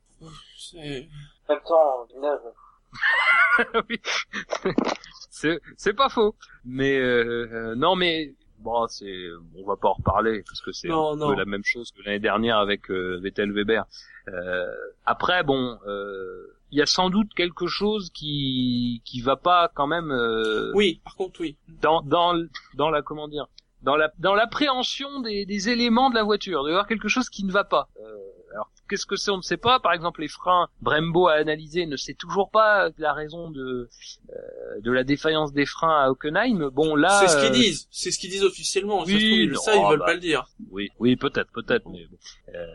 C'est... 0.58 1.06
En 1.48 1.52
même 1.52 1.62
temps, 1.66 2.04
Villeneuve. 2.08 2.40
oui. 3.88 4.00
c'est 5.30 5.60
c'est 5.76 5.94
pas 5.94 6.08
faux. 6.08 6.34
Mais 6.64 6.98
euh, 6.98 7.74
non, 7.76 7.96
mais 7.96 8.34
bon, 8.58 8.86
c'est 8.88 9.28
on 9.56 9.64
va 9.66 9.76
pas 9.76 9.88
en 9.88 9.94
reparler 9.94 10.42
parce 10.46 10.60
que 10.60 10.72
c'est 10.72 10.88
Non, 10.88 11.12
un 11.12 11.16
non. 11.16 11.28
peu 11.30 11.36
la 11.36 11.44
même 11.44 11.64
chose 11.64 11.90
que 11.92 12.02
l'année 12.02 12.18
dernière 12.20 12.58
avec 12.58 12.90
euh, 12.90 13.18
Vettel 13.22 13.52
Weber. 13.52 13.84
Euh, 14.28 14.66
après, 15.04 15.42
bon, 15.44 15.78
euh, 15.86 16.56
il 16.72 16.78
y 16.78 16.82
a 16.82 16.86
sans 16.86 17.10
doute 17.10 17.32
quelque 17.34 17.66
chose 17.68 18.10
qui 18.12 19.00
qui 19.04 19.20
va 19.20 19.36
pas 19.36 19.70
quand 19.74 19.86
même 19.86 20.10
euh, 20.10 20.72
Oui, 20.74 21.00
par 21.04 21.14
contre, 21.16 21.40
oui. 21.40 21.56
dans 21.80 22.02
dans 22.02 22.34
dans 22.74 22.90
la 22.90 23.02
comment 23.02 23.28
dire 23.28 23.46
dans 23.86 23.96
la 23.96 24.12
dans 24.18 24.34
l'appréhension 24.34 25.20
des, 25.20 25.46
des 25.46 25.68
éléments 25.68 26.10
de 26.10 26.16
la 26.16 26.24
voiture, 26.24 26.62
il 26.64 26.70
y 26.70 26.72
avoir 26.72 26.88
quelque 26.88 27.08
chose 27.08 27.30
qui 27.30 27.44
ne 27.44 27.52
va 27.52 27.62
pas. 27.62 27.88
Euh, 28.00 28.52
alors 28.52 28.68
qu'est-ce 28.88 29.06
que 29.06 29.14
c'est 29.14 29.30
On 29.30 29.36
ne 29.36 29.42
sait 29.42 29.56
pas. 29.56 29.78
Par 29.78 29.92
exemple, 29.92 30.22
les 30.22 30.28
freins, 30.28 30.68
Brembo 30.80 31.28
a 31.28 31.34
analysé, 31.34 31.86
ne 31.86 31.96
sait 31.96 32.14
toujours 32.14 32.50
pas 32.50 32.90
la 32.98 33.12
raison 33.12 33.48
de 33.48 33.88
euh, 34.30 34.80
de 34.80 34.90
la 34.90 35.04
défaillance 35.04 35.52
des 35.52 35.66
freins 35.66 36.02
à 36.02 36.10
Hockenheim. 36.10 36.68
Bon 36.70 36.96
là, 36.96 37.20
c'est 37.20 37.28
ce 37.28 37.36
qu'ils 37.36 37.52
euh, 37.54 37.64
disent, 37.64 37.88
c'est 37.92 38.10
ce 38.10 38.18
qu'ils 38.18 38.30
disent 38.30 38.44
officiellement. 38.44 39.04
oui, 39.04 39.12
ça, 39.12 39.18
ils 39.18 39.50
non, 39.50 39.60
savent, 39.60 39.76
ils 39.76 39.90
veulent 39.90 39.98
bah. 40.00 40.06
pas 40.06 40.14
le 40.14 40.20
dire. 40.20 40.48
Oui, 40.70 40.90
oui, 40.98 41.14
peut-être, 41.14 41.52
peut-être, 41.52 41.88
mais 41.88 42.06
bon. 42.06 42.18
Euh, 42.56 42.66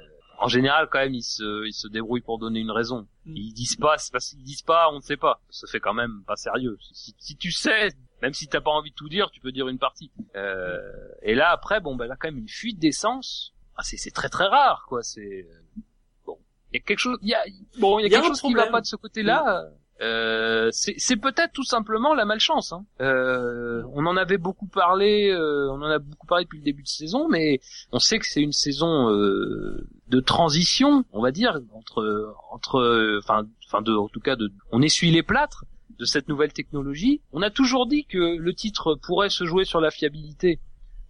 en 0.42 0.48
général, 0.48 0.88
quand 0.92 1.00
même, 1.00 1.14
ils 1.14 1.24
se, 1.24 1.66
ils 1.68 1.74
se 1.74 1.88
débrouillent 1.88 2.22
pour 2.22 2.40
donner 2.40 2.60
une 2.60 2.72
raison. 2.72 3.08
Mm. 3.26 3.36
Ils 3.36 3.54
disent 3.54 3.76
pas, 3.76 3.98
c'est 3.98 4.12
parce 4.12 4.30
qu'ils 4.30 4.44
disent 4.44 4.64
pas, 4.64 4.90
on 4.92 4.96
ne 4.98 5.02
sait 5.02 5.18
pas. 5.18 5.42
Ça 5.50 5.68
fait 5.68 5.80
quand 5.80 5.94
même 5.94 6.24
pas 6.26 6.36
sérieux. 6.36 6.78
Si, 6.94 7.16
si 7.20 7.38
tu 7.38 7.52
sais, 7.52 7.90
même 8.22 8.34
si 8.34 8.48
t'as 8.48 8.62
pas 8.62 8.72
envie 8.72 8.90
de 8.90 8.96
tout 8.96 9.08
dire, 9.08 9.30
tu 9.32 9.40
peux 9.40 9.52
dire 9.52 9.68
une 9.68 9.78
partie. 9.78 10.12
Euh, 10.36 10.80
et 11.22 11.36
là, 11.36 11.52
après, 11.52 11.80
bon, 11.80 11.96
ben 11.96 12.08
là, 12.08 12.16
quand 12.20 12.28
même, 12.28 12.40
une 12.40 12.50
fuite 12.50 12.80
d'essence. 12.80 13.54
Ah, 13.78 13.84
c'est, 13.84 13.98
c'est 13.98 14.12
très 14.12 14.30
très 14.30 14.48
rare, 14.48 14.86
quoi. 14.90 15.04
C'est 15.04 15.48
bon. 16.26 16.40
Il 16.72 16.78
y 16.78 16.82
a 16.82 16.84
quelque 16.84 17.00
chose. 17.00 17.20
Il 17.22 17.30
y 17.30 17.36
a 17.36 17.44
bon, 17.80 18.00
il 18.00 18.04
y 18.04 18.06
a, 18.06 18.08
Il 18.08 18.12
y 18.12 18.16
a 18.16 18.20
quelque 18.20 18.28
chose 18.30 18.42
qui 18.42 18.54
va 18.54 18.64
problème. 18.64 18.72
pas 18.72 18.82
de 18.82 18.88
ce 18.88 18.96
côté-là. 18.96 19.70
Euh, 20.02 20.70
c'est 20.72 21.16
peut-être 21.16 21.54
tout 21.54 21.64
simplement 21.64 22.14
la 22.16 22.26
malchance. 22.26 22.74
Hein. 22.74 22.86
Euh, 23.02 23.84
on 23.94 24.06
en 24.08 24.18
avait 24.18 24.40
beaucoup 24.40 24.66
parlé, 24.66 25.30
euh, 25.30 25.70
on 25.72 25.82
en 25.82 25.90
a 25.90 26.00
beaucoup 26.00 26.26
parlé 26.26 26.46
depuis 26.46 26.58
le 26.58 26.64
début 26.64 26.82
de 26.82 26.88
saison, 26.88 27.28
mais 27.30 27.60
on 27.92 28.00
sait 28.00 28.18
que 28.18 28.26
c'est 28.26 28.42
une 28.42 28.52
saison 28.52 29.12
euh, 29.12 29.88
de 30.08 30.20
transition, 30.20 31.06
on 31.14 31.22
va 31.22 31.32
dire, 31.32 31.60
entre 31.74 32.34
entre, 32.52 33.20
enfin, 33.20 33.48
enfin 33.68 33.82
de, 33.82 33.94
en 33.94 34.08
tout 34.08 34.20
cas, 34.20 34.36
de, 34.36 34.52
on 34.72 34.82
essuie 34.82 35.12
les 35.12 35.24
plâtres 35.24 35.66
de 36.00 36.06
cette 36.06 36.28
nouvelle 36.28 36.52
technologie. 36.52 37.22
On 37.32 37.44
a 37.44 37.52
toujours 37.52 37.86
dit 37.86 38.06
que 38.06 38.38
le 38.38 38.54
titre 38.56 38.96
pourrait 38.96 39.30
se 39.30 39.46
jouer 39.46 39.66
sur 39.66 39.82
la 39.82 39.92
fiabilité 39.92 40.60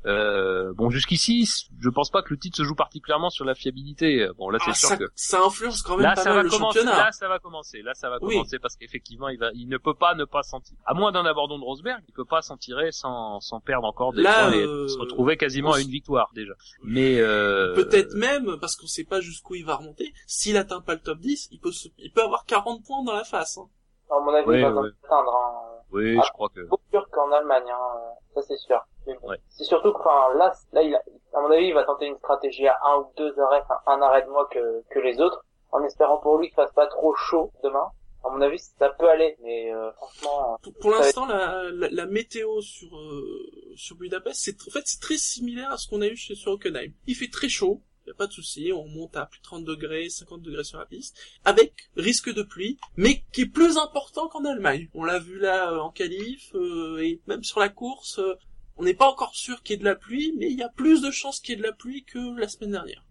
euh, 0.06 0.74
bon, 0.74 0.90
jusqu'ici, 0.90 1.48
je 1.80 1.90
pense 1.90 2.10
pas 2.10 2.22
que 2.22 2.30
le 2.32 2.38
titre 2.40 2.58
se 2.58 2.64
joue 2.64 2.76
particulièrement 2.76 3.30
sur 3.30 3.46
la 3.46 3.54
fiabilité. 3.56 4.28
Bon, 4.38 4.50
là, 4.50 4.58
c'est 4.64 4.72
ah, 4.72 4.74
sûr 4.74 4.90
ça, 4.90 4.98
que 4.98 5.06
ça 5.16 5.42
influence 5.46 5.82
quand 5.84 5.96
même 5.98 6.04
là, 6.06 6.16
pas 6.16 6.22
ça 6.24 6.30
mal 6.30 6.38
va 6.38 6.44
le 6.44 6.50
commencer. 6.50 6.80
championnat. 6.80 6.98
Là, 7.06 7.12
ça 7.12 7.28
va 7.28 7.40
commencer. 7.40 7.82
Là, 7.82 7.94
ça 7.94 8.10
va 8.10 8.18
Oui. 8.22 8.34
commencer 8.36 8.60
parce 8.60 8.76
qu'effectivement, 8.76 9.30
il 9.30 9.38
va, 9.38 9.50
il 9.54 9.68
ne 9.68 9.78
peut 9.78 9.94
pas 9.94 10.16
ne 10.16 10.26
pas 10.26 10.44
s'en 10.44 10.60
tirer. 10.60 10.78
À 10.86 10.94
moins 10.94 11.12
d'un 11.12 11.26
abandon 11.26 11.60
de 11.60 11.64
Rosberg, 11.64 12.02
il 12.08 12.14
peut 12.14 12.26
pas 12.26 12.42
s'en 12.42 12.58
tirer 12.58 12.92
sans, 12.92 13.40
sans 13.40 13.60
perdre 13.60 13.88
encore 13.88 14.14
des 14.14 14.22
Là, 14.24 14.48
points 14.50 14.54
et 14.58 14.64
euh, 14.64 14.88
se 14.88 14.98
retrouver 14.98 15.38
quasiment 15.38 15.70
on 15.70 15.74
à 15.74 15.82
une 15.82 15.90
victoire 15.90 16.32
déjà. 16.34 16.54
Mais 16.84 17.20
euh, 17.20 17.76
Peut-être 17.76 18.14
même, 18.16 18.58
parce 18.60 18.76
qu'on 18.76 18.88
sait 18.88 19.04
pas 19.06 19.22
jusqu'où 19.22 19.56
il 19.56 19.66
va 19.66 19.76
remonter, 19.76 20.14
s'il 20.28 20.58
atteint 20.58 20.82
pas 20.82 20.94
le 20.96 21.02
top 21.02 21.20
10, 21.20 21.50
il 21.52 21.60
peut, 21.60 21.72
se- 21.72 21.90
il 21.98 22.12
peut 22.12 22.24
avoir 22.24 22.46
40 22.46 22.84
points 22.86 23.04
dans 23.04 23.14
la 23.14 23.24
face. 23.24 23.58
hein. 23.58 23.68
À 24.10 24.20
mon 24.20 24.34
avis, 24.34 24.46
il 24.58 24.62
va 24.62 24.72
ouais. 24.82 24.90
atteindre. 25.04 25.32
Hein. 25.34 25.71
Oui, 25.92 26.18
Ah. 26.20 26.24
je 26.26 26.32
crois 26.32 26.50
que. 26.50 26.62
beaucoup 26.68 26.84
sûr 26.92 27.08
qu'en 27.12 27.32
Allemagne, 27.32 27.70
hein, 27.70 28.00
ça 28.34 28.42
c'est 28.44 28.58
sûr. 28.58 28.80
Mais 29.08 29.16
bon, 29.22 29.30
Ouais. 29.30 29.38
C'est 29.50 29.64
surtout 29.66 29.92
que, 29.94 29.98
enfin, 30.00 30.34
là, 30.36 30.54
là, 30.74 30.82
il 30.84 30.94
a, 30.96 31.02
à 31.34 31.42
mon 31.42 31.52
avis, 31.52 31.66
il 31.68 31.74
va 31.74 31.84
tenter 31.84 32.06
une 32.06 32.18
stratégie 32.18 32.68
à 32.68 32.78
un 32.86 32.98
ou 33.00 33.12
deux 33.18 33.38
arrêts, 33.40 33.62
enfin, 33.64 33.80
un 33.88 34.02
arrêt 34.02 34.22
de 34.24 34.30
moins 34.30 34.46
que, 34.52 34.84
que 34.90 35.00
les 35.00 35.20
autres, 35.20 35.44
en 35.72 35.84
espérant 35.84 36.18
pour 36.20 36.38
lui 36.38 36.48
qu'il 36.48 36.56
fasse 36.56 36.74
pas 36.74 36.88
trop 36.88 37.14
chaud 37.16 37.52
demain. 37.64 37.90
À 38.24 38.30
mon 38.30 38.40
avis, 38.42 38.60
ça 38.60 38.90
peut 38.90 39.10
aller, 39.10 39.36
mais 39.42 39.74
euh, 39.74 39.92
franchement, 39.94 40.58
Pour, 40.62 40.74
pour 40.80 40.92
l'instant, 40.92 41.26
la, 41.26 41.64
la, 41.72 41.90
la 41.90 42.06
météo 42.06 42.62
sur 42.62 42.96
euh, 42.96 43.50
sur 43.76 43.96
Budapest, 43.96 44.42
c'est 44.44 44.56
en 44.68 44.72
fait 44.72 44.84
c'est 44.86 45.02
très 45.02 45.18
similaire 45.18 45.72
à 45.72 45.78
ce 45.78 45.88
qu'on 45.90 46.02
a 46.02 46.08
eu 46.08 46.16
chez 46.16 46.36
sur 46.36 46.52
Hockenheim. 46.52 46.92
Il 47.08 47.16
fait 47.16 47.32
très 47.32 47.50
chaud, 47.50 47.82
y 48.08 48.12
a 48.12 48.16
pas 48.16 48.28
de 48.28 48.34
souci, 48.34 48.72
on 48.74 48.88
monte 48.88 49.16
à 49.16 49.26
plus 49.26 49.40
de 49.40 49.44
30 49.44 49.66
degrés, 49.66 50.10
50 50.10 50.42
degrés 50.42 50.64
sur 50.64 50.80
la 50.80 50.86
piste, 50.86 51.18
avec 51.46 51.90
risque 51.96 52.34
de 52.34 52.44
pluie, 52.44 52.78
mais 52.96 53.24
qui 53.32 53.42
est 53.42 53.46
plus 53.46 53.78
important 53.78 54.28
qu'en 54.28 54.46
Allemagne. 54.46 54.90
On 54.94 55.04
l'a 55.04 55.20
vu 55.20 55.40
là 55.40 55.72
euh, 55.72 55.80
en 55.80 55.92
qualif 55.92 56.54
euh, 56.56 57.00
et 57.00 57.22
même 57.28 57.44
sur 57.44 57.60
la 57.60 57.70
course, 57.70 58.20
euh, 58.20 58.36
on 58.78 58.84
n'est 58.84 58.94
pas 58.94 59.08
encore 59.08 59.36
sûr 59.36 59.62
qu'il 59.62 59.76
y 59.76 59.76
ait 59.76 59.80
de 59.80 59.86
la 59.86 59.96
pluie, 59.96 60.34
mais 60.38 60.50
il 60.50 60.58
y 60.58 60.64
a 60.64 60.70
plus 60.70 61.02
de 61.02 61.12
chances 61.12 61.40
qu'il 61.40 61.52
y 61.52 61.54
ait 61.54 61.62
de 61.62 61.68
la 61.68 61.74
pluie 61.74 62.04
que 62.04 62.40
la 62.40 62.48
semaine 62.48 62.72
dernière. 62.72 63.06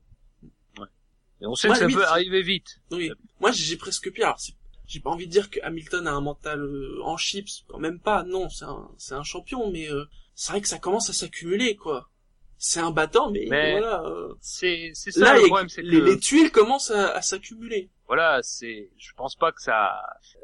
Et 1.41 1.47
on 1.47 1.55
sait 1.55 1.69
que 1.69 1.75
ça 1.75 1.87
peut 1.87 2.05
arriver 2.05 2.43
vite. 2.43 2.81
Oui. 2.91 3.11
Moi, 3.41 3.51
j'ai 3.53 3.77
presque 3.77 4.13
pire. 4.13 4.27
Alors, 4.27 4.41
j'ai 4.87 5.01
pas 5.01 5.11
envie 5.11 5.27
de 5.27 5.33
dire 5.33 5.51
que 5.51 5.61
Hamilton 5.63 6.07
a 6.07 6.13
un 6.13 6.21
mental 6.21 6.61
euh, 6.61 7.01
en 7.03 7.17
chips, 7.17 7.65
quand 7.69 7.79
même 7.79 8.01
pas. 8.01 8.25
Non, 8.25 8.49
c'est 8.49 8.65
un, 8.65 8.91
c'est 8.99 9.15
un 9.15 9.23
champion, 9.23 9.71
mais 9.71 9.91
euh, 9.91 10.05
c'est 10.35 10.53
vrai 10.53 10.61
que 10.61 10.69
ça 10.69 10.79
commence 10.79 11.09
à 11.09 11.13
s'accumuler, 11.13 11.77
quoi. 11.77 12.11
C'est 12.63 12.81
un 12.81 12.91
battant, 12.91 13.31
mais, 13.31 13.47
Mais 13.49 13.71
voilà. 13.73 14.03
euh, 14.05 14.35
C'est, 14.43 14.91
c'est 14.93 15.13
ça 15.13 15.33
là, 15.33 15.41
le 15.41 15.47
problème, 15.47 15.71
c'est 15.71 15.81
que 15.81 15.87
les, 15.87 16.01
les 16.03 16.19
tuiles 16.19 16.51
commencent 16.53 16.91
à, 16.91 17.13
à 17.17 17.23
s'accumuler. 17.23 17.89
voilà, 18.07 18.41
c'est, 18.43 18.91
je 18.99 19.13
pense 19.17 19.35
pas 19.35 19.51
que 19.51 19.63
ça, 19.63 19.93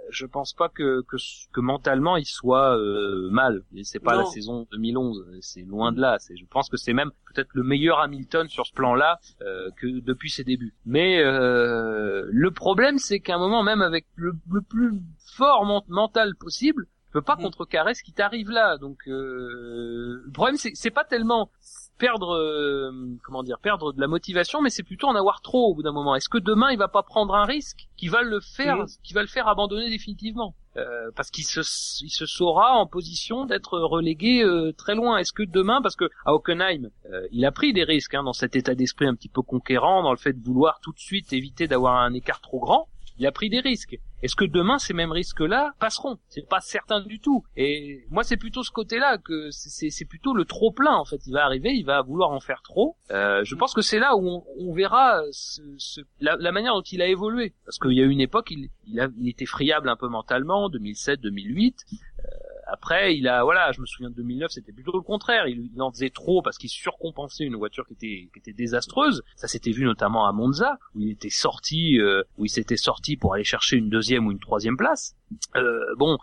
je 0.08 0.24
pense 0.24 0.54
pas 0.54 0.70
que 0.70 1.02
que, 1.02 1.16
que 1.52 1.60
mentalement 1.60 2.16
il 2.16 2.24
soit 2.24 2.74
euh, 2.78 3.28
mal. 3.30 3.64
C'est 3.82 4.00
pas 4.00 4.14
Non. 4.14 4.20
la 4.20 4.24
saison 4.24 4.66
2011, 4.72 5.26
c'est 5.42 5.60
loin 5.60 5.92
de 5.92 6.00
là. 6.00 6.16
C'est, 6.18 6.36
je 6.38 6.46
pense 6.46 6.70
que 6.70 6.78
c'est 6.78 6.94
même 6.94 7.10
peut-être 7.34 7.50
le 7.52 7.62
meilleur 7.64 7.98
Hamilton 8.00 8.48
sur 8.48 8.64
ce 8.66 8.72
plan-là 8.72 9.18
euh, 9.42 9.68
que 9.76 9.86
depuis 10.00 10.30
ses 10.30 10.42
débuts. 10.42 10.74
Mais 10.86 11.18
euh, 11.22 12.24
le 12.30 12.50
problème, 12.50 12.96
c'est 12.96 13.20
qu'à 13.20 13.34
un 13.34 13.38
moment, 13.38 13.62
même 13.62 13.82
avec 13.82 14.06
le, 14.14 14.32
le 14.50 14.62
plus 14.62 14.92
fort 15.36 15.66
men- 15.66 15.82
mental 15.88 16.34
possible, 16.36 16.86
tu 17.04 17.12
peux 17.12 17.20
pas 17.20 17.36
Mhm. 17.36 17.42
contrecarrer 17.42 17.94
ce 17.94 18.02
qui 18.02 18.14
t'arrive 18.14 18.48
là. 18.50 18.78
Donc 18.78 19.00
euh, 19.06 20.22
le 20.24 20.30
problème, 20.32 20.56
c'est 20.56 20.72
c'est 20.74 20.90
pas 20.90 21.04
tellement 21.04 21.50
perdre 21.98 22.34
euh, 22.34 22.90
comment 23.24 23.42
dire 23.42 23.58
perdre 23.58 23.92
de 23.92 24.00
la 24.00 24.06
motivation 24.06 24.60
mais 24.62 24.70
c'est 24.70 24.82
plutôt 24.82 25.06
en 25.08 25.14
avoir 25.14 25.40
trop 25.40 25.70
au 25.70 25.74
bout 25.74 25.82
d'un 25.82 25.92
moment. 25.92 26.14
Est-ce 26.14 26.28
que 26.28 26.38
demain 26.38 26.70
il 26.70 26.78
va 26.78 26.88
pas 26.88 27.02
prendre 27.02 27.34
un 27.34 27.44
risque 27.44 27.88
qui 27.96 28.08
va 28.08 28.22
le 28.22 28.40
faire 28.40 28.84
qui 29.02 29.14
va 29.14 29.22
le 29.22 29.28
faire 29.28 29.48
abandonner 29.48 29.88
définitivement 29.90 30.54
Euh, 30.76 31.10
parce 31.16 31.30
qu'il 31.30 31.44
se 31.44 31.60
il 32.04 32.10
se 32.10 32.26
saura 32.26 32.74
en 32.74 32.86
position 32.86 33.46
d'être 33.46 33.78
relégué 33.78 34.42
euh, 34.42 34.72
très 34.76 34.94
loin. 34.94 35.16
Est-ce 35.16 35.32
que 35.32 35.42
demain 35.42 35.80
parce 35.80 35.96
que 35.96 36.04
à 36.26 36.34
Hockenheim 36.34 36.90
euh, 37.10 37.26
il 37.32 37.46
a 37.46 37.52
pris 37.52 37.72
des 37.72 37.84
risques 37.84 38.14
hein, 38.14 38.22
dans 38.22 38.34
cet 38.34 38.56
état 38.56 38.74
d'esprit 38.74 39.06
un 39.06 39.14
petit 39.14 39.30
peu 39.30 39.40
conquérant 39.40 40.02
dans 40.02 40.10
le 40.10 40.18
fait 40.18 40.34
de 40.34 40.44
vouloir 40.44 40.80
tout 40.82 40.92
de 40.92 40.98
suite 40.98 41.32
éviter 41.32 41.66
d'avoir 41.66 41.96
un 41.96 42.12
écart 42.12 42.42
trop 42.42 42.60
grand 42.60 42.88
il 43.18 43.26
a 43.26 43.32
pris 43.32 43.48
des 43.50 43.60
risques. 43.60 43.98
Est-ce 44.22 44.34
que 44.34 44.44
demain 44.46 44.78
ces 44.78 44.94
mêmes 44.94 45.12
risques-là 45.12 45.74
passeront? 45.78 46.18
C'est 46.28 46.48
pas 46.48 46.60
certain 46.60 47.00
du 47.00 47.20
tout. 47.20 47.44
Et 47.56 48.04
moi, 48.10 48.24
c'est 48.24 48.36
plutôt 48.38 48.62
ce 48.62 48.70
côté-là 48.70 49.18
que 49.18 49.50
c'est- 49.50 50.04
plutôt 50.06 50.32
le 50.34 50.44
trop 50.44 50.70
plein 50.72 50.94
en 50.94 51.04
fait. 51.04 51.20
Il 51.26 51.32
va 51.32 51.44
arriver, 51.44 51.70
il 51.74 51.84
va 51.84 52.00
vouloir 52.02 52.30
en 52.30 52.40
faire 52.40 52.62
trop. 52.62 52.96
Euh, 53.10 53.44
je 53.44 53.54
pense 53.54 53.74
que 53.74 53.82
c'est 53.82 53.98
là 53.98 54.16
où 54.16 54.26
on, 54.26 54.44
on 54.58 54.72
verra 54.72 55.20
ce, 55.32 55.60
ce- 55.78 56.00
la, 56.20 56.36
la 56.36 56.52
manière 56.52 56.74
dont 56.74 56.82
il 56.82 57.02
a 57.02 57.06
évolué. 57.08 57.54
Parce 57.66 57.78
qu'il 57.78 57.92
y 57.92 58.00
a 58.02 58.04
une 58.06 58.20
époque, 58.20 58.50
il, 58.50 58.70
il, 58.86 59.00
a, 59.00 59.08
il 59.18 59.28
était 59.28 59.46
friable 59.46 59.88
un 59.88 59.96
peu 59.96 60.08
mentalement, 60.08 60.68
2007, 60.70 61.20
2008. 61.20 61.76
Euh, 62.26 62.36
après, 62.66 63.16
il 63.16 63.28
a, 63.28 63.44
voilà, 63.44 63.70
je 63.72 63.80
me 63.80 63.86
souviens 63.86 64.10
de 64.10 64.16
2009, 64.16 64.50
c'était 64.50 64.72
plutôt 64.72 64.92
le 64.92 65.02
contraire. 65.02 65.46
Il, 65.46 65.80
en 65.80 65.92
faisait 65.92 66.10
trop 66.10 66.42
parce 66.42 66.58
qu'il 66.58 66.68
surcompensait 66.68 67.44
une 67.44 67.56
voiture 67.56 67.86
qui 67.86 67.92
était, 67.92 68.28
qui 68.32 68.38
était 68.38 68.52
désastreuse. 68.52 69.22
Ça 69.36 69.46
s'était 69.46 69.70
vu 69.70 69.84
notamment 69.84 70.26
à 70.26 70.32
Monza, 70.32 70.78
où 70.94 71.00
il 71.00 71.10
était 71.10 71.30
sorti, 71.30 72.00
euh, 72.00 72.22
où 72.38 72.44
il 72.44 72.48
s'était 72.48 72.76
sorti 72.76 73.16
pour 73.16 73.34
aller 73.34 73.44
chercher 73.44 73.76
une 73.76 73.88
deuxième 73.88 74.26
ou 74.26 74.32
une 74.32 74.40
troisième 74.40 74.76
place. 74.76 75.14
Euh, 75.54 75.94
bon, 75.96 76.18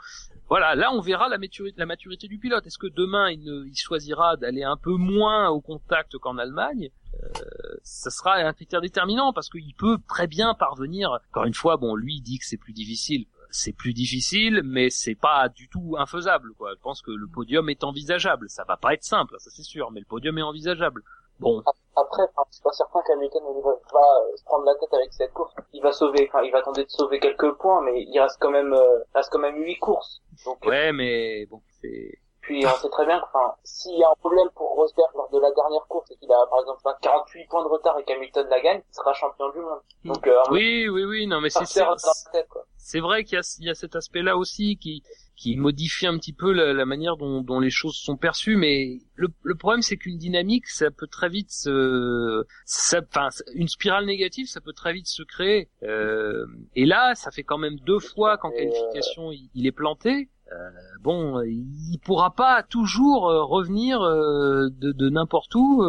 voilà, 0.50 0.76
là 0.76 0.92
on 0.94 1.00
verra 1.00 1.30
la 1.30 1.38
maturité, 1.86 2.28
du 2.28 2.38
pilote. 2.38 2.68
Est-ce 2.68 2.78
que 2.78 2.88
demain 2.88 3.32
il, 3.32 3.42
il 3.68 3.76
choisira 3.78 4.36
d'aller 4.36 4.64
un 4.64 4.78
peu 4.78 4.96
moins 4.96 5.50
au 5.50 5.62
contact 5.62 6.18
qu'en 6.18 6.38
Allemagne? 6.38 6.90
Euh, 7.16 7.78
Ça 7.84 8.10
sera 8.10 8.36
un 8.36 8.54
critère 8.54 8.82
déterminant 8.82 9.34
parce 9.34 9.50
qu'il 9.50 9.74
peut 9.76 9.98
très 10.08 10.28
bien 10.28 10.54
parvenir. 10.54 11.20
Encore 11.30 11.46
une 11.46 11.54
fois, 11.54 11.78
bon, 11.78 11.96
lui 11.96 12.16
il 12.16 12.22
dit 12.22 12.38
que 12.38 12.46
c'est 12.46 12.58
plus 12.58 12.74
difficile. 12.74 13.26
C'est 13.56 13.72
plus 13.72 13.94
difficile, 13.94 14.62
mais 14.66 14.90
c'est 14.90 15.14
pas 15.14 15.48
du 15.48 15.70
tout 15.70 15.96
infaisable. 16.00 16.54
Quoi. 16.58 16.72
Je 16.76 16.82
pense 16.82 17.04
que 17.04 17.12
le 17.12 17.28
podium 17.28 17.70
est 17.70 17.84
envisageable. 17.84 18.50
Ça 18.50 18.64
va 18.64 18.78
pas 18.78 18.94
être 18.94 19.04
simple, 19.04 19.36
ça 19.38 19.52
c'est 19.52 19.64
sûr, 19.64 19.92
mais 19.92 20.00
le 20.00 20.08
podium 20.08 20.38
est 20.40 20.44
envisageable. 20.44 21.04
Bon, 21.40 21.64
après, 21.96 22.24
enfin, 22.24 22.48
c'est 22.50 22.64
pas 22.64 22.72
certain 22.72 23.00
qu'Hamilton 23.06 23.44
il 23.56 23.62
va, 23.62 23.70
euh, 23.70 24.36
se 24.36 24.44
prendre 24.46 24.66
la 24.66 24.74
tête 24.76 24.94
avec 24.94 25.14
cette 25.14 25.34
course. 25.34 25.54
Il 25.74 25.82
va 25.82 25.92
sauver, 25.92 26.28
enfin, 26.30 26.44
il 26.44 26.52
va 26.52 26.62
tenter 26.62 26.84
de 26.84 26.90
sauver 26.90 27.20
quelques 27.20 27.52
points, 27.58 27.82
mais 27.84 28.04
il 28.04 28.20
reste 28.20 28.38
quand 28.40 28.50
même, 28.50 28.74
euh, 28.74 29.00
reste 29.14 29.32
quand 29.32 29.40
même 29.40 29.62
huit 29.62 29.78
courses. 29.78 30.22
Donc, 30.46 30.66
ouais, 30.66 30.92
mais 30.92 31.46
bon, 31.46 31.62
c'est 31.82 32.20
Puis 32.44 32.66
on 32.66 32.76
sait 32.76 32.90
très 32.90 33.06
bien 33.06 33.20
que, 33.20 33.26
enfin, 33.26 33.54
s'il 33.64 33.98
y 33.98 34.04
a 34.04 34.10
un 34.10 34.16
problème 34.20 34.48
pour 34.54 34.68
Rosberg 34.76 35.10
lors 35.16 35.30
de 35.32 35.40
la 35.40 35.50
dernière 35.52 35.86
course 35.88 36.12
et 36.12 36.18
qu'il 36.18 36.30
a, 36.30 36.46
par 36.50 36.60
exemple, 36.60 36.82
pas 36.84 36.98
48 37.02 37.48
points 37.50 37.64
de 37.64 37.70
retard 37.70 37.98
et 38.00 38.04
qu'Hamilton 38.04 38.46
la 38.50 38.60
gagne, 38.60 38.82
il 38.86 38.94
sera 38.96 39.14
champion 39.14 39.50
du 39.52 39.60
monde. 39.60 39.80
Mm. 40.04 40.12
Donc, 40.12 40.28
euh, 40.28 40.36
oui, 40.52 40.90
oui, 40.90 41.06
oui, 41.06 41.26
non, 41.26 41.40
mais 41.40 41.50
c'est 41.50 41.66
c'est- 41.66 43.00
vrai 43.00 43.24
qu'il 43.24 43.38
y 43.38 43.40
a, 43.40 43.56
il 43.60 43.66
y 43.66 43.70
a 43.70 43.76
cet 43.76 43.96
aspect-là 43.96 44.36
aussi 44.36 44.76
qui, 44.78 45.04
qui 45.38 45.56
modifie 45.56 46.06
un 46.06 46.18
petit 46.18 46.34
peu 46.34 46.52
la, 46.52 46.74
la 46.74 46.86
manière 46.86 47.16
dont, 47.16 47.42
dont 47.42 47.62
les 47.62 47.70
choses 47.70 47.96
sont 47.96 48.18
perçues, 48.18 48.58
mais 48.58 49.00
le, 49.16 49.30
le 49.42 49.56
problème 49.56 49.82
c'est 49.82 49.96
qu'une 49.96 50.18
dynamique, 50.18 50.68
ça 50.68 50.92
peut 50.92 51.08
très 51.08 51.30
vite 51.30 51.50
se, 51.50 52.46
ça, 52.66 53.00
enfin, 53.10 53.30
une 53.54 53.70
spirale 53.70 54.06
négative, 54.06 54.48
ça 54.48 54.60
peut 54.60 54.74
très 54.74 54.92
vite 54.92 55.08
se 55.08 55.24
créer. 55.24 55.70
Euh, 55.84 56.46
et 56.76 56.86
là, 56.86 57.16
ça 57.16 57.32
fait 57.32 57.44
quand 57.44 57.58
même 57.58 57.80
deux 57.80 58.00
fois 58.00 58.38
qu'en 58.38 58.52
qualification 58.52 59.32
il, 59.32 59.50
il 59.56 59.66
est 59.66 59.72
planté. 59.72 60.30
Euh, 60.54 60.70
bon, 61.02 61.42
il 61.42 62.00
pourra 62.04 62.32
pas 62.32 62.64
toujours 62.64 63.30
euh, 63.30 63.44
revenir 63.44 64.02
euh, 64.02 64.70
de, 64.70 64.92
de 64.92 65.10
n'importe 65.10 65.54
où 65.56 65.84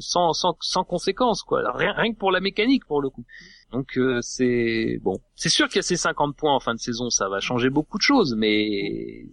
sans, 0.00 0.32
sans, 0.32 0.56
sans 0.60 0.84
conséquence, 0.84 1.42
quoi. 1.42 1.62
Rien, 1.72 1.92
rien 1.92 2.12
que 2.12 2.18
pour 2.18 2.30
la 2.30 2.40
mécanique, 2.40 2.84
pour 2.86 3.00
le 3.00 3.10
coup. 3.10 3.24
Donc 3.72 3.96
euh, 3.96 4.18
c'est 4.20 4.98
bon, 5.02 5.18
c'est 5.34 5.48
sûr 5.48 5.66
a 5.78 5.82
ces 5.82 5.96
50 5.96 6.36
points 6.36 6.54
en 6.54 6.60
fin 6.60 6.74
de 6.74 6.78
saison, 6.78 7.08
ça 7.08 7.30
va 7.30 7.40
changer 7.40 7.70
beaucoup 7.70 7.96
de 7.96 8.02
choses, 8.02 8.34
mais 8.36 9.24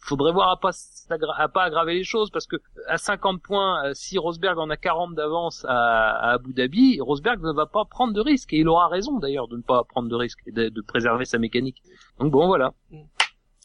faudrait 0.00 0.32
voir 0.32 0.48
à 0.48 0.58
pas 0.58 0.70
à 1.36 1.48
pas 1.48 1.64
aggraver 1.64 1.94
les 1.94 2.04
choses 2.04 2.30
parce 2.30 2.46
que 2.46 2.56
à 2.88 2.96
50 2.96 3.42
points, 3.42 3.92
si 3.92 4.16
Rosberg 4.16 4.58
en 4.58 4.70
a 4.70 4.78
40 4.78 5.14
d'avance 5.14 5.66
à, 5.68 6.12
à 6.12 6.32
Abu 6.32 6.54
Dhabi, 6.54 7.02
Rosberg 7.02 7.42
ne 7.42 7.52
va 7.52 7.66
pas 7.66 7.84
prendre 7.84 8.14
de 8.14 8.20
risques 8.22 8.54
et 8.54 8.58
il 8.60 8.68
aura 8.68 8.88
raison 8.88 9.18
d'ailleurs 9.18 9.46
de 9.46 9.58
ne 9.58 9.62
pas 9.62 9.84
prendre 9.84 10.08
de 10.08 10.16
risques 10.16 10.40
et 10.46 10.52
de, 10.52 10.70
de 10.70 10.80
préserver 10.80 11.26
sa 11.26 11.38
mécanique. 11.38 11.82
Donc 12.18 12.32
bon 12.32 12.46
voilà. 12.46 12.72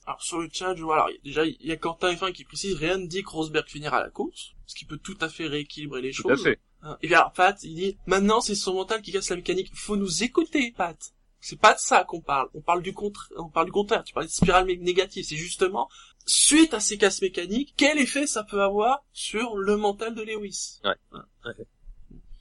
Alors 0.08 0.22
sur 0.22 0.40
le 0.40 0.50
chat, 0.52 0.74
je 0.74 0.84
vois, 0.84 0.96
alors 0.96 1.10
déjà 1.24 1.46
il 1.46 1.58
y 1.60 1.72
a 1.72 1.76
Quentin 1.76 2.14
F1 2.14 2.32
qui 2.32 2.46
précise 2.46 2.76
rien 2.76 2.98
ne 2.98 3.08
dit 3.08 3.24
que 3.24 3.30
Rosberg 3.30 3.68
finira 3.68 4.00
la 4.00 4.10
course, 4.10 4.54
ce 4.66 4.74
qui 4.74 4.86
peut 4.86 4.98
tout 4.98 5.18
à 5.20 5.28
fait 5.28 5.48
rééquilibrer 5.48 6.02
les 6.02 6.12
Tout 6.12 6.24
choses. 6.24 6.40
à 6.40 6.44
fait. 6.44 6.60
Hein. 6.82 6.98
Et 7.02 7.08
bien 7.08 7.20
alors, 7.20 7.34
Pat, 7.34 7.62
il 7.64 7.76
dit 7.76 7.98
maintenant 8.06 8.40
c'est 8.40 8.56
son 8.56 8.74
mental 8.74 9.02
qui 9.02 9.12
casse 9.12 9.30
la 9.30 9.36
mécanique. 9.36 9.70
Faut 9.74 9.98
nous 9.98 10.24
écouter, 10.24 10.74
Pat. 10.76 10.98
C'est 11.42 11.60
pas 11.60 11.74
de 11.74 11.80
ça 11.80 12.04
qu'on 12.04 12.22
parle. 12.22 12.50
On 12.54 12.62
parle 12.62 12.82
du 12.82 12.94
contraire. 12.94 13.38
On 13.38 13.50
parle 13.50 13.68
du 13.68 13.72
contraire. 13.72 14.04
Tu 14.04 14.14
parlais 14.14 14.28
de 14.28 14.34
spirale 14.34 14.66
négative. 14.66 15.26
C'est 15.28 15.36
justement 15.36 15.90
suite 16.26 16.74
à 16.74 16.80
ces 16.80 16.98
casses 16.98 17.22
mécaniques, 17.22 17.74
quel 17.78 17.98
effet 18.00 18.28
ça 18.28 18.44
peut 18.44 18.62
avoir 18.62 19.04
sur 19.14 19.56
le 19.56 19.78
mental 19.78 20.14
de 20.14 20.22
Lewis? 20.22 20.80
Ouais. 20.84 20.96
Hein. 21.14 21.26
Ouais. 21.46 21.54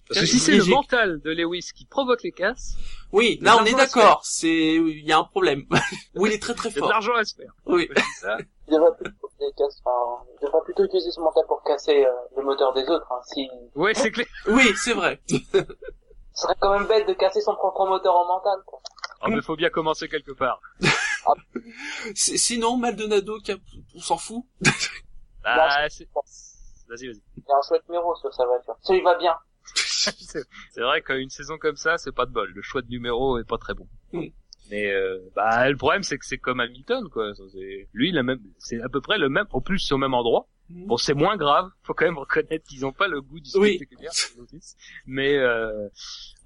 Parce 0.09 0.21
que 0.21 0.27
si 0.27 0.39
c'est 0.39 0.57
le 0.57 0.65
mental 0.65 1.21
de 1.21 1.31
Lewis 1.31 1.71
qui 1.75 1.85
provoque 1.85 2.23
les 2.23 2.31
casses, 2.31 2.77
oui, 3.13 3.39
là 3.43 3.57
on 3.61 3.65
est 3.65 3.75
d'accord, 3.75 4.21
c'est 4.25 4.77
il 4.77 5.05
y 5.05 5.13
a 5.13 5.19
un 5.19 5.25
problème. 5.25 5.65
oui, 6.15 6.31
il 6.31 6.35
est 6.35 6.43
très 6.43 6.55
très 6.55 6.71
fort. 6.71 6.79
Il 6.79 6.81
y 6.81 6.85
a 6.85 6.87
de 6.87 6.93
l'argent 6.93 7.15
à 7.15 7.25
se 7.25 7.35
faire. 7.35 7.53
Oui. 7.67 7.89
il 8.69 8.75
devrait 8.75 8.97
plutôt, 8.97 9.29
enfin, 9.33 10.25
il 10.35 10.47
devrait 10.47 10.63
plutôt 10.65 10.85
utiliser 10.85 11.11
ce 11.11 11.21
mental 11.21 11.45
pour 11.49 11.63
casser 11.65 12.05
euh, 12.05 12.11
le 12.37 12.45
moteur 12.45 12.73
des 12.73 12.85
autres. 12.89 13.07
Hein, 13.11 13.21
si... 13.25 13.49
Oui, 13.75 13.93
c'est 13.95 14.13
clair. 14.13 14.27
oui, 14.47 14.73
c'est 14.77 14.95
vrai. 14.95 15.21
Ce 15.29 16.43
serait 16.43 16.55
quand 16.61 16.79
même 16.79 16.87
bête 16.87 17.09
de 17.09 17.15
casser 17.15 17.41
son 17.41 17.57
propre 17.57 17.87
moteur 17.87 18.15
en 18.15 18.27
mental. 18.27 18.61
Quoi. 18.65 18.81
Ah, 19.21 19.29
mais 19.29 19.43
faut 19.43 19.57
bien 19.57 19.71
commencer 19.71 20.09
quelque 20.09 20.33
part. 20.33 20.61
Sinon, 22.15 22.77
Maldonado, 22.77 23.39
on 23.95 24.01
s'en 24.01 24.19
fout. 24.19 24.45
Bah, 25.43 25.89
c'est... 25.89 26.09
Vas-y, 26.89 27.09
vas-y. 27.09 27.23
Il 27.37 27.45
y 27.49 27.53
a 27.53 27.57
un 27.57 27.63
chouette 27.67 27.89
numéro 27.89 28.15
sur 28.17 28.33
sa 28.33 28.47
voiture. 28.47 28.77
Ça 28.83 28.93
lui 28.93 29.03
va 29.03 29.17
bien. 29.17 29.37
c'est 30.73 30.81
vrai 30.81 31.03
qu'une 31.03 31.31
saison 31.31 31.59
comme 31.59 31.77
ça, 31.77 31.99
c'est 31.99 32.15
pas 32.15 32.27
de 32.27 32.33
bol. 32.33 32.51
Le 32.55 32.63
choix 32.63 32.83
de 32.83 32.89
numéro 32.89 33.39
est 33.39 33.45
pas 33.45 33.59
très 33.59 33.75
bon. 33.75 33.89
Mm. 34.13 34.27
Mais 34.71 34.91
euh, 34.91 35.19
bah 35.35 35.69
le 35.69 35.77
problème 35.77 36.03
c'est 36.03 36.19
que 36.19 36.27
c'est 36.27 36.39
comme 36.39 36.61
Hamilton 36.61 37.09
quoi. 37.09 37.33
Lui 37.93 38.09
il 38.09 38.19
a 38.19 38.23
même, 38.23 38.41
c'est 38.59 38.81
à 38.81 38.89
peu 38.89 39.01
près 39.01 39.19
le 39.19 39.29
même. 39.29 39.47
En 39.51 39.61
plus 39.61 39.79
c'est 39.79 39.95
au 39.95 39.99
même 39.99 40.15
endroit. 40.15 40.49
Mm. 40.71 40.87
Bon 40.87 40.97
c'est 40.97 41.15
moins 41.15 41.37
grave. 41.37 41.71
Faut 41.83 41.95
quand 41.95 42.05
même 42.05 42.19
reconnaître 42.19 42.67
qu'ils 42.67 42.85
ont 42.85 42.93
pas 42.93 43.07
le 43.07 43.21
goût 43.21 43.39
du 43.39 43.49
spectaculaire. 43.49 44.11
Oui. 44.39 44.61
Mais 45.07 45.37
euh, 45.37 45.89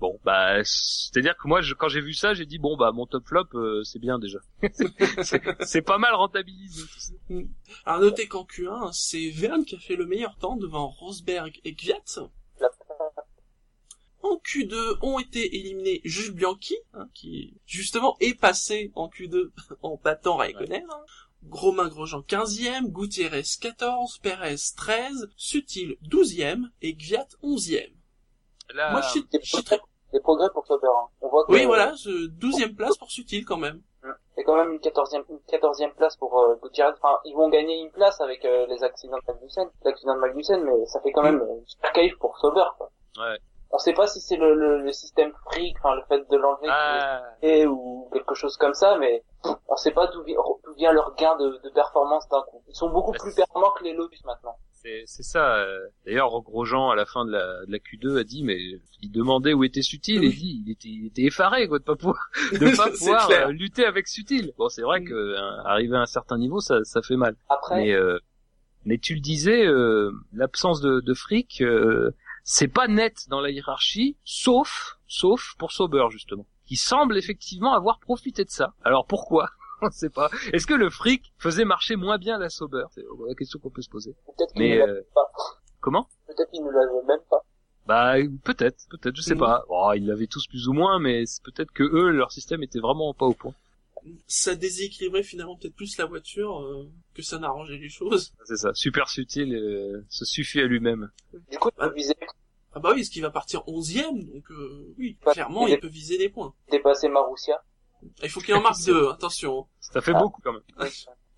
bon 0.00 0.18
bah 0.24 0.62
c'est-à-dire 0.64 1.34
que 1.36 1.48
moi 1.48 1.62
je, 1.62 1.74
quand 1.74 1.88
j'ai 1.88 2.02
vu 2.02 2.12
ça 2.12 2.34
j'ai 2.34 2.46
dit 2.46 2.58
bon 2.58 2.76
bah 2.76 2.92
mon 2.92 3.06
top 3.06 3.26
flop 3.26 3.46
euh, 3.54 3.82
c'est 3.84 4.00
bien 4.00 4.18
déjà. 4.18 4.38
c'est 5.60 5.82
pas 5.82 5.98
mal 5.98 6.14
rentabilisé. 6.14 6.82
Mm. 7.30 7.44
Alors 7.86 8.00
notez 8.02 8.28
qu'en 8.28 8.44
Q1 8.44 8.90
c'est 8.92 9.30
Verne 9.30 9.64
qui 9.64 9.76
a 9.76 9.78
fait 9.78 9.96
le 9.96 10.04
meilleur 10.04 10.36
temps 10.36 10.56
devant 10.56 10.88
Rosberg 10.88 11.58
et 11.64 11.74
Kvyat. 11.74 12.28
En 14.22 14.36
Q2 14.36 14.98
ont 15.02 15.18
été 15.18 15.56
éliminés 15.56 16.02
Jules 16.04 16.34
Bianchi, 16.34 16.76
hein, 16.92 17.08
qui 17.14 17.54
justement 17.64 18.16
est 18.20 18.38
passé 18.38 18.92
en 18.94 19.08
Q2 19.08 19.50
en 19.82 19.98
battant 20.02 20.36
Raikkonen. 20.36 20.86
Hein. 20.90 21.04
Grosmain 21.44 21.88
Grosjean 21.88 22.20
15e, 22.20 22.90
Gutiérrez 22.90 23.44
14, 23.60 24.18
Perez 24.18 24.56
13, 24.76 25.30
Sutil 25.36 25.96
12e 26.06 26.64
et 26.82 26.92
Gviat 26.92 27.28
11e. 27.42 27.90
Là... 28.74 28.92
Moi 28.92 29.00
je 29.00 29.08
suis, 29.42 29.64
très... 29.64 29.80
Des 30.12 30.20
progrès 30.20 30.48
pour 30.52 30.66
Sauber. 30.66 30.86
Hein. 30.86 31.08
On 31.22 31.28
voit 31.28 31.46
que, 31.46 31.52
oui, 31.52 31.64
voilà, 31.64 31.92
12e 31.92 32.74
place 32.74 32.96
pour 32.98 33.10
Sutil 33.10 33.44
quand 33.44 33.56
même. 33.56 33.80
C'est 34.34 34.44
quand 34.44 34.56
même 34.56 34.72
une 34.72 34.80
14e, 34.80 35.24
une 35.28 35.38
14e 35.48 35.94
place 35.94 36.16
pour 36.16 36.38
euh, 36.38 36.56
Gutiérrez. 36.62 36.92
Enfin, 37.02 37.18
ils 37.24 37.34
vont 37.34 37.48
gagner 37.48 37.80
une 37.80 37.90
place 37.90 38.20
avec 38.20 38.44
euh, 38.44 38.66
les 38.66 38.82
accidents 38.82 39.18
de 39.18 39.32
Magnussen, 39.32 39.68
l'accident 39.84 40.14
de 40.14 40.20
Magnussen, 40.20 40.62
mais 40.62 40.86
ça 40.86 41.00
fait 41.00 41.12
quand 41.12 41.22
même 41.22 41.38
mm. 41.38 41.66
super 41.66 41.92
qualif 41.92 42.18
pour 42.18 42.38
Sauber. 42.38 42.64
Quoi. 42.76 42.90
Ouais 43.18 43.38
on 43.72 43.78
sait 43.78 43.92
pas 43.92 44.06
si 44.06 44.20
c'est 44.20 44.36
le, 44.36 44.54
le, 44.54 44.82
le, 44.82 44.92
système 44.92 45.32
fric, 45.46 45.76
enfin 45.78 45.94
le 45.94 46.02
fait 46.08 46.28
de 46.28 46.36
l'enlever 46.36 46.68
ah. 46.68 47.22
ou 47.68 48.08
quelque 48.12 48.34
chose 48.34 48.56
comme 48.56 48.74
ça, 48.74 48.98
mais 48.98 49.22
on 49.68 49.76
sait 49.76 49.92
pas 49.92 50.08
d'où 50.08 50.24
vient 50.76 50.92
leur 50.92 51.14
gain 51.14 51.36
de, 51.36 51.60
de 51.62 51.70
performance 51.70 52.28
d'un 52.28 52.42
coup. 52.42 52.62
Ils 52.68 52.74
sont 52.74 52.90
beaucoup 52.90 53.12
bah, 53.12 53.18
plus 53.20 53.34
performants 53.34 53.72
que 53.78 53.84
les 53.84 53.94
Lotus 53.94 54.24
maintenant. 54.24 54.56
C'est 54.82 55.22
ça. 55.22 55.56
Euh, 55.56 55.78
d'ailleurs, 56.06 56.40
Grosjean 56.40 56.88
à 56.88 56.96
la 56.96 57.04
fin 57.04 57.26
de 57.26 57.32
la, 57.32 57.66
de 57.66 57.70
la 57.70 57.78
Q2 57.78 58.18
a 58.18 58.24
dit, 58.24 58.42
mais 58.42 58.58
il 59.02 59.12
demandait 59.12 59.52
où 59.52 59.62
était 59.62 59.82
Sutil 59.82 60.24
et 60.24 60.30
dit, 60.30 60.62
il 60.64 60.72
était, 60.72 60.88
il 60.88 61.06
était 61.06 61.24
effaré 61.24 61.68
quoi 61.68 61.78
de 61.78 61.84
pas 61.84 61.96
pouvoir, 61.96 62.30
de 62.52 62.76
pas 62.76 62.88
pouvoir 62.90 63.30
euh, 63.30 63.52
lutter 63.52 63.84
avec 63.84 64.08
Sutil. 64.08 64.54
Bon, 64.56 64.70
c'est 64.70 64.82
vrai 64.82 65.00
mm. 65.00 65.04
que 65.04 65.36
hein, 65.36 65.62
arriver 65.66 65.96
à 65.96 66.00
un 66.00 66.06
certain 66.06 66.38
niveau, 66.38 66.60
ça, 66.60 66.82
ça 66.84 67.02
fait 67.02 67.16
mal. 67.16 67.36
Après. 67.50 67.76
Mais, 67.76 67.92
euh, 67.92 68.18
mais 68.86 68.96
tu 68.96 69.14
le 69.14 69.20
disais, 69.20 69.66
l'absence 70.32 70.80
de, 70.80 71.00
de 71.00 71.14
fric 71.14 71.62
c'est 72.44 72.68
pas 72.68 72.88
net 72.88 73.28
dans 73.28 73.40
la 73.40 73.50
hiérarchie, 73.50 74.16
sauf, 74.24 74.98
sauf 75.06 75.54
pour 75.58 75.72
Sauber 75.72 76.06
justement, 76.10 76.46
qui 76.66 76.76
semble 76.76 77.16
effectivement 77.16 77.72
avoir 77.72 78.00
profité 78.00 78.44
de 78.44 78.50
ça. 78.50 78.74
Alors 78.84 79.06
pourquoi 79.06 79.50
On 79.82 79.90
sait 79.90 80.10
pas. 80.10 80.28
Est-ce 80.52 80.66
que 80.66 80.74
le 80.74 80.90
fric 80.90 81.32
faisait 81.38 81.64
marcher 81.64 81.96
moins 81.96 82.18
bien 82.18 82.38
la 82.38 82.50
Sauber? 82.50 82.84
C'est 82.90 83.04
la 83.26 83.34
question 83.34 83.58
qu'on 83.58 83.70
peut 83.70 83.82
se 83.82 83.88
poser. 83.88 84.14
Peut-être 84.26 84.52
qu'il 84.52 84.68
ne 84.68 84.80
euh... 84.80 85.02
pas. 85.14 85.32
Comment? 85.80 86.06
Peut-être 86.26 86.50
qu'il 86.50 86.62
ne 86.62 86.70
l'avait 86.70 87.06
même 87.06 87.20
pas. 87.30 87.42
Bah 87.86 88.14
peut-être, 88.44 88.86
peut-être, 88.90 89.16
je 89.16 89.22
sais 89.22 89.34
pas. 89.34 89.64
Oh, 89.68 89.92
ils 89.96 90.06
l'avaient 90.06 90.26
tous 90.26 90.46
plus 90.46 90.68
ou 90.68 90.72
moins, 90.72 91.00
mais 91.00 91.26
c'est 91.26 91.42
peut-être 91.42 91.72
que 91.72 91.82
eux, 91.82 92.10
leur 92.10 92.30
système 92.30 92.62
était 92.62 92.78
vraiment 92.78 93.12
pas 93.14 93.26
au 93.26 93.32
point. 93.32 93.54
Ça 94.26 94.54
déséquilibrait 94.54 95.22
finalement 95.22 95.56
peut-être 95.56 95.74
plus 95.74 95.96
la 95.98 96.06
voiture 96.06 96.60
euh, 96.60 96.88
que 97.14 97.22
ça 97.22 97.38
n'arrangeait 97.38 97.76
les 97.76 97.88
choses. 97.88 98.32
C'est 98.44 98.56
ça, 98.56 98.74
super 98.74 99.08
subtil, 99.08 99.54
euh, 99.54 100.04
se 100.08 100.24
suffit 100.24 100.60
à 100.60 100.66
lui-même. 100.66 101.10
Du 101.50 101.58
coup, 101.58 101.70
il 101.72 101.78
peut 101.78 101.94
viser. 101.94 102.14
Ah 102.72 102.78
bah 102.78 102.92
oui, 102.94 103.00
est-ce 103.00 103.10
qu'il 103.10 103.22
va 103.22 103.30
partir 103.30 103.66
onzième, 103.68 104.22
donc 104.24 104.50
euh, 104.52 104.94
oui, 104.96 105.16
clairement, 105.20 105.66
il, 105.66 105.78
peut 105.80 105.88
viser 105.88 106.18
des 106.18 106.28
points. 106.28 106.54
Dépasser 106.70 107.08
Marussia. 107.08 107.60
Ah, 108.02 108.06
il 108.22 108.30
faut 108.30 108.40
qu'il 108.40 108.54
en 108.54 108.60
marque 108.60 108.84
deux, 108.84 109.08
attention. 109.12 109.66
Ça 109.80 110.00
fait 110.00 110.12
beaucoup 110.12 110.40
quand 110.42 110.52
même. 110.52 110.90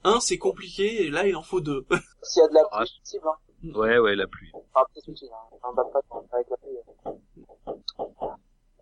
Un, 0.04 0.20
c'est 0.20 0.38
compliqué, 0.38 1.04
et 1.04 1.10
là, 1.10 1.26
il 1.26 1.34
en 1.34 1.42
faut 1.42 1.60
deux. 1.60 1.86
S'il 2.22 2.42
y 2.42 2.44
a 2.44 2.48
de 2.48 2.54
la 2.54 2.64
pluie, 2.64 3.00
c'est 3.02 3.18
hein. 3.18 3.72
Ouais, 3.74 3.98
ouais, 3.98 4.16
la 4.16 4.26
pluie. 4.26 4.50
Ah, 4.74 4.82
c'est 4.94 5.08
utile, 5.08 5.28
hein. 5.32 5.56
On 5.62 5.72
va 5.72 5.84
pas 5.84 6.00
avec 6.32 6.48
la 6.50 6.56
pluie. 6.56 6.72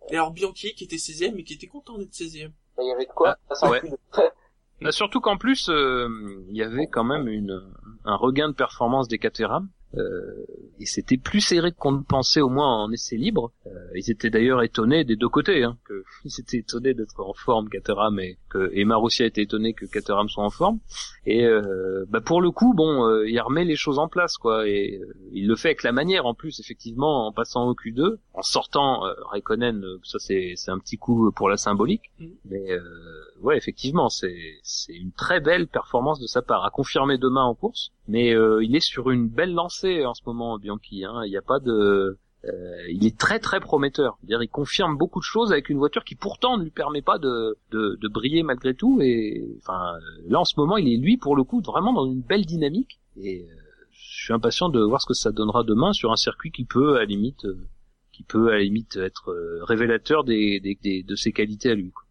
Et 0.09 0.15
alors 0.15 0.31
Bianchi, 0.31 0.73
qui 0.73 0.83
était 0.83 0.97
16ème, 0.97 1.35
mais 1.35 1.43
qui 1.43 1.53
était 1.53 1.67
content 1.67 1.97
d'être 1.97 2.11
16ème. 2.11 2.51
Bah, 2.81 2.85
il 2.85 2.89
y 2.89 2.93
avait 2.93 3.05
de 3.05 3.11
quoi 3.11 3.37
ah, 3.61 3.69
ouais. 3.69 3.81
bah, 4.81 4.91
Surtout 4.91 5.21
qu'en 5.21 5.37
plus, 5.37 5.69
euh, 5.69 6.07
il 6.49 6.57
y 6.57 6.63
avait 6.63 6.87
quand 6.87 7.03
même 7.03 7.27
une, 7.27 7.61
un 8.05 8.15
regain 8.15 8.49
de 8.49 8.55
performance 8.55 9.07
des 9.07 9.19
Caterham. 9.19 9.69
Euh, 9.95 10.45
et 10.79 10.85
c'était 10.85 11.17
plus 11.17 11.41
serré 11.41 11.71
qu'on 11.71 11.91
ne 11.91 12.01
pensait 12.01 12.41
au 12.41 12.49
moins 12.49 12.83
en 12.83 12.91
essai 12.91 13.17
libre. 13.17 13.51
Euh, 13.67 13.69
ils 13.95 14.09
étaient 14.09 14.29
d'ailleurs 14.29 14.63
étonnés 14.63 15.03
des 15.03 15.15
deux 15.15 15.29
côtés, 15.29 15.63
hein, 15.63 15.77
que 15.85 16.03
ils 16.25 16.39
étaient 16.39 16.57
étonnés 16.57 16.93
d'être 16.93 17.19
en 17.19 17.33
forme 17.33 17.69
Caterham 17.69 18.19
et 18.19 18.37
que 18.49 18.71
et 18.73 18.85
Marussia 18.85 19.25
était 19.25 19.43
étonné 19.43 19.73
que 19.73 19.85
Caterham 19.85 20.29
soit 20.29 20.43
en 20.43 20.49
forme. 20.49 20.79
Et 21.25 21.45
euh, 21.45 22.05
bah 22.09 22.21
pour 22.21 22.41
le 22.41 22.49
coup, 22.51 22.73
bon, 22.73 23.05
euh, 23.05 23.29
il 23.29 23.39
remet 23.39 23.63
les 23.63 23.75
choses 23.75 23.99
en 23.99 24.07
place 24.07 24.37
quoi, 24.37 24.67
et 24.67 24.99
euh, 25.01 25.13
il 25.31 25.47
le 25.47 25.55
fait 25.55 25.69
avec 25.69 25.83
la 25.83 25.91
manière 25.91 26.25
en 26.25 26.33
plus, 26.33 26.59
effectivement, 26.59 27.27
en 27.27 27.31
passant 27.31 27.67
au 27.67 27.73
Q2, 27.73 28.17
en 28.33 28.41
sortant 28.41 29.05
euh, 29.05 29.13
Raikkonen, 29.29 29.83
ça 30.03 30.17
c'est 30.19 30.53
c'est 30.55 30.71
un 30.71 30.79
petit 30.79 30.97
coup 30.97 31.31
pour 31.31 31.47
la 31.47 31.57
symbolique, 31.57 32.11
mm. 32.19 32.25
mais 32.45 32.69
ouais, 33.41 33.57
effectivement, 33.57 34.09
c'est 34.09 34.59
c'est 34.63 34.93
une 34.93 35.11
très 35.11 35.39
belle 35.39 35.67
performance 35.67 36.19
de 36.19 36.27
sa 36.27 36.41
part, 36.41 36.65
à 36.65 36.71
confirmer 36.71 37.17
demain 37.17 37.43
en 37.43 37.53
course, 37.53 37.91
mais 38.07 38.31
il 38.61 38.75
est 38.75 38.85
sur 38.85 39.11
une 39.11 39.27
belle 39.27 39.53
lancée 39.53 39.80
en 39.83 40.13
ce 40.13 40.21
moment, 40.25 40.57
Bianchi. 40.57 41.05
Hein. 41.05 41.21
Il 41.25 41.29
n'y 41.29 41.37
a 41.37 41.41
pas 41.41 41.59
de 41.59 42.17
euh, 42.43 42.89
il 42.89 43.05
est 43.05 43.17
très 43.17 43.39
très 43.39 43.59
prometteur. 43.59 44.17
-dire, 44.25 44.41
il 44.41 44.49
confirme 44.49 44.97
beaucoup 44.97 45.19
de 45.19 45.25
choses 45.25 45.51
avec 45.51 45.69
une 45.69 45.77
voiture 45.77 46.03
qui 46.03 46.15
pourtant 46.15 46.57
ne 46.57 46.63
lui 46.63 46.71
permet 46.71 47.01
pas 47.03 47.19
de, 47.19 47.57
de, 47.71 47.97
de, 48.01 48.07
briller 48.07 48.41
malgré 48.43 48.73
tout. 48.73 48.99
Et 49.01 49.47
enfin, 49.59 49.93
là 50.27 50.39
en 50.39 50.45
ce 50.45 50.59
moment, 50.59 50.77
il 50.77 50.91
est 50.91 50.97
lui 50.97 51.17
pour 51.17 51.35
le 51.35 51.43
coup 51.43 51.61
vraiment 51.61 51.93
dans 51.93 52.05
une 52.05 52.21
belle 52.21 52.45
dynamique. 52.45 52.99
Et 53.17 53.43
euh, 53.43 53.53
je 53.91 54.23
suis 54.25 54.33
impatient 54.33 54.69
de 54.69 54.81
voir 54.81 55.01
ce 55.01 55.07
que 55.07 55.13
ça 55.13 55.31
donnera 55.31 55.63
demain 55.63 55.93
sur 55.93 56.11
un 56.11 56.15
circuit 56.15 56.51
qui 56.51 56.65
peut 56.65 56.95
à 56.95 56.99
la 56.99 57.05
limite, 57.05 57.45
euh, 57.45 57.67
qui 58.11 58.23
peut 58.23 58.49
à 58.49 58.53
la 58.53 58.63
limite 58.63 58.95
être 58.95 59.33
révélateur 59.67 60.23
des, 60.23 60.59
des, 60.59 60.77
des, 60.81 61.03
de 61.03 61.15
ses 61.15 61.31
qualités 61.31 61.69
à 61.69 61.75
lui. 61.75 61.91
Quoi. 61.91 62.03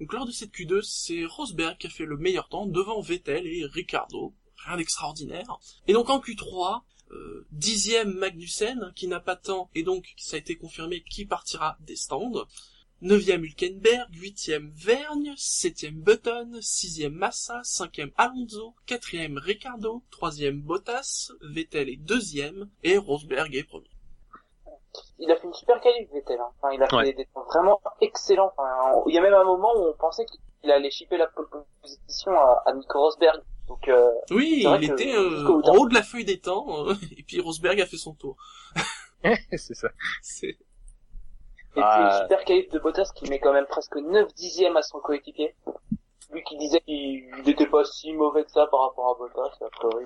Donc 0.00 0.14
lors 0.14 0.26
de 0.26 0.30
cette 0.30 0.52
Q2, 0.52 0.80
c'est 0.82 1.26
Rosberg 1.26 1.76
qui 1.76 1.86
a 1.86 1.90
fait 1.90 2.06
le 2.06 2.16
meilleur 2.16 2.48
temps 2.48 2.66
devant 2.66 3.02
Vettel 3.02 3.46
et 3.46 3.66
Ricardo. 3.66 4.34
Rien 4.66 4.78
d'extraordinaire. 4.78 5.58
Et 5.86 5.92
donc 5.92 6.08
en 6.08 6.20
Q3, 6.20 6.82
euh, 7.10 7.46
dixième 7.50 8.12
Magnussen, 8.12 8.92
qui 8.94 9.08
n'a 9.08 9.20
pas 9.20 9.34
de 9.34 9.42
temps, 9.42 9.70
et 9.74 9.82
donc 9.82 10.12
ça 10.16 10.36
a 10.36 10.38
été 10.38 10.56
confirmé 10.56 11.02
qui 11.02 11.24
partira 11.24 11.76
des 11.80 11.96
stands. 11.96 12.46
Neuvième 13.02 13.44
Hülkenberg, 13.44 14.08
huitième 14.12 14.70
Vergne, 14.74 15.32
septième 15.38 15.94
Button, 15.94 16.58
sixième 16.60 17.14
Massa, 17.14 17.62
cinquième 17.64 18.10
Alonso, 18.18 18.74
quatrième 18.84 19.38
Ricardo, 19.38 20.02
troisième 20.10 20.60
Bottas, 20.60 21.32
Vettel 21.40 21.88
est 21.88 21.96
deuxième, 21.96 22.68
et 22.82 22.98
Rosberg 22.98 23.54
est 23.54 23.64
premier. 23.64 23.88
Il 25.18 25.30
a 25.30 25.36
fait 25.36 25.46
une 25.46 25.54
super 25.54 25.80
qualif 25.80 26.10
Vettel, 26.12 26.38
hein. 26.40 26.50
enfin, 26.58 26.74
il 26.74 26.82
a 26.82 26.88
fait 26.88 27.14
des 27.14 27.24
temps 27.24 27.44
vraiment 27.44 27.80
excellents. 28.02 28.52
Enfin, 28.56 29.02
il 29.06 29.14
y 29.14 29.18
a 29.18 29.22
même 29.22 29.32
un 29.32 29.44
moment 29.44 29.72
où 29.76 29.86
on 29.88 29.94
pensait 29.94 30.26
qu'il 30.26 30.70
allait 30.70 30.90
chipper 30.90 31.16
la 31.16 31.28
position 31.28 32.32
à, 32.32 32.62
à 32.66 32.74
Nico 32.74 33.00
Rosberg. 33.00 33.40
Donc, 33.70 33.86
euh, 33.86 34.10
oui, 34.32 34.64
il 34.66 34.84
était 34.90 35.14
euh, 35.14 35.46
en 35.46 35.76
haut 35.76 35.88
de 35.88 35.94
la 35.94 36.02
feuille 36.02 36.24
des 36.24 36.40
temps, 36.40 36.88
euh, 36.88 36.94
et 37.16 37.22
puis 37.22 37.38
Rosberg 37.38 37.80
a 37.80 37.86
fait 37.86 37.98
son 37.98 38.14
tour. 38.14 38.36
c'est 39.52 39.76
ça. 39.76 39.90
C'est... 40.22 40.48
Et 40.48 40.56
puis 41.76 41.82
une 41.84 42.22
super 42.22 42.44
qualif 42.44 42.68
de 42.70 42.80
Bottas 42.80 43.12
qui 43.14 43.30
met 43.30 43.38
quand 43.38 43.52
même 43.52 43.66
presque 43.66 43.94
9 43.94 44.34
dixièmes 44.34 44.76
à 44.76 44.82
son 44.82 44.98
coéquipier. 44.98 45.54
Lui 46.32 46.42
qui 46.42 46.56
disait 46.56 46.80
qu'il 46.80 47.30
n'était 47.46 47.68
pas 47.68 47.84
si 47.84 48.12
mauvais 48.12 48.42
que 48.42 48.50
ça 48.50 48.66
par 48.66 48.88
rapport 48.88 49.10
à 49.10 49.18
Bottas, 49.20 49.64
a 49.64 49.70
priori. 49.70 50.04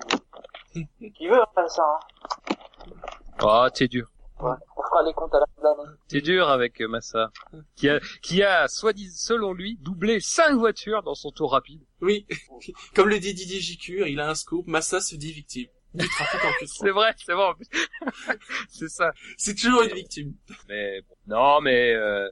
qui 1.17 1.27
veut 1.27 1.41
faire 1.55 1.69
ça, 1.71 1.83
hein? 1.83 2.93
Ah, 3.39 3.69
t'es 3.73 3.87
dur. 3.87 4.11
Ouais, 4.41 4.51
on 4.75 4.81
fera 4.83 5.03
les 5.03 5.13
comptes 5.13 5.33
à 5.33 5.39
la 5.39 5.45
fin 5.45 5.61
de 5.61 5.63
l'année. 5.83 5.97
C'est 6.07 6.21
dur 6.21 6.49
avec 6.49 6.81
Massa, 6.81 7.31
qui 7.75 7.89
a, 7.89 7.99
qui 8.21 8.43
a, 8.43 8.67
soit 8.67 8.93
dit, 8.93 9.09
selon 9.09 9.53
lui, 9.53 9.77
doublé 9.81 10.19
5 10.19 10.57
voitures 10.57 11.03
dans 11.03 11.15
son 11.15 11.31
tour 11.31 11.51
rapide. 11.51 11.81
Oui, 12.01 12.27
comme 12.95 13.09
le 13.09 13.19
dit 13.19 13.33
Didier 13.33 13.59
JQ, 13.59 14.03
il 14.07 14.19
a 14.19 14.29
un 14.29 14.35
scoop, 14.35 14.67
Massa 14.67 14.99
se 14.99 15.15
dit 15.15 15.31
victime. 15.31 15.67
du 15.93 16.07
trafic 16.09 16.43
en 16.43 16.49
Q3. 16.63 16.67
C'est 16.67 16.91
vrai, 16.91 17.13
c'est 17.25 17.33
vrai. 17.33 17.53
c'est 18.69 18.89
ça. 18.89 19.13
C'est 19.37 19.55
toujours 19.55 19.83
une 19.83 19.93
victime. 19.93 20.33
Mais 20.67 21.01
bon. 21.01 21.15
non, 21.27 21.61
mais 21.61 21.93
euh, 21.93 22.29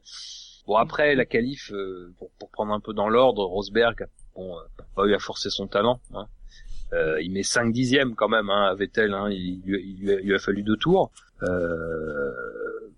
bon 0.68 0.76
après 0.76 1.16
la 1.16 1.26
qualif 1.26 1.72
euh, 1.72 2.14
pour, 2.18 2.32
pour 2.32 2.50
prendre 2.52 2.74
un 2.74 2.82
peu 2.82 2.94
dans 2.94 3.08
l'ordre, 3.08 3.46
Rosberg 3.46 4.08
bon 4.36 4.58
euh, 4.58 4.62
pas 4.96 5.06
eu 5.06 5.14
à 5.14 5.20
forcer 5.20 5.50
son 5.50 5.68
talent. 5.68 6.02
Hein. 6.14 6.28
Euh, 6.94 7.22
il 7.22 7.32
met 7.32 7.44
5 7.44 7.72
dixièmes 7.74 8.14
quand 8.16 8.30
même 8.30 8.50
hein, 8.50 8.68
à 8.72 8.76
Vettel. 8.76 9.14
Hein, 9.14 9.30
il, 9.32 9.36
il, 9.38 9.62
lui- 9.66 9.84
il 9.98 10.00
lui 10.06 10.12
a, 10.14 10.20
il 10.20 10.28
lui 10.28 10.36
a 10.36 10.40
fallu 10.40 10.62
deux 10.64 10.78
tours. 10.78 11.12
Euh, 11.42 12.32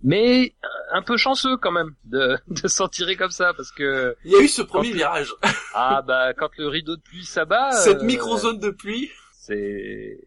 mais 0.03 0.53
un 0.91 1.01
peu 1.01 1.17
chanceux 1.17 1.57
quand 1.57 1.71
même 1.71 1.91
de, 2.05 2.37
de 2.61 2.67
s'en 2.67 2.87
tirer 2.87 3.15
comme 3.15 3.31
ça 3.31 3.53
parce 3.55 3.71
que 3.71 4.15
Il 4.25 4.31
y 4.31 4.35
a 4.35 4.41
eu 4.41 4.47
ce 4.47 4.61
premier 4.61 4.89
Quand- 4.91 4.97
virage. 4.97 5.33
ah 5.73 6.03
bah 6.05 6.33
quand 6.33 6.49
le 6.57 6.67
rideau 6.67 6.95
de 6.95 7.01
pluie 7.01 7.25
s'abat, 7.25 7.71
Cette 7.71 8.01
euh, 8.01 8.05
micro-zone 8.05 8.59
de 8.59 8.69
pluie. 8.69 9.09
c'est 9.31 10.19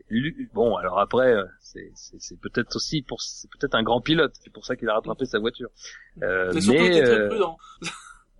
bon 0.54 0.76
alors 0.76 0.98
après 1.00 1.32
euh, 1.34 1.44
c'est 1.60 2.40
peut-être 2.40 2.74
aussi 2.76 3.02
pour 3.02 3.20
c'est 3.20 3.48
peut-être 3.50 3.74
un 3.74 3.82
grand 3.82 4.00
pilote 4.00 4.32
c'est 4.42 4.52
pour 4.52 4.64
ça 4.64 4.74
qu'il 4.76 4.88
a 4.88 4.94
rattrapé 4.94 5.26
sa 5.26 5.38
voiture 5.38 5.68
euh, 6.22 6.50
Mais 6.54 6.60
surtout, 6.60 6.78
très 6.78 7.08
euh, 7.08 7.28
prudent. 7.28 7.56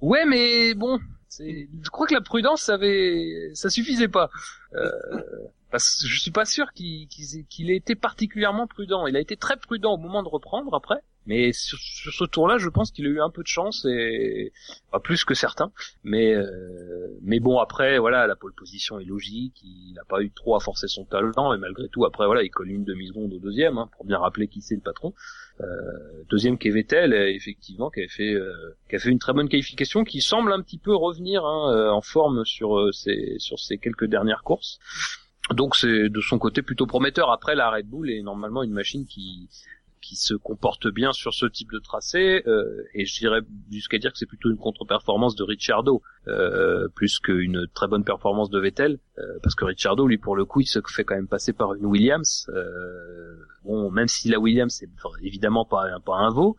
ouais 0.00 0.24
mais 0.24 0.74
bon 0.74 0.98
je 1.30 1.90
crois 1.90 2.06
que 2.06 2.14
la 2.14 2.20
prudence 2.20 2.62
ça 2.62 2.74
avait 2.74 3.50
ça 3.54 3.70
suffisait 3.70 4.08
pas. 4.08 4.30
Euh, 4.74 4.90
parce 5.70 6.00
que 6.00 6.08
je 6.08 6.20
suis 6.20 6.30
pas 6.30 6.44
sûr 6.44 6.72
qu'il 6.72 7.70
ait 7.70 7.76
été 7.76 7.94
particulièrement 7.94 8.66
prudent. 8.66 9.06
Il 9.06 9.16
a 9.16 9.20
été 9.20 9.36
très 9.36 9.56
prudent 9.56 9.94
au 9.94 9.98
moment 9.98 10.22
de 10.22 10.28
reprendre 10.28 10.74
après 10.74 11.02
mais 11.28 11.52
sur, 11.52 11.78
sur 11.78 12.12
ce 12.12 12.24
tour-là, 12.24 12.56
je 12.58 12.68
pense 12.68 12.90
qu'il 12.90 13.06
a 13.06 13.10
eu 13.10 13.20
un 13.20 13.30
peu 13.30 13.42
de 13.42 13.48
chance 13.48 13.84
et 13.84 14.52
plus 15.04 15.24
que 15.24 15.34
certains. 15.34 15.70
Mais 16.02 16.34
euh, 16.34 17.18
mais 17.22 17.38
bon 17.38 17.58
après 17.58 17.98
voilà 17.98 18.26
la 18.26 18.34
pole 18.34 18.54
position 18.54 18.98
est 18.98 19.04
logique, 19.04 19.60
il 19.62 19.92
n'a 19.94 20.04
pas 20.08 20.22
eu 20.22 20.30
trop 20.30 20.56
à 20.56 20.60
forcer 20.60 20.88
son 20.88 21.04
talent 21.04 21.52
et 21.52 21.58
malgré 21.58 21.88
tout 21.88 22.04
après 22.06 22.26
voilà 22.26 22.42
il 22.42 22.50
colle 22.50 22.70
une 22.70 22.84
demi 22.84 23.08
seconde 23.08 23.34
au 23.34 23.38
deuxième 23.38 23.76
hein, 23.78 23.90
pour 23.94 24.06
bien 24.06 24.18
rappeler 24.18 24.48
qui 24.48 24.62
c'est 24.62 24.74
le 24.74 24.80
patron. 24.80 25.12
Euh, 25.60 26.24
deuxième 26.30 26.56
qui 26.56 26.70
euh, 26.70 27.28
effectivement 27.28 27.90
qui 27.90 28.02
a 28.02 28.08
fait 28.08 28.32
euh, 28.32 28.76
qui 28.88 28.96
a 28.96 28.98
fait 28.98 29.10
une 29.10 29.18
très 29.18 29.34
bonne 29.34 29.48
qualification 29.48 30.04
qui 30.04 30.20
semble 30.22 30.52
un 30.52 30.62
petit 30.62 30.78
peu 30.78 30.94
revenir 30.94 31.44
hein, 31.44 31.74
euh, 31.74 31.90
en 31.90 32.00
forme 32.00 32.44
sur 32.46 32.78
euh, 32.78 32.92
ses 32.92 33.36
sur 33.38 33.58
ses 33.58 33.76
quelques 33.76 34.06
dernières 34.06 34.42
courses. 34.44 34.78
Donc 35.50 35.76
c'est 35.76 36.08
de 36.08 36.20
son 36.20 36.38
côté 36.38 36.62
plutôt 36.62 36.86
prometteur. 36.86 37.30
Après 37.30 37.54
la 37.54 37.70
Red 37.70 37.86
Bull 37.86 38.10
est 38.10 38.22
normalement 38.22 38.62
une 38.62 38.72
machine 38.72 39.06
qui 39.06 39.48
qui 40.00 40.16
se 40.16 40.34
comporte 40.34 40.88
bien 40.88 41.12
sur 41.12 41.34
ce 41.34 41.46
type 41.46 41.70
de 41.72 41.78
tracé 41.78 42.42
euh, 42.46 42.82
et 42.94 43.04
je 43.06 43.18
dirais 43.18 43.40
jusqu'à 43.70 43.98
dire 43.98 44.12
que 44.12 44.18
c'est 44.18 44.26
plutôt 44.26 44.50
une 44.50 44.56
contre-performance 44.58 45.34
de 45.36 45.42
Ricciardo 45.44 46.02
euh, 46.26 46.88
plus 46.94 47.18
qu'une 47.18 47.66
très 47.74 47.88
bonne 47.88 48.04
performance 48.04 48.50
de 48.50 48.58
Vettel 48.60 48.98
euh, 49.18 49.22
parce 49.42 49.54
que 49.54 49.64
Ricciardo 49.64 50.06
lui 50.06 50.18
pour 50.18 50.36
le 50.36 50.44
coup 50.44 50.60
il 50.60 50.66
se 50.66 50.80
fait 50.86 51.04
quand 51.04 51.14
même 51.14 51.28
passer 51.28 51.52
par 51.52 51.74
une 51.74 51.86
Williams 51.86 52.48
euh, 52.54 53.36
bon 53.64 53.90
même 53.90 54.08
si 54.08 54.28
la 54.28 54.38
Williams 54.38 54.74
c'est 54.78 54.88
évidemment 55.22 55.64
pas 55.64 55.84
un, 55.86 56.00
pas 56.00 56.16
un 56.16 56.30
veau 56.30 56.56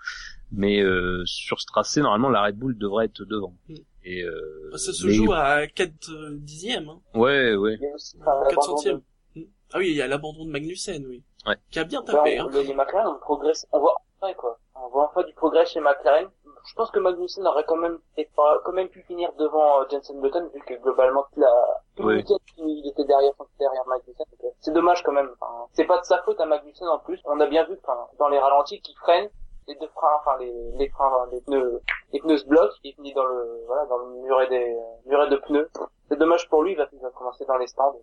mais 0.51 0.81
euh, 0.81 1.23
sur 1.25 1.59
ce 1.61 1.65
tracé 1.67 2.01
normalement 2.01 2.29
la 2.29 2.43
Red 2.43 2.57
Bull 2.57 2.77
devrait 2.77 3.05
être 3.05 3.23
devant 3.25 3.55
Mm. 3.69 3.75
et 4.05 4.23
euh, 4.23 4.71
Ça 4.77 4.93
se 4.93 5.05
mais- 5.07 5.13
joue 5.13 5.31
à 5.33 5.67
4 5.67 6.31
dixièmes. 6.37 6.89
Hein. 6.89 6.99
ouais 7.13 7.55
ouais 7.55 7.77
Il 7.79 7.83
y 7.83 7.87
a 7.91 7.93
aussi 7.95 8.17
enfin, 8.19 8.31
4 8.49 8.51
l'abandon 8.51 8.61
centièmes. 8.77 9.01
de- 9.35 9.47
Ah 9.71 9.77
oui, 9.77 9.87
il 9.91 9.95
y 9.95 10.01
a 10.01 10.07
l'abandon 10.07 10.45
de 10.45 10.49
Magnussen, 10.51 11.05
oui. 11.07 11.21
Ouais. 11.47 11.55
Qui 11.71 11.79
a 11.79 11.83
bien 11.85 12.01
Enfin, 12.01 12.13
tapé. 12.13 12.37
Hein. 12.37 12.47
le- 12.51 12.61
les 12.61 12.73
McLaren 12.73 13.07
on 13.07 13.19
progresse, 13.19 13.65
on 13.71 13.79
voit 13.79 13.95
enfin 14.21 14.33
quoi. 14.33 14.57
On 14.75 14.87
voit 14.89 15.05
enfin 15.05 15.23
du 15.23 15.33
progrès 15.33 15.65
chez 15.65 15.79
McLaren. 15.79 16.27
Je 16.67 16.73
pense 16.75 16.91
que 16.91 16.99
Magnussen 16.99 17.47
aurait 17.47 17.63
quand 17.65 17.77
même 17.77 17.97
été- 18.17 18.29
quand 18.35 18.73
même 18.73 18.89
pu 18.89 19.01
finir 19.03 19.31
devant 19.39 19.81
euh, 19.81 19.85
Jensen 19.89 20.19
Button 20.19 20.49
vu 20.53 20.59
que 20.61 20.73
globalement 20.75 21.25
la 21.37 21.47
tout 21.95 22.03
Oui. 22.03 22.13
le 22.13 22.17
week-end 22.19 22.37
il 22.57 22.89
était 22.89 23.05
derrière 23.05 23.31
derrière 23.57 23.87
Magnussen. 23.87 24.25
C'est 24.59 24.73
dommage 24.73 25.01
quand 25.03 25.13
même. 25.13 25.29
Enfin, 25.39 25.65
c'est 25.73 25.85
pas 25.85 25.99
de 25.99 26.03
sa 26.05 26.21
faute 26.23 26.39
à 26.41 26.45
Magnussen 26.45 26.87
en 26.87 26.99
plus. 26.99 27.19
On 27.25 27.39
a 27.39 27.47
bien 27.47 27.63
vu 27.63 27.79
enfin, 27.83 27.97
dans 28.19 28.27
les 28.27 28.37
ralentis 28.39 28.81
qu'il 28.81 28.95
freine 28.97 29.29
les 29.69 29.75
deux 29.75 29.87
freins, 29.89 30.17
enfin 30.19 30.35
les, 30.39 30.51
les 30.77 30.89
freins, 30.89 31.27
les 31.31 31.41
pneus, 31.41 31.79
les 32.11 32.19
pneus 32.19 32.39
se 32.39 32.45
bloquent, 32.47 32.73
il 32.83 32.93
finit 32.95 33.13
dans 33.13 33.23
le 33.25 33.63
voilà 33.67 33.85
dans 33.85 33.97
le 33.99 34.15
muret 34.23 34.47
des 34.49 34.73
euh, 34.73 34.79
muret 35.09 35.29
de 35.29 35.37
pneus. 35.37 35.69
C'est 36.09 36.17
dommage 36.17 36.49
pour 36.49 36.63
lui, 36.63 36.71
il 36.73 36.77
va, 36.77 36.87
il 36.91 36.99
va 36.99 37.11
commencer 37.11 37.45
dans 37.45 37.57
les 37.57 37.67
stands. 37.67 37.95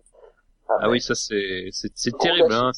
Enfin, 0.65 0.79
Ah 0.81 0.89
oui, 0.89 0.99
ça 1.01 1.13
c'est 1.13 1.67
c'est 1.71 2.17
terrible 2.17 2.53
hein. 2.53 2.71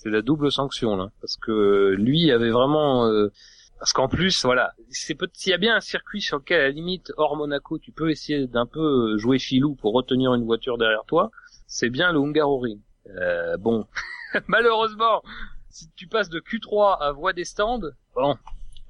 C'est 0.00 0.10
la 0.10 0.22
double 0.22 0.52
sanction 0.52 0.94
là 0.94 1.10
parce 1.20 1.36
que 1.36 1.96
lui 1.98 2.30
avait 2.30 2.50
vraiment 2.50 3.06
euh, 3.06 3.32
parce 3.80 3.92
qu'en 3.92 4.06
plus 4.06 4.44
voilà, 4.44 4.72
c'est 4.90 5.18
s'il 5.32 5.50
y 5.50 5.54
a 5.54 5.58
bien 5.58 5.74
un 5.74 5.80
circuit 5.80 6.20
sur 6.20 6.38
lequel 6.38 6.60
à 6.60 6.64
la 6.64 6.70
limite 6.70 7.12
hors 7.16 7.36
Monaco, 7.36 7.78
tu 7.80 7.90
peux 7.90 8.08
essayer 8.08 8.46
d'un 8.46 8.66
peu 8.66 9.18
jouer 9.18 9.40
filou 9.40 9.74
pour 9.74 9.92
retenir 9.92 10.34
une 10.34 10.44
voiture 10.44 10.78
derrière 10.78 11.04
toi, 11.04 11.32
c'est 11.66 11.90
bien 11.90 12.12
le 12.12 12.20
Hungaroring. 12.20 12.80
Euh, 13.08 13.56
bon, 13.56 13.86
malheureusement, 14.46 15.20
si 15.68 15.90
tu 15.96 16.06
passes 16.06 16.28
de 16.28 16.38
Q3 16.38 16.98
à 17.00 17.10
voie 17.10 17.32
des 17.32 17.44
stands, 17.44 17.90
bon, 18.14 18.36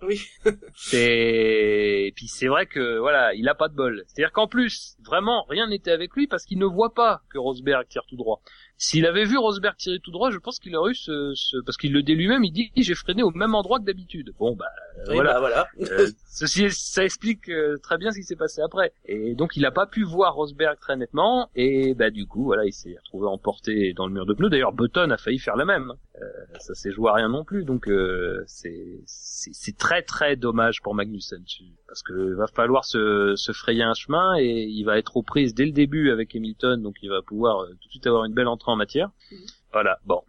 Oui. 0.03 0.21
c'est 0.77 2.07
et 2.07 2.13
puis 2.15 2.29
c'est 2.29 2.47
vrai 2.47 2.67
que 2.67 2.99
voilà, 2.99 3.35
il 3.35 3.49
a 3.49 3.55
pas 3.55 3.69
de 3.69 3.75
bol. 3.75 4.05
C'est-à-dire 4.07 4.33
qu'en 4.33 4.47
plus, 4.47 4.97
vraiment 5.05 5.45
rien 5.49 5.69
n'était 5.69 5.91
avec 5.91 6.15
lui 6.15 6.27
parce 6.27 6.45
qu'il 6.45 6.59
ne 6.59 6.67
voit 6.67 6.95
pas 6.95 7.23
que 7.31 7.39
Rosberg 7.39 7.87
tire 7.89 8.05
tout 8.09 8.17
droit. 8.17 8.41
S'il 8.81 9.07
avait 9.07 9.25
vu 9.25 9.37
Rosberg 9.37 9.77
tirer 9.77 9.99
tout 9.99 10.13
droit, 10.13 10.31
je 10.31 10.39
pense 10.39 10.61
qu'il 10.61 10.77
aurait 10.77 10.93
eu 10.93 10.95
ce, 10.95 11.33
ce... 11.35 11.57
parce 11.67 11.77
qu'il 11.77 11.93
le 11.93 12.03
dit 12.03 12.15
lui-même, 12.15 12.45
il 12.45 12.53
dit 12.53 12.71
j'ai 12.77 12.95
freiné 12.95 13.25
au 13.25 13.33
même 13.33 13.57
endroit 13.57 13.81
que 13.81 13.85
d'habitude. 13.85 14.33
Bon 14.39 14.55
bah 14.55 14.67
euh, 14.99 15.05
Oui, 15.09 15.15
voilà. 15.17 15.35
bah, 15.35 15.41
voilà. 15.41 15.69
Euh, 15.81 16.07
ceci 16.29 16.71
ça 16.71 17.05
explique 17.05 17.49
euh, 17.49 17.77
très 17.83 17.99
bien 17.99 18.13
ce 18.13 18.19
qui 18.19 18.25
s'est 18.25 18.37
passé 18.37 18.63
après. 18.63 18.93
Et 19.05 19.35
donc 19.35 19.57
il 19.57 19.67
a 19.67 19.73
pas 19.73 19.87
pu 19.87 20.05
voir 20.05 20.35
Rosberg 20.35 20.79
très 20.79 20.97
nettement 20.97 21.51
et 21.57 21.95
bah 21.95 22.11
du 22.11 22.27
coup 22.27 22.45
voilà, 22.45 22.65
il 22.67 22.73
s'est 22.73 22.97
retrouvé 23.05 23.27
emporté 23.27 23.95
dans 23.95 24.07
le 24.07 24.13
mur 24.13 24.27
de 24.27 24.35
pneus. 24.35 24.49
D'ailleurs 24.49 24.73
Button 24.73 25.11
a 25.11 25.19
failli 25.19 25.41
faire 25.41 25.57
la 25.57 25.65
même. 25.65 25.95
Euh, 26.23 26.27
ça 26.59 26.75
s'est 26.75 26.91
joué 26.91 27.11
à 27.11 27.15
rien 27.15 27.29
non 27.29 27.45
plus. 27.45 27.65
Donc 27.65 27.89
euh, 27.89 28.43
c'est 28.47 29.01
c'est 29.07 29.51
c'est 29.53 29.77
très 29.89 30.03
très 30.03 30.37
dommage 30.37 30.83
pour 30.83 30.95
Magnussen 30.95 31.43
tu- 31.45 31.65
parce 31.87 32.03
que 32.03 32.35
va 32.35 32.47
falloir 32.47 32.85
se 32.85 33.35
se 33.37 33.53
frayer 33.53 33.83
un 33.83 33.95
chemin 33.95 34.37
et 34.39 34.65
il 34.79 34.85
va 34.85 34.99
être 34.99 35.17
aux 35.17 35.23
prises 35.23 35.55
dès 35.55 35.65
le 35.65 35.73
début 35.73 36.11
avec 36.11 36.35
Hamilton 36.37 36.83
donc 36.83 36.97
il 37.03 37.09
va 37.09 37.23
pouvoir 37.23 37.63
euh, 37.63 37.69
tout 37.81 37.87
de 37.89 37.91
suite 37.93 38.07
avoir 38.07 38.25
une 38.25 38.35
belle 38.35 38.49
entrée 38.49 38.71
en 38.71 38.77
matière. 38.77 39.11
Mhm. 39.33 39.39
Voilà, 39.73 39.99
bon. 40.05 40.23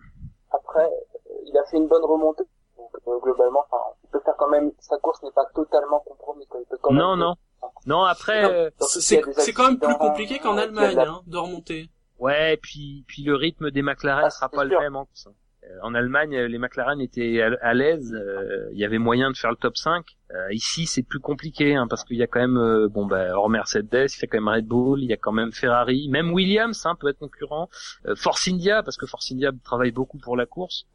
Après, 0.51 0.85
euh, 0.85 1.33
il 1.45 1.57
a 1.57 1.63
fait 1.69 1.77
une 1.77 1.87
bonne 1.87 2.03
remontée. 2.03 2.43
Donc, 2.77 2.89
euh, 3.07 3.19
globalement, 3.21 3.63
enfin, 3.69 3.83
il 4.05 4.09
peut 4.11 4.19
faire 4.23 4.35
quand 4.37 4.49
même, 4.49 4.71
sa 4.79 4.97
course 4.97 5.21
n'est 5.23 5.31
pas 5.31 5.45
totalement 5.53 5.99
compromise, 5.99 6.47
quoi. 6.47 6.59
Il 6.61 6.65
peut 6.69 6.77
quand 6.81 6.93
Non 6.93 7.15
même, 7.17 7.25
non. 7.25 7.35
Non 7.85 8.03
après 8.03 8.41
Non. 8.43 8.49
euh, 8.51 8.69
s'il 8.79 9.19
y 9.19 9.23
C'est 9.33 9.53
quand 9.53 9.67
même 9.67 9.79
plus 9.79 9.95
compliqué 9.97 10.39
qu'en 10.39 10.57
euh, 10.57 10.61
Allemagne, 10.61 10.97
hein, 10.99 11.21
de 11.27 11.37
remonter. 11.37 11.89
Ouais, 12.17 12.57
puis 12.61 13.03
puis 13.07 13.23
le 13.23 13.35
rythme 13.35 13.71
des 13.71 13.81
McLaren 13.81 14.25
Ah, 14.25 14.29
sera 14.29 14.47
pas 14.49 14.63
le 14.63 14.77
même 14.79 14.95
en 14.95 15.05
course. 15.05 15.27
Euh, 15.65 15.77
En 15.83 15.93
Allemagne, 15.93 16.35
euh, 16.35 16.47
les 16.47 16.57
McLaren 16.57 17.01
étaient 17.01 17.41
à, 17.41 17.73
l'aise, 17.73 18.13
euh, 18.13 18.69
il 18.71 18.79
y 18.79 18.85
avait 18.85 18.97
moyen 18.97 19.31
de 19.31 19.37
faire 19.37 19.51
le 19.51 19.57
top 19.57 19.75
5. 19.77 20.05
Euh, 20.31 20.53
ici, 20.53 20.85
c'est 20.85 21.03
plus 21.03 21.19
compliqué 21.19 21.75
hein, 21.75 21.87
parce 21.89 22.03
qu'il 22.03 22.17
y 22.17 22.23
a 22.23 22.27
quand 22.27 22.39
même 22.39 22.87
bon 22.87 23.07
bah 23.07 23.35
hors 23.35 23.49
Mercedes, 23.49 24.07
il 24.15 24.21
y 24.21 24.23
a 24.23 24.27
quand 24.27 24.39
même 24.39 24.47
Red 24.47 24.67
Bull, 24.67 25.01
il 25.01 25.09
y 25.09 25.13
a 25.13 25.17
quand 25.17 25.31
même 25.31 25.51
Ferrari, 25.51 26.07
même 26.09 26.31
Williams 26.31 26.85
hein, 26.85 26.95
peut 26.99 27.09
être 27.09 27.17
concurrent, 27.17 27.67
Force 28.15 28.47
India 28.47 28.83
parce 28.83 28.95
que 28.95 29.07
Force 29.07 29.31
India 29.31 29.51
travaille 29.63 29.91
beaucoup 29.91 30.19
pour 30.19 30.37
la 30.37 30.45
course. 30.45 30.85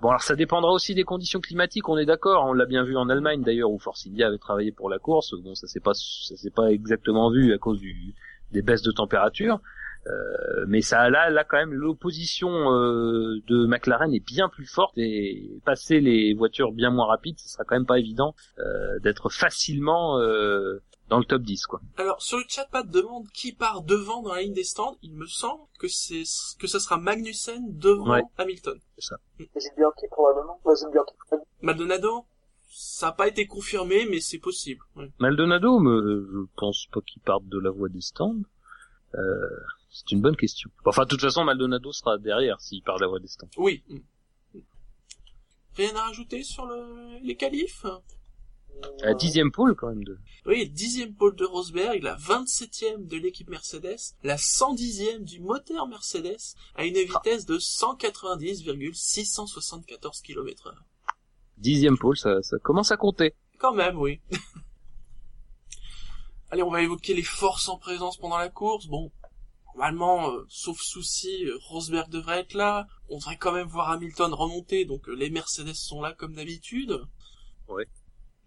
Bon 0.00 0.10
alors 0.10 0.22
ça 0.22 0.36
dépendra 0.36 0.70
aussi 0.70 0.94
des 0.94 1.02
conditions 1.02 1.40
climatiques, 1.40 1.88
on 1.88 1.98
est 1.98 2.06
d'accord, 2.06 2.46
on 2.46 2.52
l'a 2.52 2.66
bien 2.66 2.84
vu 2.84 2.96
en 2.96 3.08
Allemagne 3.08 3.42
d'ailleurs 3.42 3.72
où 3.72 3.80
Force 3.80 4.06
India 4.06 4.28
avait 4.28 4.38
travaillé 4.38 4.70
pour 4.70 4.88
la 4.88 5.00
course. 5.00 5.34
Bon 5.42 5.56
ça 5.56 5.66
s'est 5.66 5.80
pas 5.80 5.94
ça 5.94 6.36
s'est 6.36 6.52
pas 6.52 6.70
exactement 6.70 7.32
vu 7.32 7.52
à 7.52 7.58
cause 7.58 7.80
du 7.80 8.14
des 8.52 8.62
baisses 8.62 8.82
de 8.82 8.92
température. 8.92 9.60
Euh, 10.06 10.64
mais 10.68 10.82
ça 10.82 11.08
là 11.08 11.30
là 11.30 11.44
quand 11.44 11.56
même 11.56 11.72
l'opposition 11.72 12.50
euh, 12.72 13.40
de 13.46 13.66
McLaren 13.66 14.12
est 14.12 14.24
bien 14.24 14.48
plus 14.50 14.66
forte 14.66 14.98
et 14.98 15.50
passer 15.64 16.00
les 16.00 16.34
voitures 16.34 16.72
bien 16.72 16.90
moins 16.90 17.06
rapides 17.06 17.38
ce 17.38 17.48
sera 17.48 17.64
quand 17.64 17.74
même 17.74 17.86
pas 17.86 17.98
évident 17.98 18.34
euh, 18.58 18.98
d'être 18.98 19.30
facilement 19.30 20.18
euh, 20.20 20.82
dans 21.08 21.18
le 21.18 21.24
top 21.24 21.42
10 21.42 21.66
quoi. 21.66 21.80
Alors, 21.98 22.20
sur 22.22 22.38
le 22.38 22.44
chat, 22.48 22.66
Pat 22.70 22.86
demande 22.88 23.28
qui 23.28 23.52
part 23.52 23.82
devant 23.82 24.22
dans 24.22 24.34
la 24.34 24.40
ligne 24.40 24.54
des 24.54 24.64
stands. 24.64 24.96
Il 25.02 25.12
me 25.14 25.26
semble 25.26 25.62
que 25.78 25.86
c'est, 25.86 26.22
que 26.58 26.66
ça 26.66 26.80
sera 26.80 26.96
Magnussen 26.98 27.62
devant 27.78 28.10
Ouais. 28.10 28.22
Hamilton. 28.38 28.78
J'ai 28.98 29.70
Bianchi, 29.76 30.06
probablement. 30.10 30.58
Ouais, 30.64 30.74
c'est 30.76 30.90
Bianchi. 30.90 31.12
Maldonado, 31.60 32.24
ça 32.70 33.06
n'a 33.06 33.12
pas 33.12 33.28
été 33.28 33.46
confirmé, 33.46 34.06
mais 34.10 34.20
c'est 34.20 34.38
possible. 34.38 34.80
ouais. 34.96 35.10
Maldonado 35.18 35.78
me 35.78 36.26
je 36.32 36.38
pense 36.56 36.86
pas 36.92 37.00
qu'il 37.02 37.20
parte 37.22 37.44
de 37.48 37.58
la 37.58 37.70
voie 37.70 37.90
des 37.90 38.00
stands. 38.00 38.40
Euh, 39.14 39.48
c'est 39.90 40.12
une 40.12 40.20
bonne 40.20 40.36
question. 40.36 40.70
Enfin 40.84 41.04
de 41.04 41.08
toute 41.08 41.20
façon 41.20 41.44
Maldonado 41.44 41.92
sera 41.92 42.18
derrière 42.18 42.60
s'il 42.60 42.82
part 42.82 42.98
la 42.98 43.06
voie 43.06 43.20
des 43.20 43.28
stands. 43.28 43.48
Oui. 43.56 43.84
Rien 45.76 45.94
à 45.96 46.06
rajouter 46.06 46.42
sur 46.42 46.66
le, 46.66 47.18
les 47.22 47.36
qualifs? 47.36 47.86
À 49.02 49.14
dixième 49.14 49.50
pole 49.52 49.76
quand 49.76 49.88
même 49.88 50.04
de. 50.04 50.18
Oui, 50.46 50.68
dixième 50.68 51.14
pole 51.14 51.36
de 51.36 51.44
Rosberg, 51.44 52.02
la 52.02 52.16
27e 52.16 53.06
de 53.06 53.16
l'équipe 53.16 53.48
Mercedes, 53.48 54.16
la 54.24 54.34
110e 54.36 55.22
du 55.22 55.38
moteur 55.40 55.86
Mercedes, 55.86 56.56
à 56.74 56.84
une 56.84 56.94
vitesse 56.94 57.46
de 57.46 57.56
190,674 57.58 60.20
km 60.22 60.66
heure. 60.66 60.82
Dixième 61.56 61.96
pole 61.96 62.16
ça, 62.16 62.42
ça 62.42 62.58
commence 62.58 62.90
à 62.90 62.96
compter. 62.96 63.36
Quand 63.58 63.74
même, 63.74 63.96
oui. 63.96 64.20
Allez, 66.54 66.62
on 66.62 66.70
va 66.70 66.82
évoquer 66.82 67.14
les 67.14 67.24
forces 67.24 67.68
en 67.68 67.78
présence 67.78 68.16
pendant 68.16 68.38
la 68.38 68.48
course. 68.48 68.86
Bon, 68.86 69.10
normalement, 69.74 70.30
euh, 70.30 70.46
sauf 70.48 70.80
souci, 70.80 71.46
euh, 71.46 71.58
Rosberg 71.66 72.08
devrait 72.08 72.38
être 72.38 72.54
là. 72.54 72.86
On 73.08 73.18
devrait 73.18 73.36
quand 73.36 73.50
même 73.50 73.66
voir 73.66 73.90
Hamilton 73.90 74.32
remonter, 74.32 74.84
donc 74.84 75.08
euh, 75.08 75.14
les 75.14 75.30
Mercedes 75.30 75.74
sont 75.74 76.00
là 76.00 76.12
comme 76.12 76.34
d'habitude. 76.34 77.00
Ouais. 77.66 77.88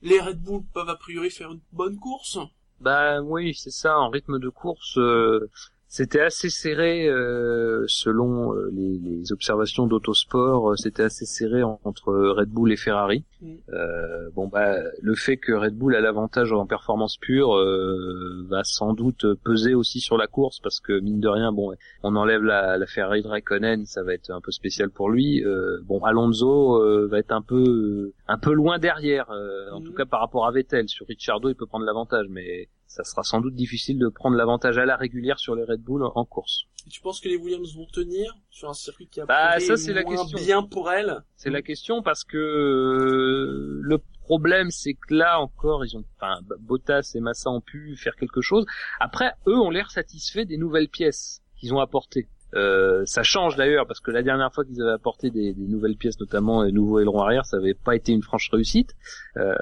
Les 0.02 0.22
Red 0.22 0.42
Bull 0.42 0.64
peuvent 0.74 0.88
a 0.88 0.96
priori 0.96 1.30
faire 1.30 1.52
une 1.52 1.60
bonne 1.74 2.00
course. 2.00 2.40
Bah 2.80 3.20
oui, 3.20 3.54
c'est 3.54 3.72
ça. 3.72 4.00
En 4.00 4.10
rythme 4.10 4.40
de 4.40 4.48
course, 4.48 4.98
euh, 4.98 5.52
c'était 5.90 6.20
assez 6.22 6.50
serré 6.50 7.08
euh, 7.08 7.86
selon 7.88 8.54
euh, 8.54 8.70
les, 8.74 8.98
les 9.00 9.32
observations 9.32 9.88
d'Autosport. 9.88 10.72
euh, 10.72 10.76
C'était 10.76 11.04
assez 11.04 11.26
serré 11.26 11.64
en- 11.64 11.80
entre 11.84 12.14
Red 12.14 12.50
Bull 12.50 12.72
et 12.72 12.78
Ferrari. 12.78 13.24
Mm. 13.42 13.54
Euh, 13.74 14.30
bon 14.36 14.48
bah 14.48 14.76
le 15.02 15.16
fait 15.16 15.38
que 15.38 15.52
Red 15.54 15.76
Bull 15.78 15.96
a 15.96 16.02
l'avantage 16.02 16.52
en 16.52 16.66
performance 16.66 17.18
pure 17.18 17.56
euh, 17.56 18.46
va 18.50 18.64
sans 18.64 18.94
doute 18.94 19.26
peser 19.44 19.76
aussi 19.76 20.00
sur 20.00 20.18
la 20.18 20.28
course 20.28 20.60
parce 20.60 20.80
que 20.80 21.00
mine 21.00 21.20
de 21.20 21.28
rien, 21.28 21.52
bon, 21.52 21.74
on 22.04 22.16
enlève 22.16 22.44
la, 22.44 22.78
la 22.78 22.86
Ferrari 22.86 23.22
de 23.22 23.28
Raikkonen, 23.28 23.86
ça 23.86 24.04
va 24.04 24.14
être 24.14 24.30
un 24.32 24.42
peu 24.42 24.52
spécial 24.52 24.90
pour 24.90 25.10
lui. 25.10 25.44
Euh, 25.46 25.80
bon, 25.84 26.04
Alonso 26.04 26.82
euh, 26.82 27.08
va 27.08 27.20
être 27.20 27.32
un 27.32 27.42
peu 27.42 28.12
un 28.28 28.38
peu 28.38 28.54
loin 28.54 28.80
derrière, 28.80 29.30
euh, 29.32 29.70
en 29.72 29.80
Mhm. 29.80 29.86
tout 29.86 29.94
cas 29.94 30.06
par 30.06 30.20
rapport 30.20 30.48
à 30.48 30.52
Vettel. 30.52 30.90
Sur 30.90 31.08
Ricciardo, 31.08 31.50
il 31.50 31.56
peut 31.56 31.66
prendre 31.68 31.86
l'avantage, 31.86 32.26
mais 32.30 32.68
ça 32.98 33.04
sera 33.04 33.24
sans 33.24 33.42
doute 33.42 33.54
difficile 33.56 34.00
de 34.00 34.08
prendre 34.10 34.36
l'avantage 34.36 34.78
à 34.78 34.86
la 34.86 34.96
régulière 34.98 35.38
sur 35.40 35.56
les 35.56 35.64
Red 35.64 35.82
Bull 35.82 36.04
en 36.04 36.26
course. 36.26 36.66
Et 36.86 36.90
tu 36.90 37.02
penses 37.02 37.20
que 37.20 37.30
les 37.30 37.36
Williams 37.38 37.76
vont 37.76 37.86
tenir 37.86 38.34
sur 38.50 38.70
un 38.70 38.74
circuit 38.74 39.08
qui 39.08 39.22
a 39.22 39.26
Bah, 39.26 39.60
ça, 39.60 39.74
est 39.74 39.78
c'est 39.78 39.94
la 39.94 40.04
moins 40.04 40.16
question. 40.16 40.38
bien 40.40 40.64
pour 40.64 40.90
elles 40.90 41.22
C'est 41.36 41.50
la 41.50 41.62
question 41.62 42.02
parce 42.02 42.24
que 42.24 42.38
euh, 42.38 43.80
le 43.82 44.00
problème 44.22 44.72
c'est 44.72 44.94
que 44.94 45.14
là 45.14 45.40
encore 45.40 45.86
ils 45.86 45.96
ont 45.96 46.04
enfin 46.20 46.40
Bottas 46.60 47.12
et 47.16 47.20
Massa 47.20 47.50
ont 47.50 47.62
pu 47.62 47.96
faire 47.96 48.16
quelque 48.16 48.42
chose. 48.42 48.66
Après 49.00 49.32
eux 49.48 49.58
ont 49.58 49.70
l'air 49.70 49.92
satisfaits 49.92 50.46
des 50.46 50.58
nouvelles 50.58 50.90
pièces 50.90 51.42
qu'ils 51.58 51.74
ont 51.74 51.80
apportées. 51.80 52.28
Euh, 52.58 53.04
ça 53.06 53.24
change 53.24 53.56
d'ailleurs 53.56 53.88
parce 53.88 54.00
que 54.00 54.12
la 54.12 54.24
dernière 54.24 54.54
fois 54.54 54.66
qu'ils 54.66 54.82
avaient 54.82 54.92
apporté 54.92 55.30
des, 55.30 55.54
des 55.54 55.68
nouvelles 55.68 55.96
pièces, 55.96 56.20
notamment 56.20 56.64
les 56.64 56.72
nouveaux 56.72 57.00
ailerons 57.00 57.22
arrière, 57.22 57.46
ça 57.46 57.58
avait 57.58 57.76
pas 57.76 57.96
été 57.96 58.12
une 58.12 58.24
franche 58.24 58.50
réussite. 58.52 58.96
Euh, 59.38 59.54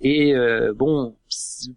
et 0.00 0.34
euh, 0.34 0.72
bon, 0.74 1.14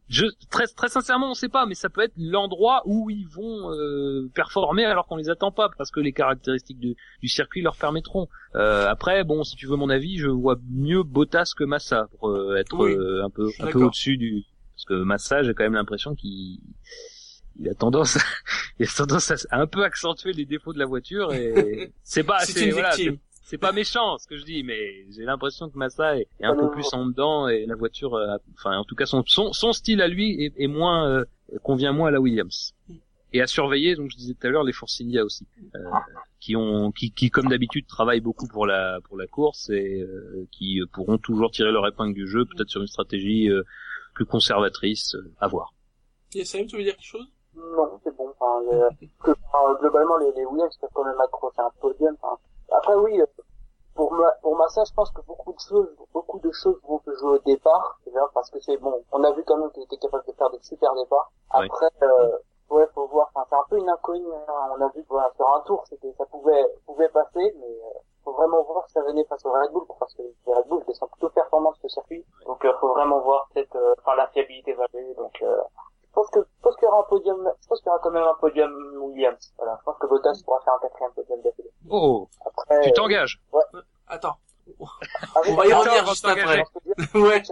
je, 0.08 0.26
très 0.50 0.68
très 0.68 0.88
sincèrement, 0.90 1.32
on 1.32 1.34
sait 1.34 1.50
pas, 1.50 1.66
mais 1.66 1.76
ça 1.76 1.90
peut 1.90 2.02
être 2.02 2.14
l'endroit 2.18 2.82
où 2.86 3.10
ils 3.10 3.28
vont 3.28 3.72
euh, 3.72 4.30
performer 4.34 4.86
alors 4.86 5.06
qu'on 5.08 5.18
les 5.18 5.30
attend 5.30 5.52
pas 5.52 5.70
parce 5.78 5.92
que 5.92 6.00
les 6.00 6.14
caractéristiques 6.14 6.80
du, 6.80 6.96
du 7.22 7.28
circuit 7.28 7.62
leur 7.62 7.76
permettront. 7.76 8.28
Euh, 8.56 8.88
après, 8.88 9.24
bon, 9.24 9.44
si 9.44 9.56
tu 9.56 9.68
veux 9.68 9.76
mon 9.76 9.90
avis, 9.90 10.18
je 10.18 10.28
vois 10.28 10.58
mieux 10.72 11.04
Bottas 11.04 11.52
que 11.56 11.64
Massa 11.64 12.08
pour 12.18 12.30
euh, 12.30 12.56
être 12.56 12.78
Oui, 12.78 12.94
euh, 12.94 13.26
un 13.26 13.30
peu 13.30 13.50
un 13.60 13.68
peu 13.68 13.84
au-dessus 13.84 14.18
du 14.18 14.46
parce 14.76 14.86
que 14.86 15.04
Massa, 15.04 15.44
j'ai 15.44 15.54
quand 15.54 15.64
même 15.64 15.74
l'impression 15.74 16.16
qu'il 16.16 16.60
il 17.60 17.70
a 17.70 17.74
tendance 17.74 18.18
à, 18.18 18.20
il 18.80 18.86
a 18.86 18.90
tendance 18.92 19.32
à, 19.32 19.36
un 19.52 19.68
peu 19.68 19.84
accentuer 19.84 20.34
les 20.34 20.46
défauts 20.46 20.74
de 20.74 20.80
la 20.80 20.86
voiture 20.86 21.34
et 21.34 21.92
c'est 22.04 22.24
pas 22.24 22.40
C'est 22.46 22.66
une 22.66 22.72
voilà, 22.74 22.96
victime. 22.96 23.18
c'est- 23.44 23.58
pas 23.58 23.72
méchant 23.72 24.18
ce 24.20 24.28
que 24.28 24.38
je 24.38 24.44
dis 24.46 24.64
mais 24.64 25.06
j'ai 25.12 25.24
l'impression 25.24 25.70
que 25.70 25.78
Massa 25.78 26.18
est, 26.18 26.28
est 26.40 26.46
un 26.46 26.56
peu 26.56 26.70
plus 26.72 26.88
en 26.94 27.06
dedans 27.08 27.48
et 27.48 27.66
la 27.66 27.76
voiture 27.76 28.14
euh, 28.16 28.38
enfin 28.54 28.78
en 28.78 28.84
tout 28.84 28.96
cas 28.96 29.06
son 29.08 29.24
son, 29.26 29.54
son 29.54 29.74
style 29.74 30.02
à 30.02 30.08
lui 30.08 30.44
est, 30.46 30.54
est 30.58 30.68
moins 30.68 31.08
euh, 31.10 31.26
convient 31.64 31.92
moins 31.92 32.10
à 32.10 32.12
la 32.12 32.22
Williams. 32.22 32.74
Et 33.34 33.42
à 33.42 33.48
surveiller 33.48 33.96
donc 33.96 34.10
je 34.12 34.18
disais 34.18 34.34
tout 34.36 34.48
à 34.48 34.50
l'heure 34.52 34.64
les 34.64 34.74
Force 34.74 35.02
India 35.02 35.24
aussi 35.26 35.46
euh, 35.76 35.80
qui 36.40 36.56
ont 36.56 36.92
qui, 36.92 37.12
qui 37.12 37.30
comme 37.32 37.48
d'habitude 37.50 37.86
travaillent 37.88 38.22
beaucoup 38.22 38.48
pour 38.48 38.66
la 38.68 39.00
pour 39.04 39.18
la 39.18 39.28
course 39.28 39.70
et 39.72 40.02
euh, 40.02 40.48
qui 40.52 40.80
pourront 40.94 41.18
toujours 41.18 41.52
tirer 41.52 41.72
leur 41.72 41.86
épingle 41.88 42.14
du 42.14 42.28
jeu 42.28 42.46
peut-être 42.46 42.70
sur 42.70 42.82
une 42.82 42.88
stratégie 42.88 43.50
euh, 43.50 43.64
plus 44.14 44.26
conservatrice 44.26 45.16
euh, 45.16 45.32
à 45.40 45.48
voir. 45.48 45.74
YSM, 46.34 46.66
tu 46.68 46.78
veux 46.78 46.84
dire 46.84 46.96
quelque 46.96 47.06
chose? 47.06 47.28
Non, 47.76 48.00
c'est 48.04 48.16
bon. 48.16 48.30
Enfin, 48.40 48.62
le- 48.72 48.90
que, 49.24 49.32
enfin, 49.52 49.74
globalement, 49.76 50.18
les, 50.18 50.32
les 50.34 50.46
Williams 50.46 50.76
peuvent 50.78 50.90
quand 50.94 51.04
même 51.04 51.20
accrocher 51.20 51.62
un 51.62 51.70
podium. 51.82 52.16
Enfin, 52.22 52.38
après, 52.72 52.96
oui, 52.96 53.20
euh, 53.22 53.26
pour 53.96 54.14
ma, 54.14 54.32
pour 54.42 54.56
Massa, 54.56 54.84
je 54.86 54.94
pense 54.94 55.12
que 55.12 55.22
beaucoup 55.22 55.52
de 55.54 55.60
choses, 55.60 55.90
beaucoup 56.14 56.40
de 56.40 56.52
choses 56.52 56.80
vont 56.88 57.00
se 57.06 57.14
jouer 57.18 57.32
au 57.38 57.40
départ. 57.40 58.00
Parce 58.34 58.50
que 58.50 58.60
c'est 58.60 58.78
bon. 58.78 59.04
On 59.12 59.24
a 59.24 59.32
vu 59.34 59.44
quand 59.44 59.58
même 59.58 59.72
qu'il 59.72 59.84
était 59.84 59.98
capable 59.98 60.26
de 60.26 60.32
faire 60.34 60.50
des 60.52 60.60
super 60.62 60.94
départs. 60.96 61.32
Après, 61.66 61.90
euh, 62.04 62.38
ouais, 62.70 62.88
faut 62.94 63.08
voir. 63.08 63.30
Enfin, 63.36 63.46
c'est 63.50 63.56
un 63.56 63.66
peu 63.70 63.78
une 63.78 63.90
inconnue. 63.90 64.26
hein. 64.48 64.70
On 64.78 64.82
a 64.82 64.88
vu 64.90 65.04
voilà, 65.10 65.30
sur 65.36 65.48
un 65.54 65.60
tour, 65.62 65.84
c'était, 65.90 66.14
ça 66.18 66.26
pouvait, 66.28 66.66
pouvait 66.86 67.10
passer, 67.10 67.54
mais 67.60 67.68
euh, 67.68 68.00
faut 68.24 68.32
vraiment 68.34 68.62
voir 68.64 68.86
si 68.88 68.94
ça 68.94 69.02
venait 69.04 69.26
face 69.26 69.46
au 69.46 69.52
Red 69.52 69.72
Bull, 69.72 69.84
parce 70.00 70.14
que 70.14 70.22
les 70.22 70.54
Red 70.54 70.68
Bull, 70.68 70.84
ils 70.88 70.96
sont 70.96 71.08
plutôt 71.08 71.30
performants 71.30 71.74
sur 71.74 71.84
ce 71.90 71.96
circuit. 71.96 72.26
Donc, 72.46 72.64
euh, 72.66 72.74
faut 72.80 72.90
vraiment 72.94 73.20
voir 73.20 73.48
peut-être, 73.54 73.76
euh, 73.76 73.94
enfin, 74.00 74.16
la 74.16 74.28
fiabilité 74.28 74.74
va. 74.74 74.86
Donc, 75.18 75.42
euh, 75.42 75.58
je 76.10 76.14
pense 76.14 76.30
que, 76.32 76.40
je 76.40 76.62
pense 76.62 76.76
qu'il 76.76 76.86
y 76.86 76.88
aura 76.88 77.00
un 77.00 77.10
podium, 77.10 77.52
je 77.62 77.68
pense 77.68 77.80
qu'il 77.80 77.88
y 77.88 77.90
aura 77.90 78.00
quand 78.00 78.12
même 78.12 78.24
un 78.24 78.36
podium 78.40 78.72
Williams. 79.02 79.54
Voilà. 79.58 79.78
Je 79.80 79.84
pense 79.86 79.98
que 80.00 80.08
Bottas 80.08 80.42
pourra 80.44 80.60
faire 80.62 80.74
un 80.74 80.80
quatrième 80.82 81.12
podium 81.14 81.42
d'affilée. 81.42 81.72
oh 81.90 82.28
Après, 82.46 82.82
tu 82.82 82.92
t'engages 82.94 83.42
Attends, 84.08 84.38
avec 85.36 85.52
on 85.52 85.56
va 85.56 85.68
y 85.68 85.74
revenir 85.74 86.06
juste 86.08 86.26
après. 86.26 86.64
ouais. 87.14 87.44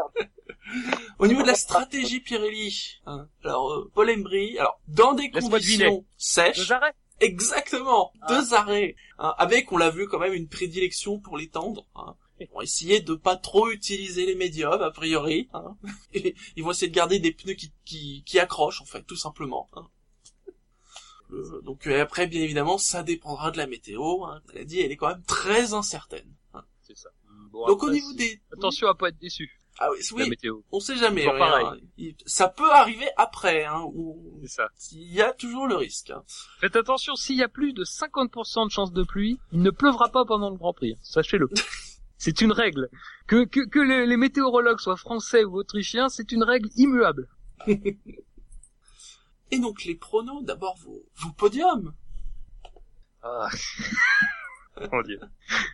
Au 1.19 1.27
niveau 1.27 1.43
de 1.43 1.47
la 1.47 1.55
stratégie 1.55 2.19
Pirelli, 2.19 2.99
hein, 3.05 3.27
alors 3.43 3.71
euh, 3.71 3.91
Paul 3.93 4.09
Embry, 4.09 4.57
alors 4.59 4.79
dans 4.87 5.13
des 5.13 5.29
conditions 5.31 6.03
sèches, 6.17 6.57
Deux 6.57 6.73
arrêts 6.73 6.93
exactement, 7.19 8.11
Ah. 8.21 8.27
deux 8.27 8.53
arrêts, 8.53 8.95
hein, 9.19 9.33
avec 9.37 9.71
on 9.71 9.77
l'a 9.77 9.89
vu 9.89 10.07
quand 10.07 10.19
même 10.19 10.33
une 10.33 10.49
prédilection 10.49 11.19
pour 11.19 11.37
les 11.37 11.49
tendres. 11.49 11.85
Hein. 11.95 12.15
Ils 12.39 12.47
vont 12.49 12.61
essayer 12.61 13.01
de 13.01 13.15
pas 13.15 13.35
trop 13.35 13.69
utiliser 13.69 14.25
les 14.25 14.35
médiums 14.35 14.81
a 14.81 14.91
priori. 14.91 15.49
Hein. 15.53 15.75
Et 16.13 16.35
ils 16.55 16.63
vont 16.63 16.71
essayer 16.71 16.89
de 16.89 16.95
garder 16.95 17.19
des 17.19 17.31
pneus 17.31 17.53
qui, 17.55 17.71
qui, 17.85 18.23
qui 18.25 18.39
accrochent 18.39 18.81
en 18.81 18.85
fait, 18.85 19.03
tout 19.03 19.15
simplement. 19.15 19.69
Hein. 19.73 19.87
Euh, 21.33 21.61
donc 21.63 21.87
euh, 21.87 22.01
après, 22.01 22.27
bien 22.27 22.41
évidemment, 22.41 22.77
ça 22.77 23.03
dépendra 23.03 23.51
de 23.51 23.57
la 23.57 23.67
météo. 23.67 24.23
Hein. 24.25 24.41
Elle 24.53 24.61
a 24.61 24.63
dit, 24.63 24.79
elle 24.79 24.91
est 24.91 24.95
quand 24.97 25.09
même 25.09 25.23
très 25.23 25.73
incertaine. 25.73 26.33
hein. 26.53 26.63
c'est 26.81 26.97
ça 26.97 27.09
Bon, 27.51 27.65
Donc 27.67 27.83
au 27.83 27.89
niveau 27.89 28.13
des... 28.13 28.41
attention 28.53 28.87
à 28.87 28.95
pas 28.95 29.09
être 29.09 29.17
déçu 29.19 29.49
Ah 29.79 29.89
oui, 29.91 29.99
la 30.17 30.23
oui, 30.23 30.29
météo 30.29 30.61
on 30.71 30.79
sait 30.79 30.95
jamais. 30.97 31.25
Pareil. 31.25 31.65
hein. 31.65 31.77
Il- 31.97 32.15
Ça 32.25 32.47
peut 32.49 32.71
arriver 32.71 33.07
après, 33.17 33.63
hein, 33.65 33.85
ça 34.45 34.67
il 34.91 35.13
y 35.13 35.21
a 35.21 35.31
toujours 35.33 35.67
le 35.67 35.75
risque. 35.75 36.09
hein. 36.11 36.23
Faites 36.59 36.75
attention, 36.75 37.15
s'il 37.15 37.35
y 37.37 37.43
a 37.43 37.47
plus 37.49 37.73
de 37.73 37.83
50% 37.83 38.65
de 38.67 38.71
chances 38.71 38.91
de 38.91 39.03
pluie, 39.03 39.37
il 39.51 39.61
ne 39.61 39.69
pleuvra 39.69 40.09
pas 40.09 40.25
pendant 40.25 40.49
le 40.49 40.57
Grand 40.57 40.73
Prix. 40.73 40.93
hein. 40.93 40.99
Sachez-le. 41.03 41.49
c'est 42.17 42.41
une 42.41 42.51
règle. 42.51 42.89
Que, 43.27 43.45
que, 43.45 43.65
que 43.67 43.79
les, 43.79 44.05
les 44.05 44.17
météorologues 44.17 44.79
soient 44.79 44.97
français 44.97 45.43
ou 45.43 45.55
autrichiens, 45.57 46.09
c'est 46.09 46.31
une 46.31 46.43
règle 46.43 46.69
immuable. 46.75 47.27
Et 49.51 49.59
donc 49.59 49.83
les 49.85 49.95
pronos, 49.95 50.43
d'abord 50.43 50.77
vos, 50.83 51.05
vos 51.15 51.31
podiums. 51.31 51.93
Ah. 53.23 53.47
Mon 54.91 55.01
Dieu. 55.01 55.19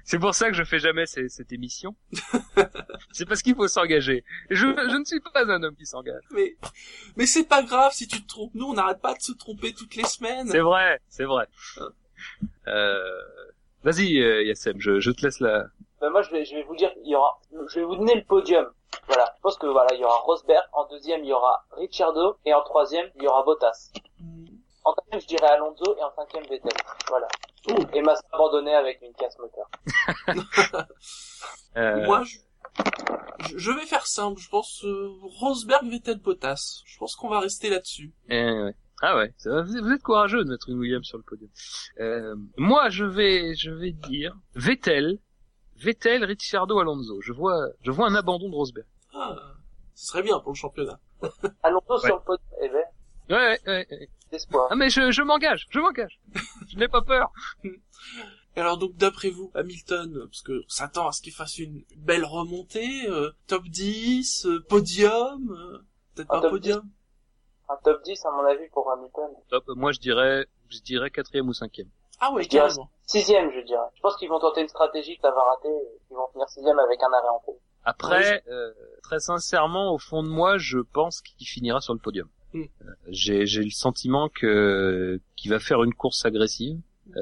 C'est 0.05 0.17
pour 0.19 0.33
ça 0.33 0.49
que 0.49 0.55
je 0.55 0.63
fais 0.63 0.79
jamais 0.79 1.05
ces- 1.05 1.27
cette 1.27 1.51
émission. 1.51 1.95
c'est 3.11 3.25
parce 3.25 3.41
qu'il 3.41 3.53
faut 3.55 3.67
s'engager. 3.67 4.23
Je, 4.49 4.59
je 4.67 4.97
ne 4.97 5.03
suis 5.03 5.19
pas 5.19 5.43
un 5.45 5.61
homme 5.63 5.75
qui 5.75 5.85
s'engage. 5.85 6.23
Mais, 6.31 6.55
mais 7.17 7.25
c'est 7.25 7.43
pas 7.43 7.63
grave 7.63 7.91
si 7.91 8.07
tu 8.07 8.21
te 8.21 8.27
trompes. 8.27 8.53
Nous, 8.53 8.65
on 8.65 8.73
n'arrête 8.75 9.01
pas 9.01 9.13
de 9.13 9.21
se 9.21 9.33
tromper 9.33 9.73
toutes 9.73 9.95
les 9.95 10.05
semaines. 10.05 10.47
C'est 10.47 10.61
vrai, 10.61 11.01
c'est 11.09 11.25
vrai. 11.25 11.47
Euh... 12.67 12.97
Vas-y, 13.83 14.21
euh, 14.21 14.43
Yassem, 14.43 14.79
je, 14.79 15.01
je 15.01 15.11
te 15.11 15.25
laisse 15.25 15.41
la... 15.41 15.65
Ben 16.03 16.09
moi, 16.09 16.21
je 16.21 16.31
vais, 16.31 16.43
je 16.43 16.53
vais 16.55 16.63
vous 16.63 16.75
dire, 16.75 16.91
il 17.05 17.11
y 17.11 17.15
aura, 17.15 17.39
je 17.69 17.79
vais 17.79 17.85
vous 17.85 17.95
donner 17.95 18.15
le 18.15 18.25
podium. 18.25 18.65
Voilà. 19.07 19.23
Je 19.37 19.41
pense 19.41 19.57
que 19.57 19.67
voilà, 19.67 19.93
il 19.93 20.01
y 20.01 20.03
aura 20.03 20.17
Rosberg. 20.19 20.61
En 20.73 20.85
deuxième, 20.89 21.23
il 21.23 21.27
y 21.29 21.33
aura 21.33 21.63
Ricciardo. 21.77 22.35
Et 22.43 22.53
en 22.53 22.61
troisième, 22.61 23.09
il 23.15 23.23
y 23.23 23.27
aura 23.27 23.41
Bottas. 23.43 23.89
Mm. 24.19 24.47
En 24.83 24.93
quatrième, 24.95 25.21
je 25.21 25.27
dirais 25.27 25.47
Alonso. 25.47 25.95
Et 25.97 26.03
en 26.03 26.11
cinquième, 26.13 26.43
Vettel. 26.43 26.73
Voilà. 27.07 27.27
Oh. 27.69 27.75
Et 27.93 28.01
Massa 28.01 28.21
abandonné 28.33 28.75
avec 28.75 29.01
une 29.01 29.13
casse 29.13 29.37
moteur. 29.39 29.69
Euh, 31.75 32.05
Moi, 32.05 32.21
je, 32.23 33.57
je- 33.57 33.71
vais 33.71 33.85
faire 33.85 34.05
simple. 34.05 34.39
Je 34.39 34.47
pense 34.49 34.83
euh, 34.85 35.09
Rosberg, 35.39 35.85
Vettel, 35.89 36.19
Bottas. 36.19 36.81
Je 36.85 36.97
pense 36.99 37.15
qu'on 37.15 37.29
va 37.29 37.39
rester 37.39 37.69
là-dessus. 37.69 38.13
Eh 38.29 38.43
ouais. 38.61 38.75
Ah 39.01 39.17
ouais, 39.17 39.33
vous 39.45 39.91
êtes 39.91 40.01
courageux 40.03 40.43
de 40.45 40.49
mettre 40.51 40.69
une 40.69 40.77
Williams 40.77 41.05
sur 41.05 41.17
le 41.17 41.23
podium. 41.23 41.49
Euh, 41.99 42.35
moi, 42.57 42.89
je 42.89 43.03
vais, 43.05 43.53
je 43.55 43.71
vais 43.71 43.91
dire 43.91 44.33
Vettel, 44.55 45.17
Vettel, 45.77 46.23
Ricciardo, 46.23 46.79
Alonso. 46.79 47.21
Je 47.21 47.33
vois, 47.33 47.67
je 47.81 47.91
vois 47.91 48.07
un 48.07 48.15
abandon 48.15 48.49
de 48.49 48.55
Rosberg. 48.55 48.85
Ah, 49.13 49.35
ce 49.95 50.07
serait 50.07 50.23
bien 50.23 50.39
pour 50.39 50.51
le 50.51 50.57
championnat. 50.57 50.99
Alonso 51.63 51.93
Ouais. 51.93 51.99
sur 51.99 52.15
le 52.15 52.21
podium. 52.23 52.47
Eh 52.61 52.69
ben, 52.69 52.83
Ouais, 53.29 53.35
ouais, 53.37 53.59
ouais, 53.67 53.87
ouais. 53.91 54.09
d'espoir. 54.31 54.67
Ah 54.69 54.75
mais 54.75 54.89
je, 54.89 55.11
je 55.11 55.21
m'engage, 55.21 55.65
je 55.69 55.79
m'engage. 55.79 56.19
je 56.67 56.77
n'ai 56.77 56.87
pas 56.89 57.01
peur. 57.01 57.31
Et 58.55 58.59
alors 58.59 58.77
donc 58.77 58.95
d'après 58.95 59.29
vous, 59.29 59.49
Hamilton, 59.55 60.25
parce 60.25 60.41
que 60.41 60.59
on 60.59 60.69
s'attend 60.69 61.07
à 61.07 61.11
ce 61.13 61.21
qu'il 61.21 61.33
fasse 61.33 61.57
une 61.57 61.83
belle 61.97 62.25
remontée, 62.25 63.07
euh, 63.09 63.31
top 63.47 63.63
10, 63.63 64.45
euh, 64.45 64.59
podium, 64.67 65.49
euh, 65.51 65.77
peut-être 66.15 66.27
pas 66.27 66.41
top 66.41 66.51
podium. 66.51 66.89
Un 67.69 67.77
top 67.83 68.03
10, 68.03 68.25
à 68.25 68.31
mon 68.31 68.45
avis, 68.45 68.67
pour 68.73 68.91
Hamilton. 68.91 69.31
Top. 69.49 69.63
Moi, 69.69 69.93
je 69.93 69.99
dirais, 69.99 70.45
je 70.69 70.79
dirais 70.81 71.09
quatrième 71.09 71.47
ou 71.47 71.53
cinquième. 71.53 71.87
Ah 72.19 72.31
ouais, 72.33 72.43
Je 72.43 72.49
dirais 72.49 72.67
carrément. 72.67 72.89
Sixième, 73.05 73.51
je 73.51 73.59
dirais. 73.65 73.85
Je 73.95 74.01
pense 74.01 74.15
qu'ils 74.17 74.29
vont 74.29 74.39
tenter 74.39 74.61
une 74.61 74.67
stratégie 74.69 75.17
que 75.17 75.27
rater. 75.27 75.67
et 75.67 75.99
Ils 76.11 76.15
vont 76.15 76.27
finir 76.31 76.47
sixième 76.49 76.79
avec 76.79 77.01
un 77.03 77.11
arrêt 77.13 77.27
en 77.35 77.39
cours. 77.39 77.59
Après, 77.85 78.43
euh, 78.47 78.71
très 79.01 79.19
sincèrement, 79.19 79.93
au 79.93 79.97
fond 79.99 80.23
de 80.23 80.29
moi, 80.29 80.57
je 80.57 80.79
pense 80.79 81.21
qu'il 81.21 81.45
finira 81.47 81.81
sur 81.81 81.93
le 81.93 81.99
podium. 81.99 82.29
Mm. 82.53 82.61
Euh, 82.61 82.85
J'ai 83.09 83.45
j'ai 83.45 83.61
le 83.63 83.71
sentiment 83.71 84.29
que 84.29 85.19
qu'il 85.35 85.51
va 85.51 85.59
faire 85.59 85.83
une 85.83 85.93
course 85.93 86.23
agressive. 86.25 86.79
Euh, 87.17 87.21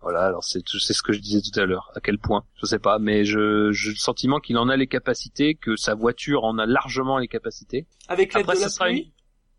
voilà, 0.00 0.20
alors 0.26 0.44
c'est 0.44 0.60
c'est 0.78 0.92
ce 0.92 1.02
que 1.02 1.12
je 1.12 1.18
disais 1.20 1.40
tout 1.40 1.58
à 1.58 1.66
l'heure. 1.66 1.90
À 1.96 2.00
quel 2.00 2.18
point, 2.18 2.44
je 2.54 2.66
sais 2.66 2.78
pas, 2.78 2.98
mais 3.00 3.24
je 3.24 3.72
j'ai 3.72 3.90
le 3.90 3.96
sentiment 3.96 4.38
qu'il 4.38 4.56
en 4.58 4.68
a 4.68 4.76
les 4.76 4.86
capacités, 4.86 5.56
que 5.56 5.74
sa 5.76 5.94
voiture 5.94 6.44
en 6.44 6.56
a 6.58 6.66
largement 6.66 7.18
les 7.18 7.26
capacités. 7.28 7.86
Avec 8.08 8.32
l'aide 8.34 8.44
Après, 8.44 8.56
de 8.56 8.60
la 8.60 8.68
pluie? 8.68 9.00
une- 9.00 9.12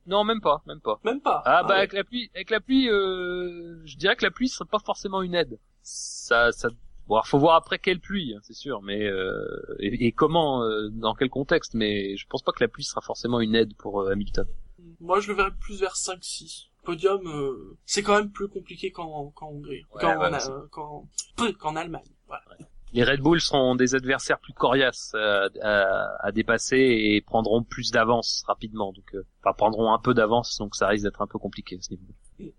Non, 0.08 0.24
même 0.24 0.42
pas, 0.42 0.62
même 0.66 0.82
pas. 0.82 1.00
Même 1.04 1.22
pas. 1.22 1.44
Ah, 1.46 1.64
bah 1.64 1.70
ouais. 1.70 1.76
avec 1.76 1.94
la 1.94 2.04
pluie, 2.04 2.32
avec 2.34 2.50
la 2.50 2.60
pluie, 2.60 2.90
euh, 2.90 3.82
je 3.86 3.98
dirais 3.98 4.16
que 4.16 4.24
la 4.24 4.32
pluie 4.32 4.50
serait 4.50 4.70
pas 4.70 4.80
forcément 4.80 5.22
une 5.22 5.36
aide. 5.36 5.60
Ça, 5.84 6.52
ça, 6.52 6.70
bon, 7.08 7.16
alors, 7.16 7.28
faut 7.28 7.40
voir 7.40 7.56
après 7.56 7.80
quelle 7.80 8.00
pluie, 8.00 8.34
hein, 8.36 8.40
c'est 8.44 8.54
sûr, 8.54 8.82
mais 8.82 9.06
euh, 9.06 9.46
et, 9.80 10.08
et 10.08 10.12
comment, 10.12 10.64
euh, 10.64 10.90
dans 10.90 11.14
quel 11.14 11.30
contexte, 11.30 11.74
mais 11.76 12.16
je 12.18 12.26
pense 12.28 12.42
pas 12.42 12.52
que 12.52 12.64
la 12.64 12.68
pluie 12.68 12.84
sera 12.84 13.02
forcément 13.02 13.40
une 13.42 13.56
aide 13.56 13.76
pour 13.76 14.02
euh, 14.02 14.12
Hamilton. 14.12 14.48
Moi, 15.00 15.20
je 15.20 15.30
le 15.30 15.36
verrais 15.36 15.52
plus 15.60 15.80
vers 15.80 15.94
5-6. 15.94 16.68
Podium, 16.84 17.22
euh, 17.28 17.78
c'est 17.86 18.02
quand 18.02 18.16
même 18.16 18.32
plus 18.32 18.48
compliqué 18.48 18.92
qu'en 18.92 19.30
qu'en 19.32 19.50
Hongrie. 19.50 19.84
Ouais, 19.94 20.02
qu'en 20.02 20.20
ouais, 20.20 21.08
euh, 21.42 21.54
qu'en 21.54 21.76
Allemagne. 21.76 22.02
Voilà. 22.28 22.44
Les 22.94 23.04
Red 23.04 23.22
Bull 23.22 23.40
seront 23.40 23.76
des 23.76 23.96
adversaires 23.96 24.40
plus 24.40 24.54
coriaces 24.54 25.14
à, 25.16 25.48
à- 25.62 26.26
à 26.28 26.32
dépasser 26.32 26.78
et 26.78 27.22
prendront 27.22 27.64
plus 27.64 27.92
d'avance 27.92 28.44
rapidement, 28.48 28.92
donc 28.92 29.16
euh, 29.16 29.24
enfin 29.42 29.54
prendront 29.54 29.94
un 29.94 30.00
peu 30.00 30.14
d'avance, 30.14 30.58
donc 30.58 30.76
ça 30.76 30.88
risque 30.88 31.04
d'être 31.06 31.22
un 31.22 31.28
peu 31.28 31.40
compliqué 31.40 31.78
à 31.78 31.82
ce 31.82 31.92
niveau. 31.94 32.54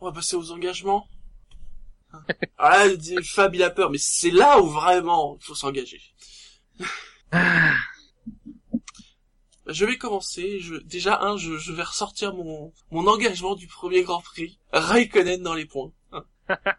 On 0.00 0.06
va 0.06 0.12
passer 0.12 0.36
aux 0.36 0.50
engagements. 0.52 1.06
Ah, 2.58 2.86
Fab, 3.22 3.54
il 3.54 3.62
a 3.62 3.70
peur, 3.70 3.90
mais 3.90 3.98
c'est 3.98 4.30
là 4.30 4.60
où 4.60 4.66
vraiment 4.66 5.36
il 5.40 5.44
faut 5.44 5.54
s'engager. 5.54 6.00
Je 9.66 9.84
vais 9.84 9.98
commencer. 9.98 10.60
Je, 10.60 10.76
déjà, 10.76 11.20
un, 11.20 11.36
je, 11.36 11.58
je 11.58 11.72
vais 11.72 11.82
ressortir 11.82 12.32
mon, 12.34 12.72
mon 12.90 13.06
engagement 13.06 13.54
du 13.54 13.66
premier 13.66 14.02
Grand 14.02 14.22
Prix. 14.22 14.58
Raikkonen 14.72 15.42
dans 15.42 15.52
les 15.54 15.66
points. 15.66 15.92
hein. 16.12 16.24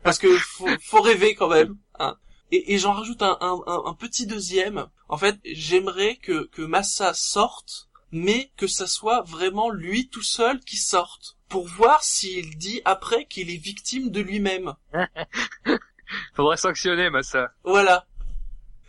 Parce 0.04 0.18
que 0.18 0.36
faut, 0.38 0.68
faut 0.82 1.02
rêver 1.02 1.36
quand 1.36 1.50
même. 1.50 1.78
hein. 2.00 2.18
Et, 2.52 2.74
et 2.74 2.78
j'en 2.80 2.94
rajoute 2.94 3.22
un, 3.22 3.38
un, 3.42 3.60
un- 3.68 3.84
un 3.86 3.94
petit 3.94 4.26
deuxième. 4.26 4.88
En 5.08 5.18
fait, 5.18 5.38
j'aimerais 5.46 6.16
que, 6.18 6.46
que 6.48 6.62
Massa 6.62 7.14
sorte, 7.14 7.90
mais 8.12 8.52
que 8.58 8.68
ça 8.68 8.88
soit 8.88 9.22
vraiment 9.22 9.70
lui 9.70 10.10
tout 10.10 10.24
seul 10.24 10.60
qui 10.62 10.78
sorte. 10.78 11.38
Pour 11.48 11.68
voir 11.68 12.04
s'il 12.04 12.58
dit 12.58 12.82
après 12.86 13.26
qu'il 13.26 13.50
est 13.50 13.58
victime 13.58 14.10
de 14.12 14.22
lui-même. 14.22 14.76
Faudrait 16.36 16.58
sanctionner 16.58 17.10
Massa. 17.10 17.52
Voilà. 17.64 18.06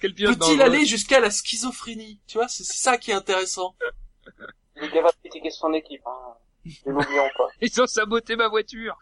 Peut-il 0.01 0.63
aller 0.63 0.87
jusqu'à 0.87 1.21
la 1.21 1.31
schizophrénie 1.31 2.21
Tu 2.27 2.39
vois, 2.39 2.49
c'est 2.49 2.65
ça 2.65 2.97
qui 2.97 3.11
est 3.11 3.15
intéressant. 3.15 3.77
Il 4.77 4.91
de 4.91 5.03
critiquer 5.23 5.51
son 5.51 5.73
équipe, 5.75 6.03
hein. 6.07 6.35
Ne 6.87 6.93
l'oublions 6.93 7.29
pas. 7.37 7.49
Ils 7.61 7.81
ont 7.83 7.87
saboté 7.87 8.37
ma 8.37 8.49
voiture. 8.49 8.97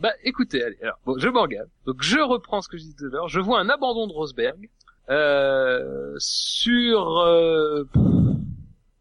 Bah, 0.00 0.12
écoutez, 0.24 0.62
allez, 0.62 0.78
alors, 0.82 0.98
bon, 1.06 1.18
je 1.18 1.28
m'engage. 1.28 1.68
Donc, 1.86 2.02
je 2.02 2.18
reprends 2.18 2.60
ce 2.62 2.68
que 2.68 2.76
je 2.76 2.82
disais 2.82 2.96
tout 2.98 3.06
à 3.06 3.08
l'heure. 3.08 3.28
Je 3.28 3.40
vois 3.40 3.60
un 3.60 3.68
abandon 3.68 4.06
de 4.06 4.12
Rosberg, 4.12 4.68
euh, 5.08 6.14
sur, 6.18 7.18
euh, 7.18 7.84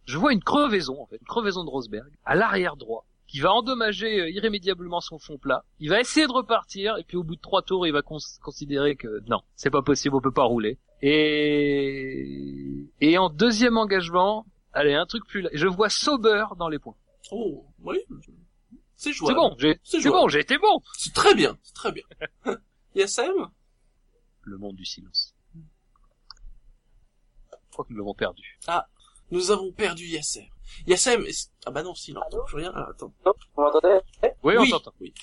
je 0.06 0.18
vois 0.18 0.34
une 0.34 0.44
crevaison, 0.44 1.02
en 1.02 1.06
fait, 1.08 1.18
une 1.18 1.28
crevaison 1.28 1.64
de 1.64 1.70
Rosberg, 1.70 2.10
à 2.26 2.36
l'arrière 2.36 2.76
droit, 2.76 3.06
qui 3.28 3.40
va 3.40 3.52
endommager 3.54 4.22
euh, 4.22 4.30
irrémédiablement 4.30 5.02
son 5.02 5.18
fond 5.18 5.38
plat. 5.38 5.64
Il 5.80 5.90
va 5.90 6.00
essayer 6.00 6.28
de 6.28 6.32
repartir, 6.32 6.98
et 6.98 7.04
puis 7.04 7.18
au 7.18 7.24
bout 7.24 7.36
de 7.36 7.42
trois 7.42 7.64
tours, 7.64 7.88
il 7.88 7.92
va 7.94 8.02
cons- 8.04 8.18
considérer 8.44 8.96
que 8.96 9.22
non, 9.28 9.42
c'est 9.56 9.72
pas 9.72 9.82
possible, 9.82 10.16
on 10.16 10.22
peut 10.22 10.32
pas 10.32 10.44
rouler. 10.44 10.78
Et, 11.02 12.86
et 13.02 13.18
en 13.18 13.30
deuxième 13.30 13.78
engagement, 13.78 14.46
allez, 14.74 14.94
un 14.94 15.06
truc 15.06 15.26
plus, 15.26 15.42
là, 15.42 15.50
je 15.54 15.68
vois 15.68 15.90
Sauber 15.90 16.46
dans 16.58 16.70
les 16.70 16.80
points. 16.80 16.96
Oh, 17.32 17.66
oui. 17.84 17.98
C'est 18.98 19.10
C'est 19.10 19.14
jouable. 19.14 19.36
bon, 19.36 19.56
j'ai, 19.58 19.80
C'est 19.84 20.02
bon, 20.10 20.28
j'ai 20.30 20.40
été 20.40 20.58
bon. 20.58 20.82
C'est 20.98 21.14
très 21.14 21.36
bien, 21.36 21.58
c'est 21.64 21.74
très 21.76 21.92
bien. 21.92 22.04
Yassem 22.96 23.50
Le 24.44 24.58
monde 24.58 24.76
du 24.76 24.86
silence. 24.86 25.34
Je 25.56 25.62
crois 27.72 27.86
que 27.86 27.92
nous 27.92 27.98
l'avons 28.00 28.14
perdu. 28.14 28.58
Nous 29.32 29.52
avons 29.52 29.72
perdu 29.74 30.06
Yassem. 30.06 30.46
Yassem, 30.88 31.26
est-ce- 31.26 31.48
ah 31.66 31.72
bah 31.72 31.84
non, 31.84 31.94
si, 31.94 32.12
il 32.12 32.14
n'entend 32.14 32.38
Allô 32.38 32.46
plus 32.46 32.58
rien. 32.58 32.72
Ah, 32.76 32.88
attends. 32.90 33.12
Non, 33.26 33.34
vous 33.56 33.62
m'entendez? 33.64 34.00
Oui, 34.44 34.56
on 34.58 34.62
oui, 34.62 34.70
t'entend. 34.72 34.94
oui. 35.02 35.14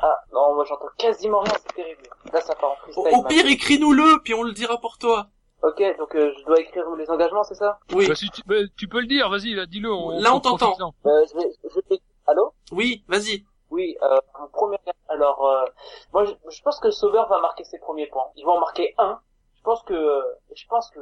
Ah, 0.00 0.16
non, 0.32 0.54
moi 0.54 0.64
j'entends 0.68 0.88
quasiment 0.98 1.40
rien, 1.40 1.52
c'est 1.62 1.74
terrible. 1.74 2.02
Là, 2.32 2.40
ça 2.40 2.54
part 2.54 2.72
en 2.72 2.76
freestyle. 2.76 3.04
Au, 3.12 3.22
pire, 3.24 3.46
écris-nous-le, 3.46 4.22
puis 4.22 4.34
on 4.34 4.42
le 4.42 4.52
dira 4.52 4.78
pour 4.80 4.98
toi. 4.98 5.30
Ok, 5.62 5.82
donc 5.98 6.14
euh, 6.14 6.32
je 6.38 6.44
dois 6.44 6.60
écrire 6.60 6.84
les 6.96 7.08
engagements, 7.10 7.44
c'est 7.44 7.54
ça? 7.54 7.78
Oui, 7.92 8.06
Bah, 8.08 8.14
si 8.14 8.28
tu, 8.30 8.42
bah, 8.46 8.56
tu 8.76 8.86
peux 8.88 9.00
le 9.00 9.06
dire, 9.06 9.28
vas-y, 9.30 9.54
là, 9.54 9.64
dis-le. 9.66 9.90
On, 9.92 10.18
Là, 10.20 10.34
on 10.34 10.40
t'entend. 10.40 10.76
euh, 11.06 11.24
je 11.30 11.34
vais, 11.38 11.50
je 11.64 11.80
vais... 11.88 12.00
Allô 12.26 12.54
oui, 12.72 13.04
vas-y. 13.08 13.44
Oui, 13.70 13.96
euh, 14.02 14.20
premier... 14.52 14.78
Alors, 15.08 15.46
euh, 15.46 15.64
moi, 16.12 16.24
je, 16.24 16.32
je 16.50 16.62
pense 16.62 16.80
que 16.80 16.90
Sauber 16.90 17.22
va 17.28 17.40
marquer 17.40 17.64
ses 17.64 17.78
premiers 17.78 18.06
points. 18.06 18.30
Il 18.36 18.44
va 18.44 18.52
en 18.52 18.60
marquer 18.60 18.94
un. 18.98 19.20
Je 19.56 19.62
pense 19.62 19.82
que... 19.82 20.22
Je 20.54 20.66
pense 20.68 20.90
que... 20.90 21.00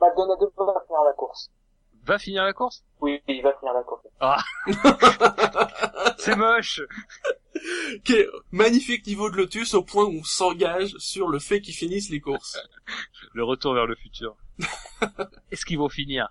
Maldonado 0.00 0.52
va 0.56 0.80
finir 0.86 1.02
la 1.04 1.12
course. 1.12 1.50
Va 2.04 2.18
finir 2.18 2.44
la 2.44 2.52
course? 2.52 2.84
Oui, 3.00 3.20
il 3.26 3.42
va 3.42 3.52
finir 3.54 3.72
la 3.74 3.82
course. 3.82 4.06
C'est 6.18 6.36
moche. 6.36 6.80
Quel 8.04 8.28
magnifique 8.52 9.06
niveau 9.06 9.28
de 9.30 9.36
Lotus 9.36 9.74
au 9.74 9.82
point 9.82 10.04
où 10.04 10.20
on 10.20 10.24
s'engage 10.24 10.94
sur 10.98 11.28
le 11.28 11.38
fait 11.38 11.60
qu'ils 11.60 11.74
finissent 11.74 12.10
les 12.10 12.20
courses. 12.20 12.58
Le 13.34 13.44
retour 13.44 13.74
vers 13.74 13.86
le 13.86 13.96
futur. 13.96 14.36
Est-ce 15.50 15.66
qu'ils 15.66 15.78
vont 15.78 15.90
finir? 15.90 16.28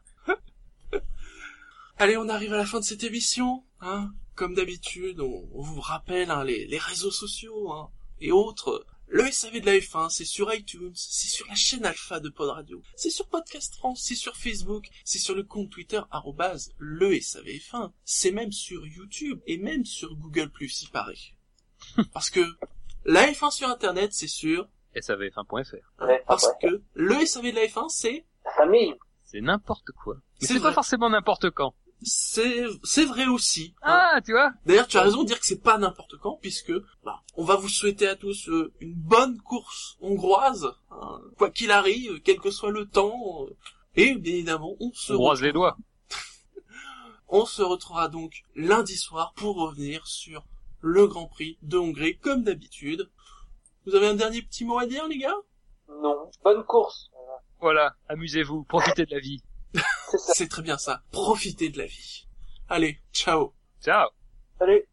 Allez, 1.97 2.17
on 2.17 2.29
arrive 2.29 2.53
à 2.53 2.57
la 2.57 2.65
fin 2.65 2.79
de 2.79 2.83
cette 2.85 3.03
émission. 3.03 3.63
Hein? 3.81 4.11
Comme 4.35 4.53
d'habitude, 4.53 5.19
on, 5.21 5.47
on 5.53 5.61
vous 5.61 5.79
rappelle 5.81 6.29
hein, 6.31 6.43
les, 6.43 6.65
les 6.67 6.77
réseaux 6.77 7.11
sociaux 7.11 7.71
hein, 7.71 7.89
et 8.19 8.31
autres. 8.31 8.85
Le 9.07 9.29
SAV 9.31 9.61
de 9.61 9.67
la 9.67 9.73
F1, 9.77 10.09
c'est 10.09 10.25
sur 10.25 10.51
iTunes, 10.53 10.91
c'est 10.95 11.27
sur 11.27 11.45
la 11.47 11.53
chaîne 11.53 11.85
Alpha 11.85 12.19
de 12.19 12.29
Pod 12.29 12.49
Radio, 12.49 12.81
c'est 12.95 13.11
sur 13.11 13.27
Podcast 13.27 13.75
France, 13.75 14.01
c'est 14.03 14.15
sur 14.15 14.35
Facebook, 14.35 14.87
c'est 15.03 15.19
sur 15.19 15.35
le 15.35 15.43
compte 15.43 15.69
Twitter 15.69 16.01
arrobase 16.09 16.73
le 16.79 17.11
SAVF1, 17.11 17.91
c'est 18.03 18.31
même 18.31 18.51
sur 18.51 18.85
YouTube 18.87 19.39
et 19.45 19.57
même 19.59 19.85
sur 19.85 20.15
Google+, 20.15 20.49
il 20.59 20.89
paraît. 20.91 21.13
Parce 22.13 22.31
que 22.31 22.43
la 23.05 23.27
F1 23.31 23.51
sur 23.51 23.69
Internet, 23.69 24.11
c'est 24.11 24.27
sûr, 24.27 24.67
SAVF1.fr. 24.95 25.75
hein, 25.99 26.07
Ouais, 26.07 26.23
parce 26.25 26.45
ouais. 26.47 26.53
que 26.69 26.81
le 26.95 27.25
SAV 27.27 27.51
de 27.51 27.55
la 27.57 27.65
F1, 27.67 27.89
c'est 27.89 28.25
La 28.43 28.51
famille. 28.53 28.95
C'est 29.23 29.41
n'importe 29.41 29.91
quoi. 29.91 30.15
Mais 30.41 30.47
C'est 30.47 30.53
vrai. 30.55 30.69
pas 30.69 30.73
forcément 30.73 31.09
n'importe 31.11 31.51
quand. 31.51 31.75
C'est 32.01 32.65
c'est 32.83 33.05
vrai 33.05 33.25
aussi. 33.27 33.73
hein. 33.81 33.99
Ah, 34.15 34.21
tu 34.23 34.31
vois 34.31 34.51
D'ailleurs, 34.65 34.87
tu 34.87 34.97
as 34.97 35.01
raison 35.01 35.23
de 35.23 35.27
dire 35.27 35.39
que 35.39 35.45
c'est 35.45 35.61
pas 35.61 35.77
n'importe 35.77 36.17
quand, 36.17 36.37
puisque 36.41 36.73
bah, 37.03 37.21
on 37.35 37.43
va 37.43 37.55
vous 37.55 37.69
souhaiter 37.69 38.07
à 38.07 38.15
tous 38.15 38.49
euh, 38.49 38.71
une 38.79 38.93
bonne 38.93 39.39
course 39.41 39.97
hongroise, 40.01 40.71
hein, 40.91 41.21
quoi 41.37 41.49
qu'il 41.49 41.71
arrive, 41.71 42.21
quel 42.21 42.39
que 42.39 42.51
soit 42.51 42.71
le 42.71 42.85
temps. 42.87 43.45
euh, 43.47 43.55
et 43.95 44.15
bien 44.15 44.33
évidemment, 44.33 44.75
on 44.79 44.91
se 44.93 45.13
On 45.13 45.17
croise 45.17 45.41
les 45.41 45.49
retrouvera- 45.49 45.75
doigts. 45.75 45.77
On 47.27 47.45
se 47.45 47.61
retrouvera 47.63 48.07
donc 48.07 48.43
lundi 48.55 48.95
soir 48.97 49.33
pour 49.35 49.55
revenir 49.55 50.05
sur 50.05 50.45
le 50.81 51.07
Grand 51.07 51.27
Prix 51.27 51.57
de 51.63 51.77
Hongrie, 51.77 52.17
comme 52.19 52.43
d'habitude. 52.43 53.09
Vous 53.87 53.95
avez 53.95 54.07
un 54.07 54.15
dernier 54.15 54.41
petit 54.43 54.63
mot 54.65 54.77
à 54.77 54.85
dire, 54.85 55.07
les 55.07 55.17
gars? 55.17 55.35
Non. 55.89 56.29
Bonne 56.43 56.63
course. 56.63 57.09
Voilà, 57.61 57.95
amusez-vous, 58.09 58.63
profitez 58.65 59.05
de 59.05 59.11
la 59.15 59.19
vie. 59.19 59.41
C'est 60.33 60.49
très 60.49 60.61
bien 60.61 60.77
ça. 60.77 61.03
Profitez 61.11 61.69
de 61.69 61.77
la 61.79 61.85
vie. 61.85 62.27
Allez, 62.69 62.99
ciao 63.13 63.53
Ciao 63.81 64.09
Salut. 64.59 64.83